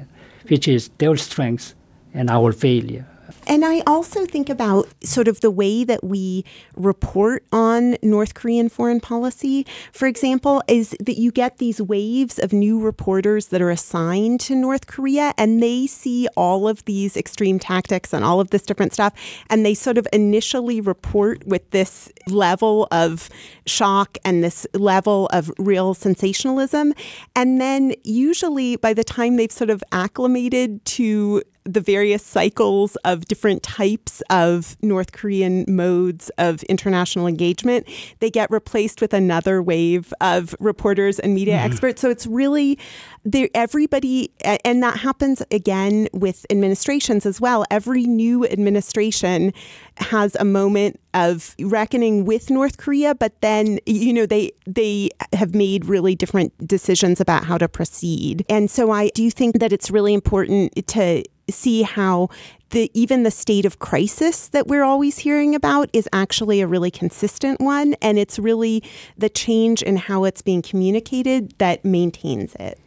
which 0.49 0.67
is 0.67 0.89
their 0.99 1.17
strength 1.17 1.73
and 2.13 2.29
our 2.29 2.51
failure. 2.51 3.07
And 3.47 3.65
I 3.65 3.81
also 3.85 4.25
think 4.25 4.49
about 4.49 4.87
sort 5.03 5.27
of 5.27 5.41
the 5.41 5.51
way 5.51 5.83
that 5.83 6.03
we 6.03 6.45
report 6.75 7.43
on 7.51 7.97
North 8.01 8.33
Korean 8.33 8.69
foreign 8.69 8.99
policy. 8.99 9.65
For 9.91 10.07
example, 10.07 10.63
is 10.67 10.95
that 10.99 11.19
you 11.19 11.31
get 11.31 11.57
these 11.57 11.81
waves 11.81 12.39
of 12.39 12.53
new 12.53 12.79
reporters 12.79 13.47
that 13.47 13.61
are 13.61 13.69
assigned 13.69 14.39
to 14.41 14.55
North 14.55 14.87
Korea 14.87 15.33
and 15.37 15.61
they 15.61 15.87
see 15.87 16.27
all 16.37 16.67
of 16.67 16.85
these 16.85 17.17
extreme 17.17 17.59
tactics 17.59 18.13
and 18.13 18.23
all 18.23 18.39
of 18.39 18.49
this 18.51 18.63
different 18.63 18.93
stuff. 18.93 19.13
And 19.49 19.65
they 19.65 19.73
sort 19.73 19.97
of 19.97 20.07
initially 20.13 20.79
report 20.79 21.45
with 21.45 21.69
this 21.71 22.11
level 22.27 22.87
of 22.91 23.29
shock 23.65 24.17
and 24.23 24.43
this 24.43 24.65
level 24.73 25.27
of 25.27 25.51
real 25.57 25.93
sensationalism. 25.93 26.93
And 27.35 27.59
then 27.59 27.93
usually 28.03 28.77
by 28.77 28.93
the 28.93 29.03
time 29.03 29.35
they've 29.35 29.51
sort 29.51 29.69
of 29.69 29.83
acclimated 29.91 30.83
to 30.85 31.43
the 31.65 31.81
various 31.81 32.25
cycles 32.25 32.95
of 32.97 33.25
different 33.25 33.63
types 33.63 34.21
of 34.29 34.75
North 34.81 35.11
Korean 35.11 35.65
modes 35.67 36.29
of 36.37 36.63
international 36.63 37.27
engagement, 37.27 37.87
they 38.19 38.29
get 38.29 38.51
replaced 38.51 39.01
with 39.01 39.13
another 39.13 39.61
wave 39.61 40.13
of 40.21 40.55
reporters 40.59 41.19
and 41.19 41.33
media 41.33 41.55
mm-hmm. 41.55 41.71
experts. 41.71 42.01
So 42.01 42.09
it's 42.09 42.27
really 42.27 42.77
there 43.25 43.47
everybody 43.53 44.31
and 44.65 44.83
that 44.83 44.97
happens 44.97 45.41
again 45.49 46.09
with 46.11 46.45
administrations 46.49 47.25
as 47.25 47.39
well. 47.39 47.63
Every 47.71 48.03
new 48.03 48.45
administration 48.45 49.53
has 49.97 50.35
a 50.39 50.43
moment 50.45 50.99
of 51.13 51.55
reckoning 51.59 52.25
with 52.25 52.49
North 52.49 52.77
Korea, 52.77 53.15
but 53.15 53.39
then 53.41 53.79
you 53.85 54.11
know 54.11 54.25
they 54.25 54.51
they 54.65 55.09
have 55.31 55.55
made 55.55 55.85
really 55.85 56.15
different 56.15 56.67
decisions 56.67 57.21
about 57.21 57.45
how 57.45 57.57
to 57.57 57.69
proceed. 57.69 58.45
And 58.49 58.69
so 58.69 58.91
I 58.91 59.09
do 59.09 59.29
think 59.31 59.59
that 59.59 59.71
it's 59.71 59.89
really 59.89 60.13
important 60.13 60.87
to 60.87 61.23
see 61.49 61.83
how 61.83 62.29
the 62.69 62.89
even 62.93 63.23
the 63.23 63.31
state 63.31 63.65
of 63.65 63.79
crisis 63.79 64.47
that 64.49 64.67
we're 64.67 64.83
always 64.83 65.19
hearing 65.19 65.53
about 65.53 65.89
is 65.93 66.09
actually 66.11 66.61
a 66.61 66.67
really 66.67 66.89
consistent 66.89 67.61
one 67.61 67.93
and 68.01 68.17
it's 68.17 68.39
really 68.39 68.83
the 69.17 69.29
change 69.29 69.81
in 69.81 69.95
how 69.95 70.23
it's 70.23 70.41
being 70.41 70.61
communicated 70.61 71.53
that 71.59 71.85
maintains 71.85 72.55
it. 72.55 72.79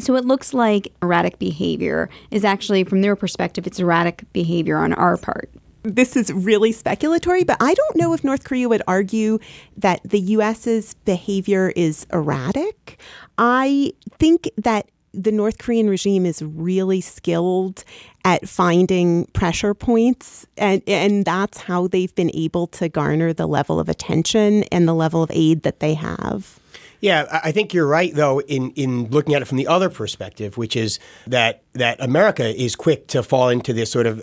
So 0.00 0.14
it 0.16 0.24
looks 0.24 0.54
like 0.54 0.92
erratic 1.02 1.38
behavior 1.38 2.08
is 2.30 2.44
actually 2.44 2.84
from 2.84 3.02
their 3.02 3.16
perspective 3.16 3.66
it's 3.66 3.80
erratic 3.80 4.24
behavior 4.32 4.76
on 4.76 4.92
our 4.92 5.16
part 5.16 5.50
this 5.82 6.16
is 6.16 6.32
really 6.32 6.72
speculatory, 6.72 7.46
but 7.46 7.56
I 7.60 7.74
don't 7.74 7.96
know 7.96 8.12
if 8.12 8.24
North 8.24 8.44
Korea 8.44 8.68
would 8.68 8.82
argue 8.86 9.38
that 9.76 10.00
the 10.04 10.20
US's 10.20 10.94
behavior 11.04 11.72
is 11.76 12.06
erratic. 12.12 13.00
I 13.38 13.92
think 14.18 14.50
that 14.56 14.90
the 15.12 15.32
North 15.32 15.58
Korean 15.58 15.88
regime 15.88 16.26
is 16.26 16.42
really 16.42 17.00
skilled 17.00 17.84
at 18.24 18.48
finding 18.48 19.26
pressure 19.26 19.74
points, 19.74 20.46
and, 20.56 20.82
and 20.86 21.24
that's 21.24 21.58
how 21.58 21.88
they've 21.88 22.14
been 22.14 22.30
able 22.34 22.66
to 22.68 22.88
garner 22.88 23.32
the 23.32 23.46
level 23.46 23.80
of 23.80 23.88
attention 23.88 24.64
and 24.64 24.86
the 24.86 24.94
level 24.94 25.22
of 25.22 25.30
aid 25.32 25.62
that 25.62 25.80
they 25.80 25.94
have. 25.94 26.58
Yeah, 27.00 27.40
I 27.44 27.52
think 27.52 27.72
you're 27.72 27.86
right, 27.86 28.12
though, 28.12 28.40
in, 28.40 28.72
in 28.72 29.08
looking 29.10 29.34
at 29.34 29.42
it 29.42 29.44
from 29.44 29.56
the 29.56 29.68
other 29.68 29.88
perspective, 29.88 30.56
which 30.56 30.74
is 30.74 30.98
that 31.28 31.62
that 31.74 32.02
America 32.02 32.44
is 32.60 32.74
quick 32.74 33.06
to 33.08 33.22
fall 33.22 33.50
into 33.50 33.72
this 33.72 33.88
sort 33.88 34.06
of 34.06 34.20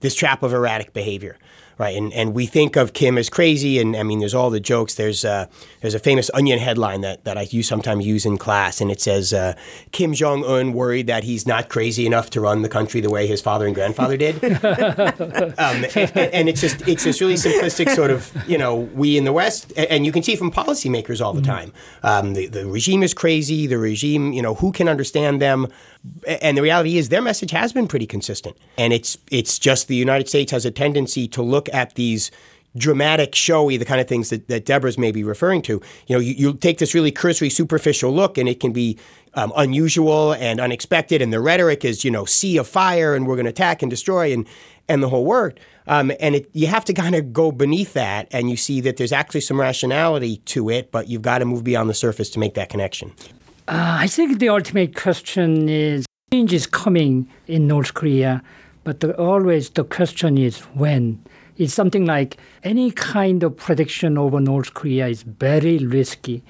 this 0.00 0.14
trap 0.14 0.44
of 0.44 0.52
erratic 0.52 0.92
behavior 0.92 1.36
right? 1.82 1.96
And 1.96 2.12
and 2.12 2.32
we 2.32 2.46
think 2.46 2.76
of 2.76 2.92
Kim 2.92 3.18
as 3.18 3.28
crazy, 3.28 3.80
and 3.80 3.96
I 3.96 4.04
mean, 4.04 4.20
there's 4.20 4.34
all 4.34 4.50
the 4.50 4.60
jokes. 4.60 4.94
There's 4.94 5.24
uh, 5.24 5.46
there's 5.80 5.94
a 5.94 5.98
famous 5.98 6.30
Onion 6.32 6.60
headline 6.60 7.00
that, 7.00 7.24
that 7.24 7.36
I 7.36 7.42
use 7.50 7.66
sometimes 7.66 8.06
use 8.06 8.24
in 8.24 8.38
class, 8.38 8.80
and 8.80 8.88
it 8.90 9.00
says 9.00 9.32
uh, 9.32 9.54
Kim 9.90 10.14
Jong 10.14 10.44
Un 10.44 10.72
worried 10.72 11.08
that 11.08 11.24
he's 11.24 11.44
not 11.44 11.68
crazy 11.68 12.06
enough 12.06 12.30
to 12.30 12.40
run 12.40 12.62
the 12.62 12.68
country 12.68 13.00
the 13.00 13.10
way 13.10 13.26
his 13.26 13.40
father 13.40 13.66
and 13.66 13.74
grandfather 13.74 14.16
did. 14.16 14.36
um, 14.44 15.84
and, 15.96 16.16
and, 16.16 16.48
it's 16.48 16.60
just 16.60 16.86
it's 16.86 17.02
this 17.02 17.20
really 17.20 17.34
simplistic 17.34 17.92
sort 17.94 18.12
of 18.12 18.32
you 18.46 18.58
know 18.58 18.76
we 18.76 19.16
in 19.16 19.24
the 19.24 19.32
West, 19.32 19.72
and 19.76 20.06
you 20.06 20.12
can 20.12 20.22
see 20.22 20.36
from 20.36 20.52
policymakers 20.52 21.20
all 21.20 21.32
the 21.32 21.40
mm-hmm. 21.40 21.50
time. 21.50 21.72
Um, 22.04 22.34
the 22.34 22.46
the 22.46 22.64
regime 22.64 23.02
is 23.02 23.12
crazy. 23.12 23.66
The 23.66 23.78
regime, 23.78 24.32
you 24.32 24.42
know, 24.42 24.54
who 24.54 24.70
can 24.70 24.88
understand 24.88 25.42
them? 25.42 25.66
And 26.26 26.58
the 26.58 26.62
reality 26.62 26.98
is, 26.98 27.08
their 27.08 27.22
message 27.22 27.52
has 27.52 27.72
been 27.72 27.86
pretty 27.86 28.06
consistent, 28.06 28.56
and 28.76 28.92
it's 28.92 29.16
it's 29.30 29.58
just 29.58 29.88
the 29.88 29.96
United 29.96 30.28
States 30.28 30.50
has 30.50 30.64
a 30.64 30.70
tendency 30.70 31.28
to 31.28 31.42
look 31.42 31.72
at 31.72 31.94
these 31.94 32.30
dramatic, 32.76 33.34
showy, 33.34 33.76
the 33.76 33.84
kind 33.84 34.00
of 34.00 34.08
things 34.08 34.30
that, 34.30 34.48
that 34.48 34.64
Deborah's 34.64 34.96
maybe 34.96 35.22
referring 35.22 35.62
to. 35.62 35.80
You 36.06 36.16
know, 36.16 36.20
you, 36.20 36.32
you 36.32 36.54
take 36.54 36.78
this 36.78 36.94
really 36.94 37.12
cursory, 37.12 37.50
superficial 37.50 38.12
look, 38.12 38.38
and 38.38 38.48
it 38.48 38.60
can 38.60 38.72
be 38.72 38.98
um, 39.34 39.52
unusual 39.56 40.32
and 40.32 40.58
unexpected, 40.58 41.22
and 41.22 41.32
the 41.32 41.40
rhetoric 41.40 41.84
is, 41.84 42.04
you 42.04 42.10
know, 42.10 42.24
sea 42.24 42.56
of 42.56 42.66
fire, 42.66 43.14
and 43.14 43.26
we're 43.26 43.36
going 43.36 43.44
to 43.44 43.50
attack 43.50 43.82
and 43.82 43.90
destroy, 43.90 44.32
and 44.32 44.46
and 44.88 45.02
the 45.02 45.08
whole 45.08 45.24
work. 45.24 45.58
Um, 45.86 46.12
and 46.20 46.34
it, 46.36 46.50
you 46.52 46.66
have 46.66 46.84
to 46.86 46.92
kind 46.92 47.14
of 47.14 47.32
go 47.32 47.52
beneath 47.52 47.92
that, 47.92 48.28
and 48.30 48.50
you 48.50 48.56
see 48.56 48.80
that 48.82 48.96
there's 48.96 49.12
actually 49.12 49.40
some 49.40 49.60
rationality 49.60 50.38
to 50.46 50.70
it, 50.70 50.90
but 50.90 51.08
you've 51.08 51.22
got 51.22 51.38
to 51.38 51.44
move 51.44 51.64
beyond 51.64 51.88
the 51.88 51.94
surface 51.94 52.30
to 52.30 52.38
make 52.38 52.54
that 52.54 52.68
connection. 52.68 53.12
Uh, 53.72 53.96
I 54.00 54.06
think 54.06 54.38
the 54.38 54.50
ultimate 54.50 54.94
question 54.94 55.66
is 55.66 56.04
change 56.30 56.52
is 56.52 56.66
coming 56.66 57.26
in 57.46 57.66
North 57.66 57.94
Korea, 57.94 58.42
but 58.84 59.00
the, 59.00 59.16
always 59.16 59.70
the 59.70 59.82
question 59.82 60.36
is 60.36 60.58
when. 60.74 61.24
It's 61.56 61.72
something 61.72 62.04
like 62.04 62.36
any 62.64 62.90
kind 62.90 63.42
of 63.42 63.56
prediction 63.56 64.18
over 64.18 64.40
North 64.40 64.74
Korea 64.74 65.06
is 65.06 65.22
very 65.22 65.78
risky. 65.78 66.42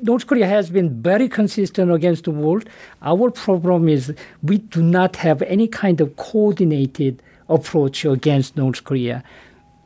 North 0.00 0.26
Korea 0.26 0.46
has 0.46 0.70
been 0.70 1.02
very 1.02 1.28
consistent 1.28 1.92
against 1.92 2.24
the 2.24 2.30
world. 2.30 2.70
Our 3.02 3.30
problem 3.30 3.86
is 3.86 4.14
we 4.42 4.56
do 4.56 4.82
not 4.82 5.16
have 5.16 5.42
any 5.42 5.68
kind 5.68 6.00
of 6.00 6.16
coordinated 6.16 7.22
approach 7.50 8.06
against 8.06 8.56
North 8.56 8.82
Korea 8.82 9.22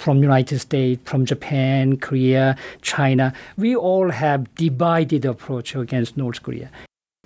from 0.00 0.22
United 0.22 0.58
States, 0.58 1.02
from 1.04 1.26
Japan, 1.26 1.98
Korea, 1.98 2.56
China. 2.80 3.32
We 3.56 3.76
all 3.76 4.10
have 4.10 4.52
divided 4.54 5.24
approach 5.24 5.76
against 5.76 6.16
North 6.16 6.42
Korea. 6.42 6.70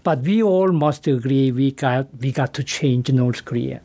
But 0.03 0.21
we 0.23 0.43
all 0.43 0.73
must 0.73 1.07
agree 1.07 1.51
we 1.53 1.71
got 1.71 2.09
we 2.21 2.33
got 2.33 2.53
to 2.55 2.65
change 2.65 3.11
North 3.11 3.45
Korea. 3.45 3.81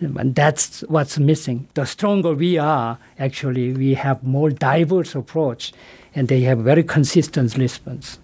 And 0.00 0.34
that's 0.34 0.80
what's 0.88 1.18
missing. 1.18 1.68
The 1.74 1.84
stronger 1.84 2.34
we 2.34 2.58
are, 2.58 2.98
actually, 3.20 3.72
we 3.72 3.94
have 3.94 4.24
more 4.24 4.50
diverse 4.50 5.14
approach, 5.14 5.72
and 6.12 6.26
they 6.26 6.40
have 6.40 6.58
very 6.58 6.82
consistent 6.82 7.56
response. 7.56 8.18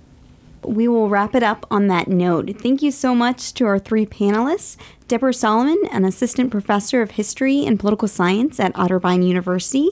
We 0.69 0.87
will 0.87 1.09
wrap 1.09 1.35
it 1.35 1.43
up 1.43 1.66
on 1.71 1.87
that 1.89 2.09
note. 2.09 2.51
Thank 2.59 2.83
you 2.83 2.91
so 2.91 3.14
much 3.14 3.55
to 3.55 3.64
our 3.64 3.79
three 3.79 4.07
panelists 4.07 4.77
Deborah 5.09 5.33
Solomon, 5.33 5.81
an 5.91 6.05
assistant 6.05 6.51
professor 6.51 7.01
of 7.01 7.12
history 7.12 7.64
and 7.64 7.81
political 7.81 8.09
science 8.09 8.61
at 8.61 8.75
Otterbein 8.75 9.27
University. 9.27 9.89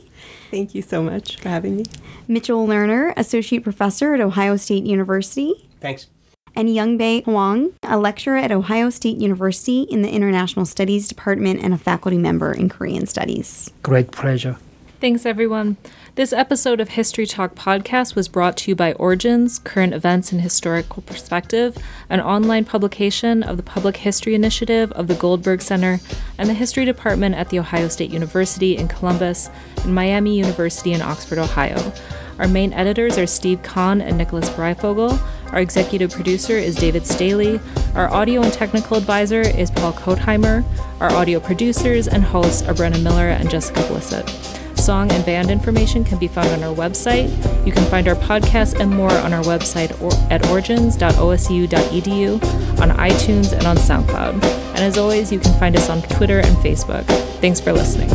Thank 0.51 0.75
you 0.75 0.83
so 0.83 1.03
much 1.03 1.41
for 1.41 1.49
having 1.49 1.77
me. 1.77 1.85
Mitchell 2.29 2.67
Lerner, 2.67 3.15
associate 3.17 3.63
professor 3.63 4.13
at 4.13 4.21
Ohio 4.21 4.57
State 4.57 4.85
University. 4.85 5.69
Thanks 5.81 6.09
and 6.57 6.69
Youngbae 6.71 7.25
Hwang, 7.25 7.73
a 7.83 7.99
lecturer 7.99 8.39
at 8.39 8.51
Ohio 8.51 8.89
State 8.89 9.19
University 9.19 9.83
in 9.83 10.01
the 10.01 10.11
International 10.11 10.65
Studies 10.65 11.07
Department 11.07 11.61
and 11.63 11.75
a 11.75 11.79
faculty 11.79 12.17
member 12.17 12.53
in 12.53 12.71
Korean 12.71 13.07
Studies. 13.07 13.71
Great 13.83 14.11
pleasure. 14.11 14.57
Thanks, 14.99 15.27
everyone. 15.27 15.77
This 16.17 16.33
episode 16.33 16.81
of 16.81 16.89
History 16.89 17.27
Talk 17.27 17.55
podcast 17.55 18.15
was 18.15 18.27
brought 18.27 18.57
to 18.57 18.71
you 18.71 18.75
by 18.75 18.95
Origins, 18.95 19.59
Current 19.59 19.93
Events 19.93 20.33
and 20.33 20.41
Historical 20.41 21.03
Perspective, 21.03 21.77
an 22.09 22.23
online 22.23 22.65
publication 22.65 23.43
of 23.43 23.59
the 23.59 23.63
Public 23.63 23.99
History 23.99 24.35
Initiative 24.35 24.91
of 24.93 25.09
the 25.09 25.15
Goldberg 25.15 25.61
Center 25.61 26.01
and 26.39 26.49
the 26.49 26.55
History 26.55 26.87
Department 26.87 27.35
at 27.35 27.51
The 27.51 27.59
Ohio 27.59 27.89
State 27.89 28.11
University 28.11 28.79
in 28.79 28.89
Columbus 28.89 29.51
and 29.85 29.95
Miami 29.95 30.39
University 30.39 30.95
in 30.95 31.03
Oxford, 31.03 31.37
Ohio. 31.37 31.93
Our 32.39 32.49
main 32.49 32.73
editors 32.73 33.19
are 33.19 33.27
Steve 33.27 33.63
Conn 33.63 34.01
and 34.01 34.17
Nicholas 34.17 34.49
Breyfogle. 34.49 35.21
Our 35.53 35.61
executive 35.61 36.13
producer 36.13 36.55
is 36.55 36.77
David 36.77 37.07
Staley. 37.07 37.61
Our 37.95 38.11
audio 38.11 38.41
and 38.41 38.55
technical 38.55 38.97
advisor 38.97 39.43
is 39.43 39.71
Paul 39.71 39.93
Kotheimer. 39.93 40.65
Our 40.99 41.13
audio 41.13 41.41
producers 41.41 42.09
and 42.09 42.25
hosts 42.25 42.63
are 42.63 42.73
Brenna 42.73 43.03
Miller 43.03 43.29
and 43.29 43.51
Jessica 43.51 43.81
Blissit. 43.81 44.66
Song 44.87 45.11
and 45.11 45.27
band 45.27 45.51
information 45.51 46.05
can 46.05 46.17
be 46.17 46.29
found 46.29 46.47
on 46.51 46.63
our 46.63 46.73
website. 46.73 47.27
You 47.67 47.73
can 47.73 47.85
find 47.91 48.07
our 48.07 48.15
podcast 48.15 48.79
and 48.79 48.89
more 48.89 49.11
on 49.11 49.33
our 49.33 49.43
website 49.43 49.91
at 50.31 50.47
origins.osu.edu, 50.47 52.81
on 52.81 52.91
iTunes, 52.91 53.53
and 53.53 53.67
on 53.67 53.77
SoundCloud. 53.77 54.45
And 54.45 54.79
as 54.79 54.97
always, 54.97 55.33
you 55.33 55.41
can 55.41 55.59
find 55.59 55.75
us 55.75 55.91
on 55.91 56.03
Twitter 56.03 56.39
and 56.39 56.57
Facebook. 56.59 57.05
Thanks 57.41 57.61
for 57.61 57.73
listening. 57.73 58.11